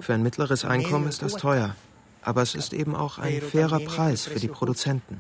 Für 0.01 0.13
ein 0.13 0.23
mittleres 0.23 0.65
Einkommen 0.65 1.07
ist 1.07 1.21
das 1.21 1.33
teuer. 1.33 1.75
Aber 2.21 2.41
es 2.41 2.55
ist 2.55 2.73
eben 2.73 2.95
auch 2.95 3.17
ein 3.17 3.41
fairer 3.41 3.79
Preis 3.79 4.25
für 4.25 4.39
die 4.39 4.47
Produzenten. 4.47 5.19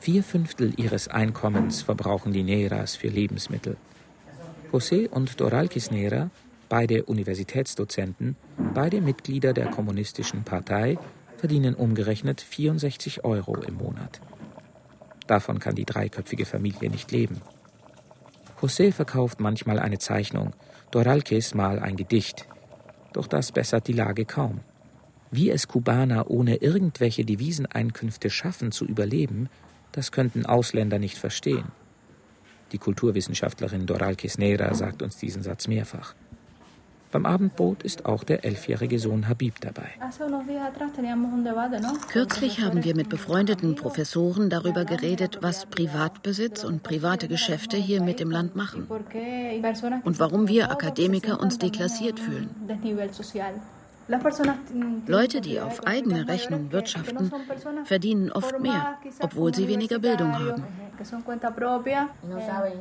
Vier 0.00 0.22
Fünftel 0.22 0.72
ihres 0.76 1.08
Einkommens 1.08 1.82
verbrauchen 1.82 2.32
die 2.32 2.42
Neras 2.42 2.94
für 2.96 3.08
Lebensmittel. 3.08 3.76
José 4.72 5.08
und 5.08 5.40
Doralkis 5.40 5.90
Nera 5.90 6.30
beide 6.68 7.04
Universitätsdozenten, 7.04 8.36
beide 8.74 9.00
Mitglieder 9.00 9.52
der 9.52 9.66
Kommunistischen 9.70 10.44
Partei, 10.44 10.98
verdienen 11.38 11.74
umgerechnet 11.74 12.40
64 12.40 13.24
Euro 13.24 13.56
im 13.56 13.74
Monat. 13.74 14.20
Davon 15.26 15.58
kann 15.58 15.74
die 15.74 15.84
dreiköpfige 15.84 16.46
Familie 16.46 16.90
nicht 16.90 17.12
leben. 17.12 17.40
José 18.60 18.92
verkauft 18.92 19.40
manchmal 19.40 19.78
eine 19.78 19.98
Zeichnung, 19.98 20.52
Doralques 20.90 21.54
mal 21.54 21.78
ein 21.78 21.96
Gedicht. 21.96 22.46
Doch 23.12 23.26
das 23.26 23.52
bessert 23.52 23.86
die 23.88 23.92
Lage 23.92 24.24
kaum. 24.24 24.60
Wie 25.30 25.50
es 25.50 25.68
Kubaner 25.68 26.30
ohne 26.30 26.56
irgendwelche 26.56 27.24
Deviseneinkünfte 27.24 28.30
schaffen 28.30 28.72
zu 28.72 28.86
überleben, 28.86 29.48
das 29.92 30.12
könnten 30.12 30.46
Ausländer 30.46 30.98
nicht 30.98 31.18
verstehen. 31.18 31.66
Die 32.72 32.78
Kulturwissenschaftlerin 32.78 33.86
Doral 33.86 34.16
Kisnera 34.16 34.74
sagt 34.74 35.02
uns 35.02 35.16
diesen 35.16 35.42
Satz 35.42 35.68
mehrfach. 35.68 36.14
Beim 37.10 37.26
Abendbrot 37.26 37.82
ist 37.82 38.06
auch 38.06 38.22
der 38.22 38.44
elfjährige 38.44 38.98
Sohn 38.98 39.28
Habib 39.28 39.60
dabei. 39.60 39.88
Kürzlich 42.12 42.60
haben 42.60 42.84
wir 42.84 42.94
mit 42.94 43.08
befreundeten 43.08 43.74
Professoren 43.74 44.50
darüber 44.50 44.84
geredet, 44.84 45.38
was 45.40 45.66
Privatbesitz 45.66 46.64
und 46.64 46.82
private 46.82 47.28
Geschäfte 47.28 47.76
hier 47.76 48.02
mit 48.02 48.20
dem 48.20 48.30
Land 48.30 48.56
machen 48.56 48.86
und 50.04 50.20
warum 50.20 50.48
wir 50.48 50.70
Akademiker 50.70 51.40
uns 51.40 51.58
deklassiert 51.58 52.20
fühlen. 52.20 52.50
Leute, 55.06 55.40
die 55.40 55.60
auf 55.60 55.86
eigene 55.86 56.26
Rechnung 56.26 56.72
wirtschaften, 56.72 57.30
verdienen 57.84 58.32
oft 58.32 58.58
mehr, 58.58 58.98
obwohl 59.20 59.54
sie 59.54 59.68
weniger 59.68 59.98
Bildung 59.98 60.32
haben. 60.38 60.64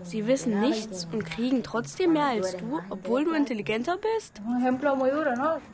Sie 0.04 0.26
wissen 0.26 0.60
nichts 0.62 1.08
und 1.12 1.26
kriegen 1.26 1.64
trotzdem 1.64 2.14
mehr 2.14 2.28
als 2.28 2.56
du, 2.58 2.80
obwohl 2.90 3.26
du 3.26 3.34
intelligenter 3.34 3.98
bist? 3.98 4.42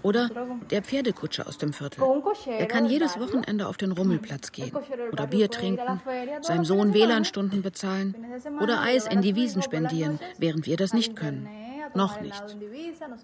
Oder 0.01 0.30
der 0.72 0.82
Pferdekutscher 0.82 1.47
aus 1.47 1.58
dem 1.58 1.72
Viertel. 1.72 2.04
Er 2.47 2.66
kann 2.66 2.86
jedes 2.86 3.20
Wochenende 3.20 3.68
auf 3.68 3.78
den 3.78 3.91
Rummelplatz 3.91 4.51
gehen 4.51 4.76
oder 5.12 5.28
Bier 5.28 5.49
trinken, 5.49 6.01
seinem 6.41 6.66
Sohn 6.66 6.93
WLAN-Stunden 6.93 7.62
bezahlen 7.62 8.16
oder 8.62 8.82
Eis 8.82 9.08
in 9.08 9.22
die 9.22 9.36
Wiesen 9.36 9.62
spendieren, 9.62 10.20
während 10.38 10.66
wir 10.66 10.78
das 10.78 10.93
nicht 10.93 11.16
können. 11.16 11.47
Noch 11.96 12.22
nicht. 12.22 12.44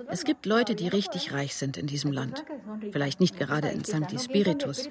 Es 0.07 0.23
gibt 0.23 0.45
Leute, 0.45 0.75
die 0.75 0.87
richtig 0.87 1.33
reich 1.33 1.55
sind 1.55 1.77
in 1.77 1.87
diesem 1.87 2.11
Land. 2.11 2.43
Vielleicht 2.91 3.19
nicht 3.19 3.37
gerade 3.37 3.69
in 3.69 3.83
Sancti 3.83 4.19
Spiritus. 4.19 4.89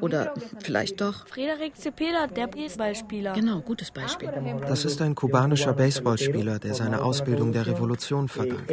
Oder 0.00 0.34
vielleicht 0.62 1.00
doch. 1.00 1.26
Frederik 1.28 1.76
Cepeda, 1.76 2.26
der 2.26 2.46
Baseballspieler. 2.46 3.32
Genau, 3.32 3.60
gutes 3.60 3.90
Beispiel. 3.90 4.30
Das 4.66 4.84
ist 4.84 5.00
ein 5.00 5.14
kubanischer 5.14 5.72
Baseballspieler, 5.72 6.58
der 6.58 6.74
seine 6.74 7.02
Ausbildung 7.02 7.52
der 7.52 7.66
Revolution 7.66 8.28
verdankt. 8.28 8.70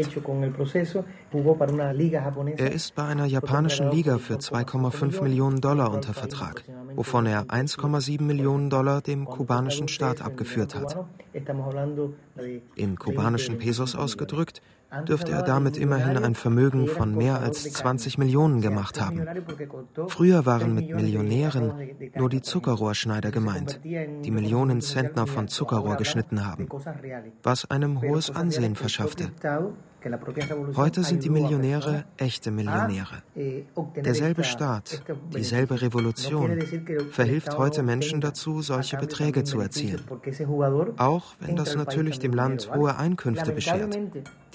Er 2.58 2.72
ist 2.72 2.95
bei 2.95 3.04
einer 3.04 3.26
japanischen 3.26 3.91
Liga 3.91 4.18
für 4.18 4.36
2,5 4.36 5.22
Millionen 5.22 5.62
Dollar 5.62 5.91
unter 5.91 6.14
Vertrag, 6.14 6.64
wovon 6.96 7.26
er 7.26 7.46
1,7 7.46 8.22
Millionen 8.22 8.70
Dollar 8.70 9.02
dem 9.02 9.26
kubanischen 9.26 9.88
Staat 9.88 10.22
abgeführt 10.22 10.76
hat. 10.76 10.98
In 12.76 12.98
kubanischen 12.98 13.58
Pesos 13.58 13.96
ausgedrückt 13.96 14.62
dürfte 15.08 15.32
er 15.32 15.44
damit 15.44 15.78
immerhin 15.78 16.18
ein 16.18 16.36
Vermögen 16.36 16.88
von 16.88 17.16
mehr 17.16 17.42
als 17.42 17.72
20 17.72 18.18
Millionen 18.18 18.62
gemacht 18.62 19.00
haben. 19.00 19.26
Früher 20.08 20.46
waren 20.46 20.76
mit 20.76 20.94
Millionären 20.94 21.74
nur 22.16 22.30
die 22.30 22.42
Zuckerrohrschneider 22.42 23.32
gemeint, 23.32 23.80
die 23.84 24.32
Millionen 24.32 24.82
Zentner 24.82 25.28
von 25.28 25.48
Zuckerrohr 25.48 25.96
geschnitten 25.96 26.46
haben, 26.46 26.68
was 27.42 27.70
einem 27.72 28.02
hohes 28.02 28.30
Ansehen 28.30 28.76
verschaffte. 28.76 29.32
Heute 30.76 31.04
sind 31.04 31.24
die 31.24 31.30
Millionäre 31.30 32.06
echte 32.18 32.49
Millionäre. 32.49 33.22
Derselbe 33.95 34.43
Staat, 34.43 35.04
dieselbe 35.34 35.82
Revolution 35.82 36.60
verhilft 37.12 37.58
heute 37.58 37.84
Menschen 37.84 38.20
dazu, 38.20 38.62
solche 38.62 38.97
Beträge 38.97 39.43
zu 39.43 39.60
erzielen. 39.60 40.02
Auch 40.97 41.36
wenn 41.39 41.56
das 41.56 41.76
natürlich 41.76 42.20
dem 42.20 42.34
Land 42.34 42.74
hohe 42.74 42.97
Einkünfte 42.97 43.52
beschert. 43.52 43.97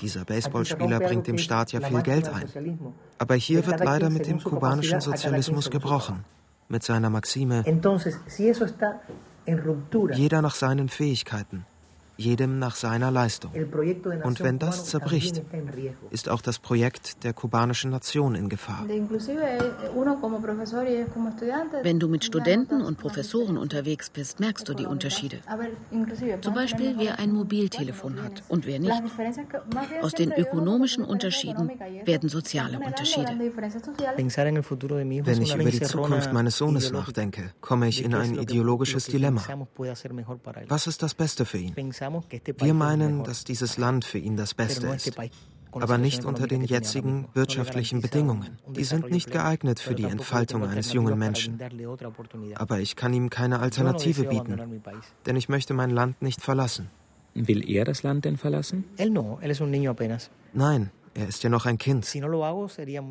Dieser 0.01 0.25
Baseballspieler 0.25 0.99
bringt 1.01 1.27
dem 1.29 1.39
Staat 1.39 1.73
ja 1.73 1.81
viel 1.81 2.03
Geld 2.03 2.29
ein. 2.29 2.79
Aber 3.19 3.35
hier 3.35 3.67
wird 3.67 3.85
leider 3.85 4.11
mit 4.11 4.27
dem 4.27 4.43
kubanischen 4.43 5.01
Sozialismus 5.01 5.71
gebrochen. 5.71 6.25
Mit 6.69 6.83
seiner 6.83 7.11
Maxime, 7.11 7.65
jeder 10.13 10.43
nach 10.43 10.55
seinen 10.57 10.89
Fähigkeiten 10.89 11.65
jedem 12.17 12.59
nach 12.59 12.77
seiner 12.77 13.11
Leistung. 13.11 13.53
Und 14.25 14.41
wenn 14.41 14.59
das 14.59 14.87
zerbricht, 14.87 15.43
ist 16.11 16.29
auch 16.29 16.41
das 16.41 16.59
Projekt 16.59 17.25
der 17.25 17.33
kubanischen 17.33 17.91
Nation 17.91 18.35
in 18.35 18.49
Gefahr. 18.49 18.87
Wenn 21.83 22.01
du 22.01 22.09
mit 22.09 22.25
Studenten 22.25 22.83
und 22.83 22.99
Professoren 22.99 23.59
unterwegs 23.59 24.11
bist, 24.11 24.41
merkst 24.41 24.69
du 24.69 24.75
die 24.75 24.87
Unterschiede. 24.87 25.39
Zum 26.41 26.55
Beispiel, 26.55 26.95
wer 26.99 27.19
ein 27.19 27.33
Mobiltelefon 27.33 28.23
hat 28.23 28.43
und 28.49 28.67
wer 28.67 28.79
nicht. 28.79 29.03
Aus 30.03 30.13
den 30.13 30.33
ökonomischen 30.33 31.05
Unterschieden 31.05 31.71
werden 32.05 32.29
soziale 32.29 32.79
Unterschiede. 32.79 33.33
Wenn 34.17 35.43
ich 35.43 35.55
über 35.55 35.71
die 35.71 35.81
Zukunft 35.81 36.33
meines 36.33 36.57
Sohnes 36.57 36.93
nachdenke, 36.93 37.53
komme 37.61 37.89
ich 37.89 38.05
in 38.05 38.15
ein 38.15 38.37
ideologisches 38.37 39.07
Dilemma. 39.07 39.43
Was 40.69 40.87
ist 40.87 41.03
das 41.03 41.15
Beste 41.15 41.45
für 41.45 41.59
ihn? 41.59 41.75
Wir 42.59 42.75
meinen, 42.75 43.25
dass 43.25 43.45
dieses 43.45 43.79
Land 43.79 44.05
für 44.05 44.19
ihn 44.19 44.37
das 44.37 44.55
Beste 44.55 44.87
ist, 44.89 45.13
aber 45.73 45.99
nicht 45.99 46.25
unter 46.25 46.47
den 46.47 46.63
jetzigen 46.63 47.29
wirtschaftlichen 47.35 48.01
Bedingungen. 48.01 48.59
Die 48.69 48.85
sind 48.85 49.11
nicht 49.11 49.31
geeignet 49.31 49.81
für 49.81 49.95
die 49.95 50.05
Entfaltung 50.05 50.65
eines 50.65 50.93
jungen 50.93 51.19
Menschen. 51.19 51.59
Aber 52.55 52.81
ich 52.81 52.97
kann 52.97 53.13
ihm 53.13 53.31
keine 53.31 53.61
Alternative 53.61 54.25
bieten, 54.25 54.83
denn 55.27 55.37
ich 55.37 55.49
möchte 55.49 55.75
mein 55.75 55.91
Land 55.91 56.23
nicht 56.23 56.41
verlassen. 56.41 56.91
Will 57.35 57.69
er 57.69 57.85
das 57.85 58.03
Land 58.03 58.25
denn 58.25 58.39
verlassen? 58.39 58.85
Nein, 60.55 60.91
er 61.17 61.29
ist 61.29 61.43
ja 61.43 61.51
noch 61.51 61.67
ein 61.67 61.79
Kind. 61.79 62.07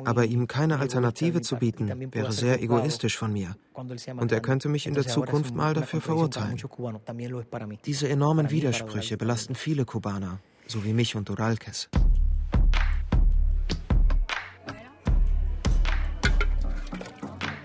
Aber 0.04 0.24
ihm 0.24 0.46
keine 0.46 0.78
Alternative 0.78 1.40
zu 1.40 1.56
bieten, 1.56 2.12
wäre 2.12 2.32
sehr 2.32 2.62
egoistisch 2.62 3.18
von 3.18 3.32
mir. 3.32 3.56
Und 3.74 4.32
er 4.32 4.40
könnte 4.40 4.68
mich 4.68 4.86
in 4.86 4.94
der 4.94 5.06
Zukunft 5.06 5.54
mal 5.54 5.74
dafür 5.74 6.00
verurteilen. 6.00 6.56
Diese 7.84 8.08
enormen 8.08 8.50
Widersprüche 8.50 9.16
belasten 9.16 9.54
viele 9.54 9.84
Kubaner, 9.84 10.40
so 10.66 10.84
wie 10.84 10.92
mich 10.92 11.16
und 11.16 11.28
Uralkes. 11.30 11.88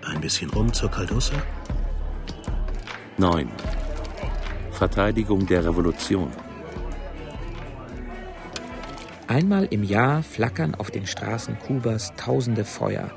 Ein 0.04 0.20
bisschen 0.20 0.50
rum 0.50 0.74
zur 0.74 0.90
Caldosa? 0.90 1.36
9. 3.18 3.50
Verteidigung 4.72 5.46
der 5.46 5.66
Revolution. 5.66 6.32
Einmal 9.32 9.64
im 9.72 9.84
Jahr 9.86 10.24
flackern 10.24 10.76
auf 10.76 10.92
den 10.92 11.08
Straßen 11.08 11.58
Kubas 11.58 12.12
tausende 12.18 12.66
Feuer, 12.66 13.12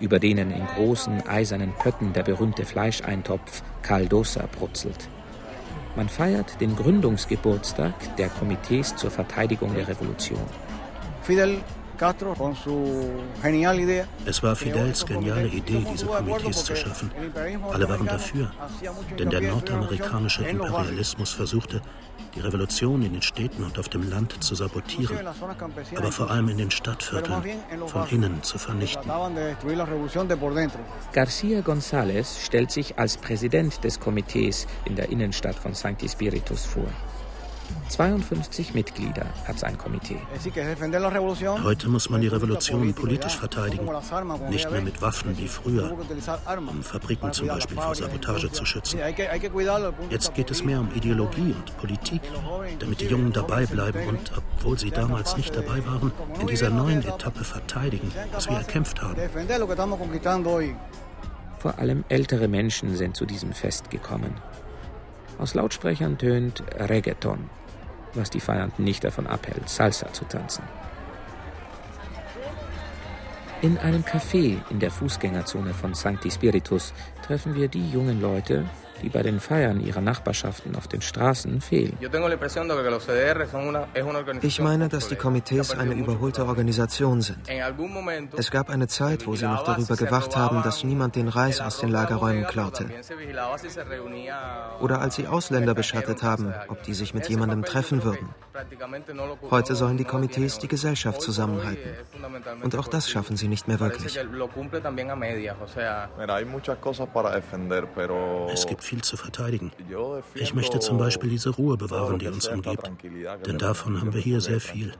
über 0.00 0.18
denen 0.18 0.50
in 0.50 0.66
großen 0.66 1.28
eisernen 1.28 1.72
Pötten 1.78 2.12
der 2.12 2.24
berühmte 2.24 2.64
Fleischeintopf 2.64 3.62
Caldosa 3.80 4.48
brutzelt. 4.50 5.08
Man 5.94 6.08
feiert 6.08 6.60
den 6.60 6.74
Gründungsgeburtstag 6.74 7.94
der 8.16 8.30
Komitees 8.30 8.96
zur 8.96 9.12
Verteidigung 9.12 9.72
der 9.72 9.86
Revolution. 9.86 10.42
Fidel 11.22 11.60
es 14.24 14.42
war 14.42 14.56
Fidels 14.56 15.04
geniale 15.04 15.48
Idee, 15.48 15.84
diese 15.92 16.06
Komitees 16.06 16.64
zu 16.64 16.74
schaffen. 16.74 17.10
Alle 17.70 17.88
waren 17.90 18.06
dafür, 18.06 18.50
denn 19.18 19.28
der 19.28 19.42
nordamerikanische 19.42 20.44
Imperialismus 20.44 21.30
versuchte, 21.32 21.82
die 22.34 22.40
Revolution 22.40 23.02
in 23.02 23.12
den 23.12 23.22
Städten 23.22 23.64
und 23.64 23.78
auf 23.78 23.88
dem 23.88 24.08
Land 24.08 24.42
zu 24.42 24.54
sabotieren, 24.54 25.26
aber 25.96 26.12
vor 26.12 26.30
allem 26.30 26.48
in 26.48 26.58
den 26.58 26.70
Stadtvierteln 26.70 27.42
von 27.86 28.08
innen 28.08 28.42
zu 28.42 28.58
vernichten. 28.58 29.10
Garcia 31.12 31.60
González 31.60 32.44
stellt 32.44 32.70
sich 32.70 32.98
als 32.98 33.16
Präsident 33.16 33.84
des 33.84 34.00
Komitees 34.00 34.66
in 34.84 34.96
der 34.96 35.08
Innenstadt 35.10 35.56
von 35.56 35.74
Sancti 35.74 36.08
Spiritus 36.08 36.64
vor. 36.64 36.88
52 37.88 38.74
Mitglieder 38.74 39.26
hat 39.46 39.58
sein 39.58 39.76
Komitee. 39.76 40.18
Heute 41.64 41.88
muss 41.88 42.08
man 42.08 42.20
die 42.20 42.28
Revolution 42.28 42.94
politisch 42.94 43.36
verteidigen, 43.36 43.88
nicht 44.48 44.70
mehr 44.70 44.80
mit 44.80 45.02
Waffen 45.02 45.36
wie 45.36 45.48
früher, 45.48 45.96
um 46.56 46.82
Fabriken 46.82 47.32
zum 47.32 47.48
Beispiel 47.48 47.76
vor 47.76 47.94
Sabotage 47.94 48.52
zu 48.52 48.64
schützen. 48.64 49.00
Jetzt 50.10 50.34
geht 50.34 50.50
es 50.50 50.64
mehr 50.64 50.80
um 50.80 50.90
Ideologie 50.94 51.54
und 51.54 51.76
Politik, 51.78 52.22
damit 52.78 53.00
die 53.00 53.06
Jungen 53.06 53.32
dabei 53.32 53.66
bleiben 53.66 54.06
und, 54.08 54.32
obwohl 54.36 54.78
sie 54.78 54.90
damals 54.90 55.36
nicht 55.36 55.54
dabei 55.54 55.84
waren, 55.86 56.12
in 56.40 56.46
dieser 56.46 56.70
neuen 56.70 57.02
Etappe 57.02 57.44
verteidigen, 57.44 58.12
was 58.32 58.48
wir 58.48 58.56
erkämpft 58.56 59.02
haben. 59.02 59.16
Vor 61.58 61.78
allem 61.78 62.04
ältere 62.08 62.48
Menschen 62.48 62.96
sind 62.96 63.16
zu 63.16 63.26
diesem 63.26 63.52
Fest 63.52 63.90
gekommen. 63.90 64.34
Aus 65.40 65.54
Lautsprechern 65.54 66.18
tönt 66.18 66.62
Reggaeton, 66.78 67.48
was 68.12 68.28
die 68.28 68.40
Feiernden 68.40 68.84
nicht 68.84 69.04
davon 69.04 69.26
abhält, 69.26 69.70
Salsa 69.70 70.12
zu 70.12 70.26
tanzen. 70.26 70.64
In 73.62 73.78
einem 73.78 74.02
Café 74.02 74.58
in 74.68 74.80
der 74.80 74.90
Fußgängerzone 74.90 75.72
von 75.72 75.94
Sancti 75.94 76.30
Spiritus 76.30 76.92
treffen 77.26 77.54
wir 77.54 77.68
die 77.68 77.90
jungen 77.90 78.20
Leute, 78.20 78.66
die 79.02 79.08
bei 79.08 79.22
den 79.22 79.40
Feiern 79.40 79.80
ihrer 79.80 80.00
Nachbarschaften 80.00 80.76
auf 80.76 80.88
den 80.88 81.02
Straßen 81.02 81.60
fehlen. 81.60 81.96
Ich 84.42 84.60
meine, 84.60 84.88
dass 84.88 85.08
die 85.08 85.16
Komitees 85.16 85.76
eine 85.76 85.94
überholte 85.94 86.46
Organisation 86.46 87.20
sind. 87.20 87.38
Es 88.36 88.50
gab 88.50 88.70
eine 88.70 88.88
Zeit, 88.88 89.26
wo 89.26 89.34
sie 89.36 89.46
noch 89.46 89.64
darüber 89.64 89.96
gewacht 89.96 90.36
haben, 90.36 90.62
dass 90.62 90.84
niemand 90.84 91.16
den 91.16 91.28
Reis 91.28 91.60
aus 91.60 91.78
den 91.78 91.90
Lagerräumen 91.90 92.46
klaute. 92.46 92.86
Oder 94.80 95.00
als 95.00 95.14
sie 95.16 95.26
Ausländer 95.26 95.74
beschattet 95.74 96.22
haben, 96.22 96.54
ob 96.68 96.82
die 96.82 96.94
sich 96.94 97.14
mit 97.14 97.28
jemandem 97.28 97.64
treffen 97.64 98.04
würden. 98.04 98.28
Heute 99.50 99.74
sollen 99.74 99.96
die 99.96 100.04
Komitees 100.04 100.58
die 100.58 100.68
Gesellschaft 100.68 101.22
zusammenhalten. 101.22 101.90
Und 102.62 102.76
auch 102.76 102.88
das 102.88 103.08
schaffen 103.08 103.36
sie 103.36 103.48
nicht 103.48 103.68
mehr 103.68 103.80
wirklich. 103.80 104.18
Es 108.52 108.66
gibt 108.66 108.84
viel 108.90 109.02
zu 109.02 109.16
verteidigen. 109.16 109.70
Ich 110.34 110.52
möchte 110.52 110.80
zum 110.80 110.98
Beispiel 110.98 111.30
diese 111.30 111.50
Ruhe 111.50 111.76
bewahren, 111.76 112.18
die 112.18 112.26
uns 112.26 112.48
umgibt. 112.48 112.90
Denn 113.46 113.58
davon 113.58 114.00
haben 114.00 114.12
wir 114.12 114.20
hier 114.20 114.40
sehr 114.40 114.60
viel. 114.60 114.92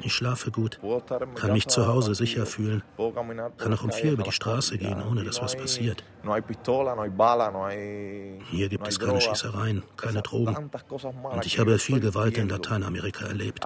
Ich 0.00 0.14
schlafe 0.14 0.52
gut, 0.52 0.78
kann 1.34 1.52
mich 1.52 1.66
zu 1.66 1.88
Hause 1.88 2.14
sicher 2.14 2.46
fühlen, 2.46 2.82
kann 3.58 3.74
auch 3.74 3.82
um 3.82 3.90
vier 3.90 4.12
über 4.12 4.22
die 4.22 4.32
Straße 4.32 4.78
gehen, 4.78 5.02
ohne 5.10 5.24
dass 5.24 5.42
was 5.42 5.56
passiert. 5.56 6.04
Hier 8.50 8.68
gibt 8.68 8.86
es 8.86 9.00
keine 9.00 9.20
Schießereien, 9.20 9.82
keine 9.96 10.22
Drogen. 10.22 10.70
Und 11.34 11.46
ich 11.46 11.58
habe 11.58 11.78
viel 11.78 11.98
Gewalt 11.98 12.38
in 12.38 12.48
Lateinamerika 12.48 13.26
erlebt. 13.26 13.60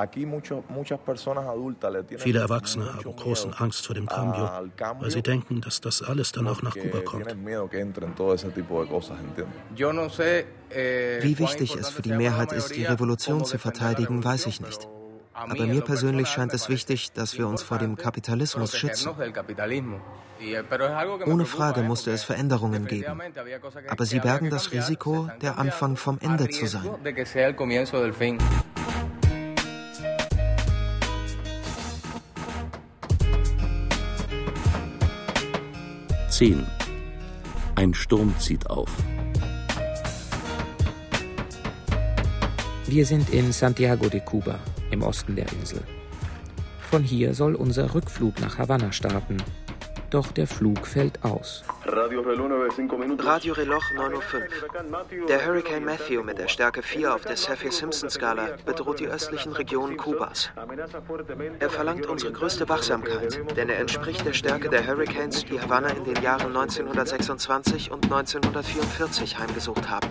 Viele 2.17 2.39
Erwachsene 2.39 2.95
haben 2.95 3.17
große 3.17 3.51
Angst 3.59 3.87
vor 3.87 3.95
dem 3.95 4.07
Cambio, 4.07 4.49
weil 5.01 5.11
sie 5.11 5.23
denken, 5.23 5.61
dass 5.61 5.83
das 5.83 6.03
alles 6.03 6.33
dann 6.33 6.49
auch 6.49 6.63
nach 6.63 6.75
Kuba 6.75 7.01
kommt. 7.01 7.37
Eh, 10.69 11.23
Wie 11.23 11.39
wichtig 11.39 11.77
es 11.77 11.91
für 11.91 12.03
die 12.03 12.13
Mehrheit 12.13 12.53
ist, 12.53 12.75
die 12.75 12.85
Revolution 12.85 13.45
zu 13.45 13.59
verteidigen, 13.59 14.25
weiß 14.25 14.47
ich 14.47 14.61
nicht. 14.61 14.89
Aber 15.33 15.67
mir 15.67 15.83
persönlich 15.83 16.29
scheint 16.29 16.55
es 16.55 16.69
wichtig, 16.69 17.13
dass 17.13 17.37
wir 17.37 17.47
uns 17.47 17.63
vor 17.63 17.79
dem 17.79 17.97
Kapitalismus 17.97 18.77
schützen. 18.77 19.11
Ohne 21.27 21.45
Frage 21.47 21.83
musste 21.83 22.11
es 22.11 22.25
Veränderungen 22.25 22.87
geben. 22.87 23.21
Aber 23.89 24.05
sie 24.07 24.21
bergen 24.21 24.51
das 24.51 24.73
Risiko, 24.73 25.31
der 25.43 25.59
Anfang 25.59 25.97
vom 25.97 26.19
Ende 26.21 26.49
zu 26.49 26.67
sein. 26.67 26.89
Zehn. 36.29 36.67
Ein 37.77 37.93
Sturm 37.93 38.35
zieht 38.39 38.71
auf. 38.71 38.91
Wir 42.87 43.05
sind 43.05 43.29
in 43.29 43.53
Santiago 43.53 44.09
de 44.09 44.21
Cuba, 44.21 44.59
im 44.91 45.03
Osten 45.03 45.37
der 45.37 45.53
Insel. 45.53 45.83
Von 46.91 47.03
hier 47.03 47.35
soll 47.35 47.55
unser 47.55 47.95
Rückflug 47.95 48.41
nach 48.41 48.57
Havanna 48.57 48.93
starten. 48.93 49.37
Doch 50.09 50.33
der 50.33 50.47
Flug 50.47 50.87
fällt 50.87 51.23
aus. 51.23 51.65
Radio 51.97 52.21
Reloj 52.21 52.69
9.05 52.69 55.27
Der 55.29 55.47
Hurricane 55.47 55.83
Matthew 55.83 56.23
mit 56.23 56.37
der 56.37 56.49
Stärke 56.49 56.83
4 56.83 57.15
auf 57.15 57.23
der 57.23 57.39
Saffir-Simpson-Skala 57.39 58.59
bedroht 58.67 59.01
die 59.01 59.07
östlichen 59.07 59.53
Regionen 59.53 59.97
Kubas. 59.97 60.51
Er 61.59 61.71
verlangt 61.71 62.05
unsere 62.05 62.33
größte 62.33 62.69
Wachsamkeit, 62.69 63.41
denn 63.57 63.71
er 63.71 63.79
entspricht 63.79 64.27
der 64.27 64.35
Stärke 64.35 64.69
der 64.69 64.87
Hurricanes, 64.87 65.47
die 65.47 65.59
Havanna 65.59 65.89
in 65.89 66.05
den 66.05 66.23
Jahren 66.23 66.55
1926 66.55 67.91
und 67.91 68.05
1944 68.05 69.39
heimgesucht 69.39 69.89
haben. 69.89 70.11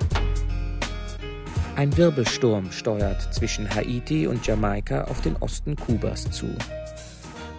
Ein 1.76 1.96
Wirbelsturm 1.96 2.72
steuert 2.72 3.32
zwischen 3.32 3.70
Haiti 3.70 4.26
und 4.26 4.48
Jamaika 4.48 5.04
auf 5.04 5.22
den 5.22 5.36
Osten 5.36 5.76
Kubas 5.76 6.32
zu. 6.32 6.48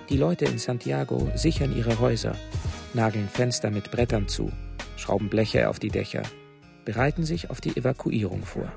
Die 0.09 0.17
Leute 0.17 0.47
in 0.47 0.59
Santiago 0.59 1.31
sichern 1.37 1.77
ihre 1.77 2.01
Häuser, 2.01 2.35
nageln 2.97 3.29
Fenster 3.29 3.71
mit 3.71 3.93
Brettern 3.93 4.27
zu, 4.27 4.51
schrauben 4.97 5.29
Bleche 5.29 5.69
auf 5.69 5.79
die 5.79 5.91
Dächer, 5.91 6.23
bereiten 6.85 7.25
sich 7.25 7.51
auf 7.51 7.61
die 7.61 7.77
Evakuierung 7.77 8.43
vor. 8.43 8.73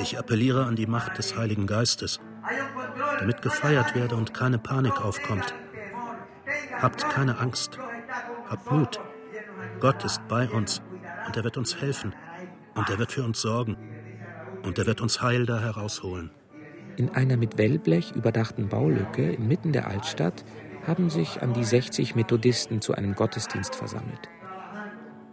Ich 0.00 0.18
appelliere 0.18 0.64
an 0.64 0.76
die 0.76 0.86
Macht 0.86 1.18
des 1.18 1.36
Heiligen 1.36 1.66
Geistes, 1.66 2.20
damit 3.18 3.42
gefeiert 3.42 3.94
werde 3.94 4.16
und 4.16 4.32
keine 4.32 4.58
Panik 4.58 5.04
aufkommt. 5.04 5.54
Habt 6.80 7.08
keine 7.10 7.38
Angst, 7.38 7.78
habt 8.48 8.70
Mut. 8.70 9.00
Gott 9.80 10.04
ist 10.04 10.26
bei 10.28 10.48
uns 10.48 10.80
und 11.26 11.36
er 11.36 11.44
wird 11.44 11.56
uns 11.56 11.80
helfen. 11.80 12.14
Und 12.74 12.90
er 12.90 12.98
wird 12.98 13.12
für 13.12 13.22
uns 13.22 13.40
sorgen. 13.40 13.76
Und 14.62 14.78
er 14.78 14.86
wird 14.86 15.00
uns 15.00 15.22
heil 15.22 15.46
da 15.46 15.60
herausholen. 15.60 16.30
In 16.96 17.10
einer 17.10 17.36
mit 17.36 17.58
Wellblech 17.58 18.12
überdachten 18.12 18.68
Baulücke 18.68 19.32
inmitten 19.32 19.72
der 19.72 19.88
Altstadt 19.88 20.44
haben 20.86 21.10
sich 21.10 21.42
an 21.42 21.52
die 21.54 21.64
60 21.64 22.14
Methodisten 22.14 22.80
zu 22.80 22.94
einem 22.94 23.14
Gottesdienst 23.14 23.74
versammelt. 23.74 24.28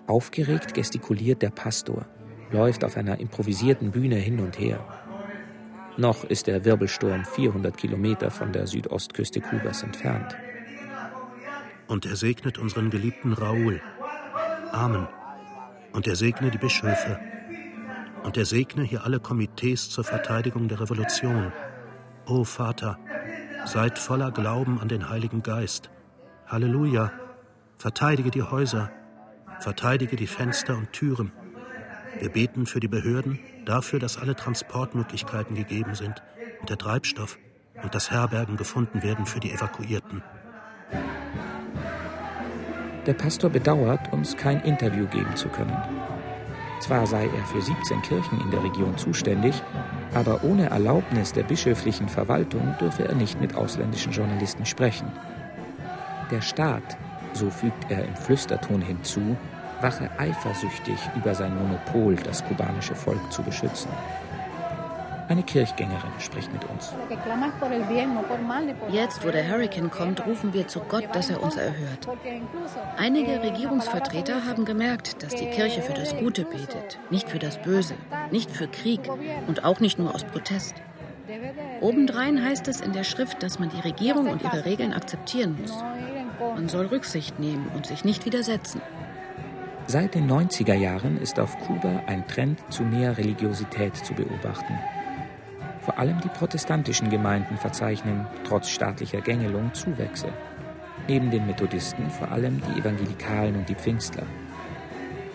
Aufgeregt 0.08 0.74
gestikuliert 0.74 1.42
der 1.42 1.50
Pastor, 1.50 2.06
läuft 2.52 2.84
auf 2.84 2.98
einer 2.98 3.20
improvisierten 3.20 3.92
Bühne 3.92 4.16
hin 4.16 4.40
und 4.40 4.60
her. 4.60 4.86
Noch 5.98 6.24
ist 6.24 6.48
der 6.48 6.66
Wirbelsturm 6.66 7.26
400 7.26 7.76
Kilometer 7.76 8.32
von 8.32 8.52
der 8.54 8.68
Südostküste 8.68 9.42
Kubas 9.42 9.84
entfernt. 9.84 10.36
Und 11.88 12.06
er 12.06 12.16
segnet 12.16 12.58
unseren 12.58 12.90
geliebten 12.90 13.34
Raoul. 13.34 13.82
Amen. 14.72 15.08
Und 15.92 16.08
er 16.08 16.16
segne 16.16 16.50
die 16.50 16.58
Bischöfe 16.58 17.20
und 18.24 18.38
er 18.38 18.46
segne 18.46 18.84
hier 18.84 19.04
alle 19.04 19.20
Komitees 19.20 19.90
zur 19.90 20.04
Verteidigung 20.04 20.68
der 20.68 20.80
Revolution. 20.80 21.52
O 22.28 22.44
Vater, 22.44 22.98
seid 23.66 24.00
voller 24.00 24.32
Glauben 24.32 24.80
an 24.80 24.88
den 24.88 25.10
Heiligen 25.10 25.44
Geist. 25.44 25.90
Halleluja, 26.48 27.12
verteidige 27.78 28.32
die 28.32 28.44
Häuser, 28.44 28.92
verteidige 29.60 30.16
die 30.16 30.28
Fenster 30.28 30.78
und 30.78 30.92
Türen. 30.92 31.32
Wir 32.20 32.30
beten 32.30 32.66
für 32.66 32.80
die 32.80 32.88
Behörden, 32.88 33.40
dafür, 33.66 34.00
dass 34.00 34.18
alle 34.18 34.36
Transportmöglichkeiten 34.36 35.56
gegeben 35.56 35.96
sind 35.96 36.22
und 36.60 36.70
der 36.70 36.78
Treibstoff 36.78 37.38
und 37.82 37.96
das 37.96 38.12
Herbergen 38.12 38.58
gefunden 38.58 39.02
werden 39.02 39.26
für 39.26 39.40
die 39.40 39.52
Evakuierten. 39.52 40.22
Der 43.06 43.14
Pastor 43.14 43.50
bedauert, 43.50 44.12
uns 44.14 44.38
kein 44.38 44.62
Interview 44.62 45.08
geben 45.08 45.36
zu 45.36 45.48
können. 45.50 45.76
Zwar 46.80 47.08
sei 47.08 47.26
er 47.26 47.46
für 47.46 47.62
17 47.62 48.02
Kirchen 48.02 48.42
in 48.42 48.52
der 48.52 48.64
Region 48.64 48.98
zuständig, 48.98 49.62
aber 50.14 50.44
ohne 50.44 50.70
Erlaubnis 50.70 51.34
der 51.34 51.44
bischöflichen 51.44 52.10
Verwaltung 52.10 52.76
dürfe 52.80 53.08
er 53.08 53.16
nicht 53.16 53.40
mit 53.40 53.56
ausländischen 53.56 54.12
Journalisten 54.12 54.66
sprechen. 54.66 55.12
Der 56.32 56.42
Staat, 56.42 56.98
so 57.34 57.50
fügt 57.50 57.90
er 57.90 58.04
im 58.06 58.16
Flüsterton 58.16 58.82
hinzu, 58.82 59.36
wache 59.82 60.10
eifersüchtig 60.18 60.98
über 61.16 61.34
sein 61.34 61.58
Monopol, 61.58 62.16
das 62.16 62.44
kubanische 62.46 62.96
Volk 62.96 63.32
zu 63.32 63.42
beschützen. 63.42 63.90
Eine 65.32 65.44
Kirchgängerin 65.44 66.12
spricht 66.20 66.52
mit 66.52 66.66
uns. 66.66 66.94
Jetzt, 68.90 69.26
wo 69.26 69.30
der 69.30 69.50
Hurricane 69.50 69.90
kommt, 69.90 70.26
rufen 70.28 70.52
wir 70.52 70.68
zu 70.68 70.82
Gott, 70.82 71.08
dass 71.14 71.30
er 71.30 71.42
uns 71.42 71.56
erhört. 71.56 72.06
Einige 72.98 73.42
Regierungsvertreter 73.42 74.46
haben 74.46 74.66
gemerkt, 74.66 75.24
dass 75.24 75.34
die 75.34 75.50
Kirche 75.50 75.82
für 75.84 75.94
das 75.94 76.18
Gute 76.18 76.44
betet, 76.44 77.00
nicht 77.10 77.30
für 77.30 77.40
das 77.40 77.62
Böse, 77.62 77.94
nicht 78.32 78.52
für 78.52 78.68
Krieg 78.68 79.02
und 79.48 79.64
auch 79.64 79.80
nicht 79.80 80.00
nur 80.00 80.14
aus 80.14 80.24
Protest. 80.24 80.76
Obendrein 81.82 82.44
heißt 82.44 82.68
es 82.68 82.82
in 82.82 82.94
der 82.94 83.04
Schrift, 83.04 83.42
dass 83.44 83.60
man 83.60 83.70
die 83.70 83.80
Regierung 83.80 84.30
und 84.30 84.44
ihre 84.44 84.66
Regeln 84.66 84.94
akzeptieren 84.94 85.58
muss. 85.60 85.74
Man 86.40 86.68
soll 86.70 86.88
Rücksicht 86.88 87.40
nehmen 87.40 87.70
und 87.76 87.86
sich 87.86 88.04
nicht 88.04 88.26
widersetzen. 88.26 88.82
Seit 89.88 90.16
den 90.16 90.30
90er 90.30 90.76
Jahren 90.76 91.18
ist 91.18 91.40
auf 91.40 91.58
Kuba 91.60 92.04
ein 92.08 92.28
Trend 92.28 92.60
zu 92.70 92.84
mehr 92.84 93.18
Religiosität 93.18 93.96
zu 93.96 94.14
beobachten. 94.14 94.78
Vor 95.82 95.98
allem 95.98 96.22
die 96.22 96.30
protestantischen 96.30 97.10
Gemeinden 97.10 97.58
verzeichnen 97.58 98.28
trotz 98.44 98.70
staatlicher 98.70 99.22
Gängelung 99.22 99.74
Zuwächse. 99.74 100.30
Neben 101.08 101.32
den 101.32 101.48
Methodisten 101.48 102.10
vor 102.12 102.32
allem 102.32 102.62
die 102.68 102.80
Evangelikalen 102.80 103.56
und 103.56 103.68
die 103.68 103.76
Pfingstler. 103.76 104.26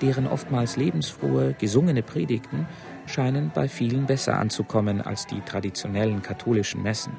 Deren 0.00 0.26
oftmals 0.26 0.76
lebensfrohe, 0.76 1.54
gesungene 1.58 2.02
Predigten 2.02 2.66
scheinen 3.06 3.50
bei 3.54 3.68
vielen 3.68 4.06
besser 4.06 4.38
anzukommen 4.38 5.00
als 5.00 5.26
die 5.26 5.40
traditionellen 5.40 6.22
katholischen 6.22 6.82
Messen. 6.82 7.12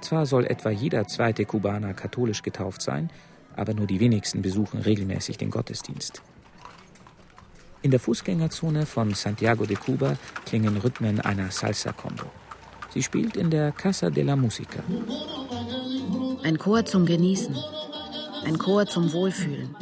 Zwar 0.00 0.26
soll 0.26 0.46
etwa 0.46 0.70
jeder 0.70 1.06
zweite 1.06 1.44
Kubaner 1.44 1.94
katholisch 1.94 2.42
getauft 2.42 2.82
sein, 2.82 3.10
aber 3.56 3.74
nur 3.74 3.86
die 3.86 4.00
wenigsten 4.00 4.42
besuchen 4.42 4.80
regelmäßig 4.80 5.38
den 5.38 5.50
Gottesdienst. 5.50 6.22
In 7.82 7.90
der 7.90 8.00
Fußgängerzone 8.00 8.86
von 8.86 9.12
Santiago 9.14 9.66
de 9.66 9.76
Cuba 9.76 10.16
klingen 10.46 10.76
Rhythmen 10.76 11.20
einer 11.20 11.50
Salsa-Combo. 11.50 12.26
Sie 12.94 13.02
spielt 13.02 13.36
in 13.36 13.50
der 13.50 13.72
Casa 13.72 14.10
de 14.10 14.22
la 14.22 14.36
Música. 14.36 14.82
Ein 16.44 16.58
Chor 16.58 16.84
zum 16.84 17.06
Genießen. 17.06 17.56
Ein 18.44 18.58
Chor 18.58 18.86
zum 18.86 19.12
Wohlfühlen. 19.12 19.74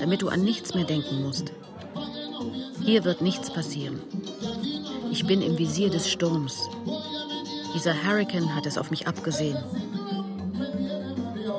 Damit 0.00 0.22
du 0.22 0.28
an 0.28 0.42
nichts 0.42 0.74
mehr 0.74 0.84
denken 0.84 1.22
musst. 1.22 1.52
Hier 2.84 3.04
wird 3.04 3.20
nichts 3.20 3.52
passieren. 3.52 4.00
Ich 5.10 5.26
bin 5.26 5.42
im 5.42 5.58
Visier 5.58 5.90
des 5.90 6.10
Sturms. 6.10 6.68
Dieser 7.74 7.94
Hurricane 8.04 8.54
hat 8.54 8.66
es 8.66 8.78
auf 8.78 8.90
mich 8.90 9.06
abgesehen. 9.06 9.58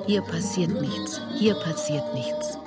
Hier 0.08 0.22
passiert 0.22 0.82
nichts. 0.82 1.22
Hier 1.38 1.54
passiert 1.56 2.14
nichts. 2.14 2.58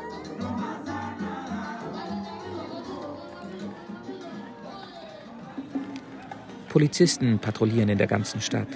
Polizisten 6.69 7.39
patrouillieren 7.39 7.89
in 7.89 7.99
der 7.99 8.07
ganzen 8.07 8.41
Stadt. 8.41 8.67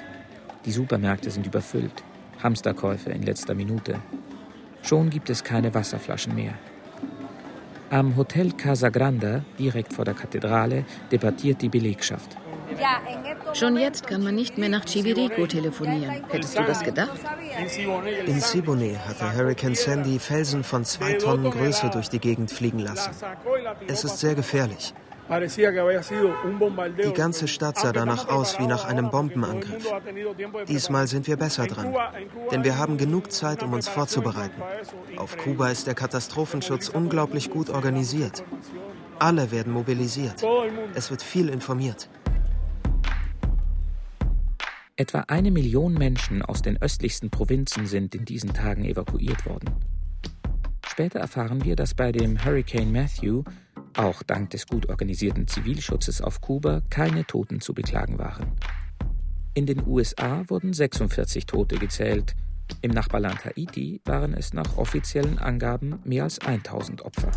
Die 0.64 0.72
Supermärkte 0.72 1.30
sind 1.30 1.47
überfüllt. 1.47 2.05
Hamsterkäufe 2.43 3.11
in 3.11 3.22
letzter 3.22 3.55
Minute. 3.55 4.01
Schon 4.82 5.11
gibt 5.11 5.30
es 5.30 5.43
keine 5.43 5.74
Wasserflaschen 5.74 6.34
mehr. 6.34 6.55
Am 7.91 8.16
Hotel 8.16 8.53
Casa 8.53 8.91
Grande, 8.91 9.45
direkt 9.59 9.95
vor 9.95 10.05
der 10.05 10.12
Kathedrale, 10.12 10.84
debattiert 11.11 11.62
die 11.62 11.70
Belegschaft. 11.70 12.36
Schon 13.55 13.78
jetzt 13.78 14.07
kann 14.07 14.22
man 14.22 14.34
nicht 14.34 14.59
mehr 14.59 14.68
nach 14.68 14.84
Chivirico 14.84 15.47
telefonieren. 15.47 16.22
Hättest 16.28 16.59
du 16.59 16.64
das 16.64 16.82
gedacht? 16.82 17.18
In 18.26 18.41
Siboney 18.41 18.95
hatte 19.07 19.34
Hurricane 19.34 19.74
Sandy 19.74 20.18
Felsen 20.18 20.64
von 20.64 20.84
zwei 20.84 21.14
Tonnen 21.14 21.51
Größe 21.51 21.89
durch 21.89 22.11
die 22.11 22.18
Gegend 22.18 22.51
fliegen 22.51 22.80
lassen. 22.80 23.11
Es 23.86 24.05
ist 24.05 24.18
sehr 24.18 24.34
gefährlich. 24.34 24.93
Die 25.29 27.12
ganze 27.12 27.49
Stadt 27.49 27.79
sah 27.79 27.93
danach 27.93 28.29
aus 28.29 28.59
wie 28.59 28.66
nach 28.66 28.87
einem 28.87 29.11
Bombenangriff. 29.11 29.87
Diesmal 30.66 31.07
sind 31.07 31.26
wir 31.26 31.37
besser 31.37 31.66
dran, 31.66 31.95
denn 32.51 32.64
wir 32.64 32.79
haben 32.79 32.97
genug 32.97 33.31
Zeit, 33.31 33.62
um 33.62 33.72
uns 33.74 33.89
vorzubereiten. 33.89 34.62
Auf 35.16 35.37
Kuba 35.37 35.70
ist 35.70 35.87
der 35.87 35.95
Katastrophenschutz 35.95 36.89
unglaublich 36.89 37.51
gut 37.51 37.68
organisiert. 37.68 38.43
Alle 39.18 39.51
werden 39.51 39.72
mobilisiert. 39.72 40.43
Es 40.95 41.11
wird 41.11 41.22
viel 41.22 41.49
informiert. 41.49 42.09
Etwa 44.97 45.24
eine 45.29 45.51
Million 45.51 45.95
Menschen 45.95 46.43
aus 46.43 46.62
den 46.62 46.81
östlichsten 46.83 47.31
Provinzen 47.31 47.87
sind 47.87 48.14
in 48.14 48.24
diesen 48.24 48.53
Tagen 48.53 48.85
evakuiert 48.85 49.47
worden. 49.47 49.70
Später 50.85 51.20
erfahren 51.20 51.64
wir, 51.64 51.76
dass 51.76 51.95
bei 51.95 52.11
dem 52.11 52.45
Hurricane 52.45 52.91
Matthew, 52.91 53.45
auch 53.99 54.22
dank 54.22 54.51
des 54.51 54.66
gut 54.66 54.88
organisierten 54.88 55.49
Zivilschutzes 55.49 56.22
auf 56.22 56.40
Kuba, 56.40 56.82
keine 56.88 57.24
Toten 57.24 57.61
zu 57.61 57.74
beklagen 57.74 58.18
waren. 58.18 58.53
In 59.55 59.66
den 59.66 59.86
USA 59.86 60.44
wurden 60.49 60.72
46 60.72 61.46
Tote 61.46 61.78
gezählt. 61.78 62.34
Im 62.80 62.92
Nachbarland 62.92 63.44
Haiti 63.44 64.01
waren 64.05 64.34
es 64.34 64.53
nach 64.53 64.76
offiziellen 64.76 65.38
Angaben 65.38 65.99
mehr 66.05 66.24
als 66.24 66.38
1000 66.38 67.03
Opfer. 67.03 67.32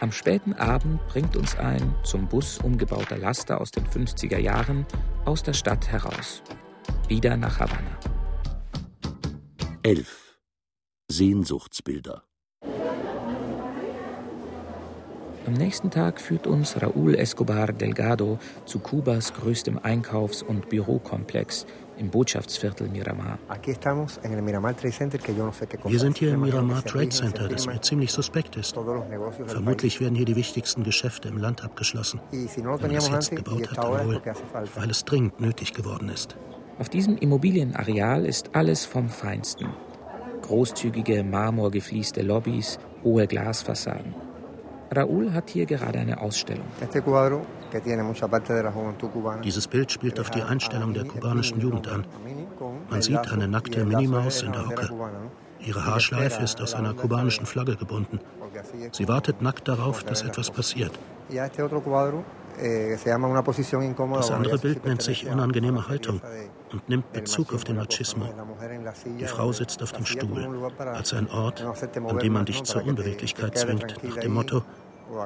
Am 0.00 0.10
späten 0.10 0.52
Abend 0.54 1.06
bringt 1.06 1.36
uns 1.36 1.56
ein 1.56 1.94
zum 2.02 2.28
Bus 2.28 2.58
umgebauter 2.58 3.16
Laster 3.16 3.60
aus 3.60 3.70
den 3.70 3.86
50er 3.86 4.38
Jahren 4.38 4.84
aus 5.24 5.42
der 5.42 5.52
Stadt 5.52 5.88
heraus. 5.88 6.42
Wieder 7.08 7.36
nach 7.36 7.60
Havanna. 7.60 7.98
11. 9.82 10.38
Sehnsuchtsbilder. 11.08 12.24
Am 15.46 15.52
nächsten 15.52 15.90
Tag 15.90 16.22
führt 16.22 16.46
uns 16.46 16.80
Raúl 16.80 17.16
Escobar 17.16 17.72
Delgado 17.72 18.38
zu 18.64 18.78
Kubas 18.78 19.34
größtem 19.34 19.78
Einkaufs- 19.82 20.42
und 20.42 20.70
Bürokomplex 20.70 21.66
im 21.98 22.08
Botschaftsviertel 22.08 22.88
Miramar. 22.88 23.38
Wir 25.84 25.98
sind 25.98 26.16
hier 26.16 26.32
im 26.32 26.40
Miramar 26.40 26.82
Trade 26.82 27.10
Center, 27.10 27.46
das 27.48 27.66
mir 27.66 27.78
ziemlich 27.82 28.10
suspekt 28.10 28.56
ist. 28.56 28.74
Vermutlich 29.46 30.00
werden 30.00 30.14
hier 30.14 30.24
die 30.24 30.36
wichtigsten 30.36 30.82
Geschäfte 30.82 31.28
im 31.28 31.36
Land 31.36 31.62
abgeschlossen. 31.62 32.20
Wenn 32.30 32.64
man 32.64 32.94
es 32.96 33.08
jetzt 33.08 33.30
gebaut 33.36 33.70
hat, 33.70 33.78
dann 33.78 34.06
wohl, 34.06 34.22
weil 34.74 34.90
es 34.90 35.04
dringend 35.04 35.40
nötig 35.40 35.74
geworden 35.74 36.08
ist. 36.08 36.36
Auf 36.78 36.88
diesem 36.88 37.18
Immobilienareal 37.18 38.24
ist 38.24 38.50
alles 38.54 38.86
vom 38.86 39.10
Feinsten. 39.10 39.68
Großzügige, 40.40 41.22
marmorgefließte 41.22 42.22
Lobbys, 42.22 42.78
hohe 43.04 43.26
Glasfassaden. 43.26 44.14
Raúl 44.90 45.32
hat 45.32 45.50
hier 45.50 45.66
gerade 45.66 45.98
eine 45.98 46.20
Ausstellung. 46.20 46.66
Dieses 49.42 49.68
Bild 49.68 49.92
spielt 49.92 50.20
auf 50.20 50.30
die 50.30 50.42
Einstellung 50.42 50.94
der 50.94 51.04
kubanischen 51.04 51.60
Jugend 51.60 51.88
an. 51.88 52.06
Man 52.90 53.02
sieht 53.02 53.32
eine 53.32 53.48
nackte 53.48 53.84
Minimaus 53.84 54.42
in 54.42 54.52
der 54.52 54.66
Hocke. 54.66 54.88
Ihre 55.60 55.86
Haarschleife 55.86 56.42
ist 56.42 56.60
aus 56.60 56.74
einer 56.74 56.94
kubanischen 56.94 57.46
Flagge 57.46 57.76
gebunden. 57.76 58.20
Sie 58.92 59.08
wartet 59.08 59.42
nackt 59.42 59.66
darauf, 59.66 60.04
dass 60.04 60.22
etwas 60.22 60.50
passiert. 60.50 60.92
Das 62.56 64.30
andere 64.30 64.58
Bild 64.58 64.84
nennt 64.84 65.02
sich 65.02 65.26
unangenehme 65.26 65.88
Haltung 65.88 66.20
und 66.72 66.88
nimmt 66.88 67.12
Bezug 67.12 67.52
auf 67.52 67.64
den 67.64 67.76
Machismo. 67.76 68.26
Die 69.18 69.26
Frau 69.26 69.52
sitzt 69.52 69.82
auf 69.82 69.92
dem 69.92 70.06
Stuhl, 70.06 70.70
als 70.78 71.12
ein 71.14 71.28
Ort, 71.30 71.62
an 71.62 72.18
dem 72.18 72.32
man 72.32 72.44
dich 72.44 72.62
zur 72.62 72.84
Unbeweglichkeit 72.84 73.58
zwingt, 73.58 73.96
nach 74.04 74.18
dem 74.18 74.34
Motto, 74.34 74.62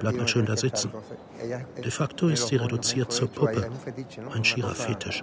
bleib 0.00 0.16
mal 0.16 0.26
schön 0.26 0.46
da 0.46 0.56
sitzen. 0.56 0.90
De 1.76 1.90
facto 1.90 2.28
ist 2.28 2.48
sie 2.48 2.56
reduziert 2.56 3.12
zur 3.12 3.28
Puppe, 3.28 3.68
ein 4.34 4.44
schierer 4.44 4.74
Fetisch. 4.74 5.22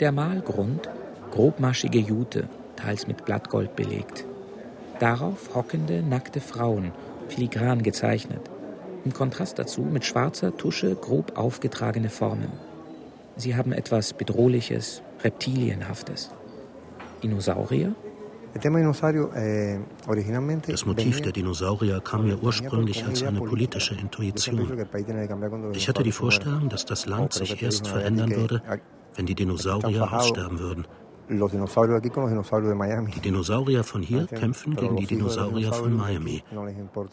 Der 0.00 0.10
Malgrund, 0.10 0.88
grobmaschige 1.30 1.98
Jute, 1.98 2.48
teils 2.76 3.06
mit 3.06 3.24
Blattgold 3.24 3.76
belegt. 3.76 4.24
Darauf 5.00 5.54
hockende, 5.54 6.02
nackte 6.02 6.40
Frauen, 6.40 6.92
filigran 7.28 7.82
gezeichnet. 7.82 8.50
Im 9.04 9.12
Kontrast 9.12 9.58
dazu 9.58 9.82
mit 9.82 10.04
schwarzer 10.04 10.56
Tusche 10.56 10.94
grob 10.94 11.36
aufgetragene 11.36 12.08
Formen. 12.08 12.52
Sie 13.36 13.54
haben 13.54 13.72
etwas 13.72 14.12
Bedrohliches, 14.14 15.02
Reptilienhaftes. 15.22 16.30
Dinosaurier? 17.22 17.94
Eh, 18.54 19.78
das 20.68 20.86
Motiv 20.86 21.20
der 21.20 21.32
Dinosaurier 21.32 22.00
kam 22.00 22.26
mir 22.26 22.40
ursprünglich 22.40 23.04
als 23.04 23.24
eine 23.24 23.40
politische 23.40 23.94
Intuition. 23.94 24.86
Ich 25.72 25.88
hatte 25.88 26.04
die 26.04 26.12
Vorstellung, 26.12 26.68
dass 26.68 26.84
das 26.84 27.06
Land 27.06 27.32
sich 27.32 27.60
erst 27.60 27.88
verändern 27.88 28.30
würde, 28.36 28.62
wenn 29.16 29.26
die 29.26 29.34
Dinosaurier 29.34 30.12
aussterben 30.12 30.60
würden. 30.60 30.86
Die 31.28 33.20
Dinosaurier 33.20 33.82
von 33.84 34.02
hier 34.02 34.26
kämpfen 34.26 34.76
gegen 34.76 34.96
die 34.96 35.06
Dinosaurier 35.06 35.72
von 35.72 35.96
Miami. 35.96 36.42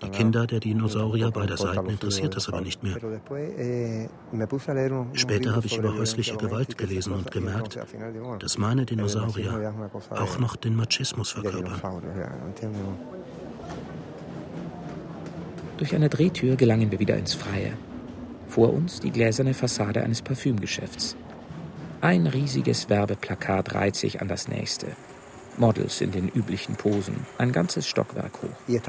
Die 0.03 0.09
Kinder 0.09 0.47
der 0.47 0.59
Dinosaurier 0.59 1.31
beider 1.31 1.55
Seiten 1.55 1.89
interessiert 1.89 2.35
das 2.35 2.49
aber 2.49 2.61
nicht 2.61 2.83
mehr. 2.83 2.97
Eh, 3.57 4.09
Später 5.13 5.55
habe 5.55 5.65
ich 5.65 5.77
über 5.77 5.95
häusliche 5.97 6.35
Gewalt 6.35 6.77
gelesen 6.77 7.13
und 7.13 7.31
gemerkt, 7.31 7.79
dass 8.39 8.57
meine 8.57 8.85
Dinosaurier 8.85 9.73
auch 10.09 10.39
noch 10.39 10.55
den 10.57 10.75
Machismus 10.75 11.31
verkörpern. 11.31 11.81
Durch 15.77 15.95
eine 15.95 16.09
Drehtür 16.09 16.57
gelangen 16.57 16.91
wir 16.91 16.99
wieder 16.99 17.17
ins 17.17 17.33
Freie. 17.33 17.73
Vor 18.47 18.73
uns 18.73 18.99
die 18.99 19.11
gläserne 19.11 19.53
Fassade 19.53 20.03
eines 20.03 20.21
Parfümgeschäfts. 20.21 21.15
Ein 22.01 22.25
riesiges 22.25 22.89
Werbeplakat 22.89 23.75
reiht 23.75 23.95
sich 23.95 24.21
an 24.21 24.27
das 24.27 24.47
nächste. 24.47 24.87
Models 25.57 26.01
in 26.01 26.11
den 26.11 26.29
üblichen 26.29 26.75
Posen, 26.75 27.15
ein 27.37 27.51
ganzes 27.51 27.87
Stockwerk 27.87 28.31
hoch. 28.41 28.49
Hier 28.67 28.81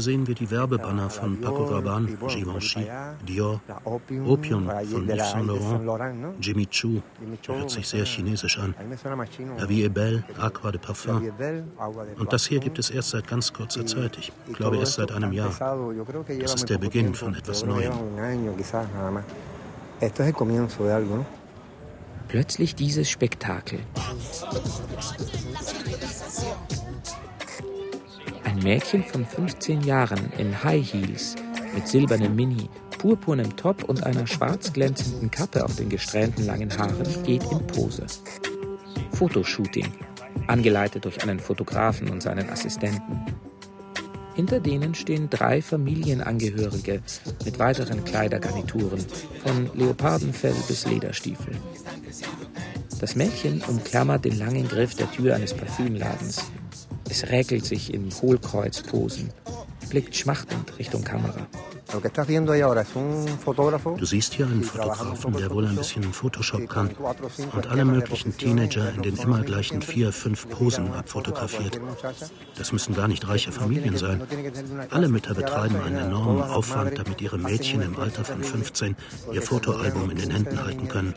sehen 0.00 0.26
wir 0.26 0.34
die 0.34 0.50
Werbebanner 0.50 1.10
von 1.10 1.40
Paco 1.40 1.64
Rabanne, 1.64 2.16
Givenchy, 2.28 2.86
Dior, 3.26 3.60
Opium 3.84 4.64
von 4.64 4.80
Yves 4.80 5.30
Saint 5.30 5.84
Laurent, 5.84 6.34
Jimmy 6.40 6.66
Choo, 6.66 7.02
hört 7.46 7.70
sich 7.70 7.88
sehr 7.88 8.04
chinesisch 8.04 8.58
an, 8.58 8.74
La 9.58 9.68
Vie 9.68 9.84
est 9.84 9.94
Belle, 9.94 10.24
Aqua 10.38 10.70
de 10.70 10.80
Parfum. 10.80 11.30
Und 12.18 12.32
das 12.32 12.46
hier 12.46 12.60
gibt 12.60 12.78
es 12.78 12.90
erst 12.90 13.10
seit 13.10 13.28
ganz 13.28 13.52
kurzer 13.52 13.84
Zeit, 13.86 14.16
ich 14.18 14.32
glaube 14.54 14.78
erst 14.78 14.94
seit 14.94 15.12
einem 15.12 15.32
Jahr. 15.32 15.50
Das 16.40 16.54
ist 16.54 16.70
der 16.70 16.78
Beginn 16.78 17.14
von 17.14 17.34
etwas 17.34 17.64
Neuem. 17.64 17.92
Esto 20.02 20.24
es 20.24 20.30
el 20.30 20.34
comienzo 20.34 20.84
de 20.84 20.92
algo, 20.92 21.18
¿no? 21.18 21.41
Plötzlich 22.32 22.74
dieses 22.74 23.10
Spektakel. 23.10 23.80
Ein 28.42 28.58
Mädchen 28.60 29.04
von 29.04 29.26
15 29.26 29.82
Jahren 29.82 30.32
in 30.38 30.64
High 30.64 30.94
Heels 30.94 31.36
mit 31.74 31.86
silbernem 31.86 32.34
Mini, 32.34 32.70
purpurnem 32.96 33.54
Top 33.56 33.84
und 33.84 34.04
einer 34.04 34.26
schwarz 34.26 34.72
glänzenden 34.72 35.30
Kappe 35.30 35.62
auf 35.62 35.76
den 35.76 35.90
gesträhnten 35.90 36.46
langen 36.46 36.74
Haaren 36.78 37.22
geht 37.22 37.44
in 37.52 37.66
Pose. 37.66 38.06
Fotoshooting, 39.12 39.92
angeleitet 40.46 41.04
durch 41.04 41.22
einen 41.22 41.38
Fotografen 41.38 42.08
und 42.08 42.22
seinen 42.22 42.48
Assistenten. 42.48 43.26
Hinter 44.34 44.60
denen 44.60 44.94
stehen 44.94 45.28
drei 45.28 45.60
Familienangehörige 45.60 47.02
mit 47.44 47.58
weiteren 47.58 48.04
Kleidergarnituren, 48.04 49.04
von 49.44 49.70
Leopardenfell 49.74 50.54
bis 50.68 50.86
Lederstiefel. 50.86 51.54
Das 53.00 53.16
Mädchen 53.16 53.62
umklammert 53.68 54.24
den 54.24 54.38
langen 54.38 54.68
Griff 54.68 54.94
der 54.94 55.10
Tür 55.10 55.34
eines 55.34 55.54
Parfümladens. 55.54 56.50
Es 57.10 57.28
räkelt 57.28 57.64
sich 57.64 57.92
in 57.92 58.10
Hohlkreuzposen, 58.10 59.30
blickt 59.92 60.16
schmachtend 60.16 60.78
Richtung 60.78 61.04
Kamera. 61.04 61.46
Du 63.98 64.06
siehst 64.06 64.32
hier 64.32 64.46
einen 64.46 64.64
Fotografen, 64.64 65.36
der 65.36 65.50
wohl 65.50 65.66
ein 65.66 65.76
bisschen 65.76 66.02
Photoshop 66.04 66.66
kann 66.66 66.88
und 67.54 67.66
alle 67.66 67.84
möglichen 67.84 68.34
Teenager 68.34 68.90
in 68.94 69.02
den 69.02 69.16
immer 69.18 69.42
gleichen 69.42 69.82
vier, 69.82 70.10
fünf 70.10 70.48
Posen 70.48 70.94
abfotografiert. 70.94 71.78
Das 72.56 72.72
müssen 72.72 72.94
gar 72.94 73.08
nicht 73.08 73.28
reiche 73.28 73.52
Familien 73.52 73.98
sein. 73.98 74.22
Alle 74.88 75.08
Mütter 75.08 75.34
betreiben 75.34 75.76
einen 75.82 75.98
enormen 75.98 76.42
Aufwand, 76.42 76.98
damit 76.98 77.20
ihre 77.20 77.36
Mädchen 77.36 77.82
im 77.82 77.98
Alter 77.98 78.24
von 78.24 78.42
15 78.42 78.96
ihr 79.30 79.42
Fotoalbum 79.42 80.10
in 80.10 80.16
den 80.16 80.30
Händen 80.30 80.64
halten 80.64 80.88
können. 80.88 81.14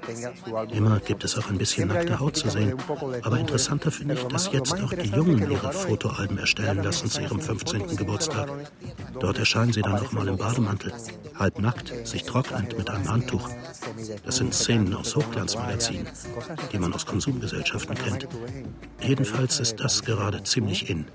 Immer 0.73 0.99
gibt 0.99 1.23
es 1.23 1.37
auch 1.37 1.49
ein 1.49 1.57
bisschen 1.57 1.87
nackte 1.87 2.19
Haut 2.19 2.35
zu 2.35 2.49
sehen. 2.49 2.73
Aber 3.21 3.39
interessanter 3.39 3.91
finde 3.91 4.15
ich, 4.15 4.23
dass 4.25 4.51
jetzt 4.51 4.73
auch 4.73 4.91
die 4.91 5.11
Jungen 5.11 5.49
ihre 5.49 5.71
Fotoalben 5.71 6.37
erstellen 6.37 6.83
lassen 6.83 7.09
zu 7.09 7.21
ihrem 7.21 7.39
15. 7.39 7.95
Geburtstag. 7.95 8.49
Dort 9.19 9.39
erscheinen 9.39 9.73
sie 9.73 9.81
dann 9.81 9.99
auch 9.99 10.11
mal 10.11 10.27
im 10.27 10.37
Bademantel 10.37 10.65
Bademantel, 10.65 10.93
halbnackt, 11.37 12.07
sich 12.07 12.23
trocknend 12.23 12.77
mit 12.77 12.89
einem 12.89 13.09
Handtuch. 13.09 13.49
Das 14.25 14.37
sind 14.37 14.53
Szenen 14.53 14.93
aus 14.93 15.15
Hochglanzmagazinen, 15.15 16.07
die 16.71 16.79
man 16.79 16.93
aus 16.93 17.05
Konsumgesellschaften 17.05 17.95
kennt. 17.95 18.27
Jedenfalls 19.01 19.59
ist 19.59 19.79
das 19.79 20.03
gerade 20.03 20.43
ziemlich 20.43 20.89
in. 20.89 21.05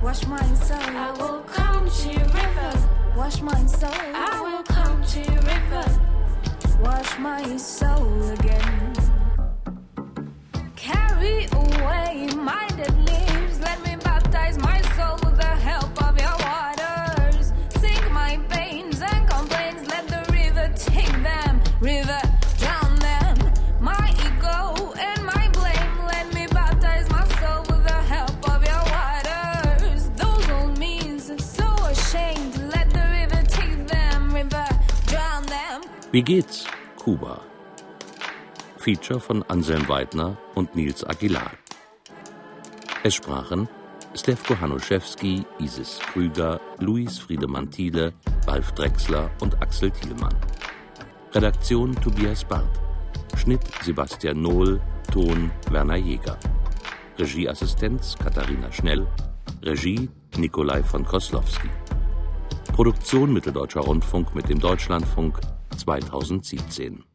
Wash 0.00 0.26
my 0.26 0.38
soul. 0.54 0.78
I 0.78 1.10
will 1.18 1.42
come 1.42 1.86
to 1.90 2.08
your 2.08 2.28
river. 2.32 2.72
Wash 3.16 3.42
my 3.42 3.66
soul. 3.66 3.90
I 3.92 4.40
will 4.40 4.62
come 4.62 5.02
to 5.04 5.18
your 5.20 5.42
river. 5.42 6.17
Wash 6.80 7.18
my 7.18 7.56
soul 7.56 8.30
again. 8.30 8.92
Carry 10.76 11.48
away 11.52 12.28
my 12.36 12.68
dead 12.76 13.07
Wie 36.10 36.22
geht's, 36.22 36.64
Kuba? 36.96 37.42
Feature 38.78 39.20
von 39.20 39.42
Anselm 39.42 39.86
Weidner 39.90 40.38
und 40.54 40.74
Nils 40.74 41.04
Aguilar. 41.04 41.50
Es 43.02 43.16
sprachen 43.16 43.68
Stefko 44.14 44.58
Hanuszewski, 44.58 45.44
Isis 45.58 45.98
Krüger, 45.98 46.62
Luis 46.78 47.18
Friedemann 47.18 47.70
Thiele, 47.70 48.14
Ralf 48.46 48.72
Drechsler 48.72 49.30
und 49.40 49.60
Axel 49.60 49.90
Thielmann. 49.90 50.34
Redaktion 51.34 51.94
Tobias 51.96 52.42
Barth. 52.42 52.80
Schnitt 53.36 53.60
Sebastian 53.82 54.40
Nohl, 54.40 54.80
Ton 55.12 55.50
Werner 55.70 55.96
Jäger. 55.96 56.38
Regieassistenz 57.18 58.16
Katharina 58.16 58.72
Schnell. 58.72 59.06
Regie 59.62 60.08
Nikolai 60.38 60.82
von 60.82 61.04
Koslowski. 61.04 61.68
Produktion 62.72 63.30
Mitteldeutscher 63.30 63.82
Rundfunk 63.82 64.34
mit 64.34 64.48
dem 64.48 64.58
Deutschlandfunk 64.58 65.38
2017. 65.84 67.07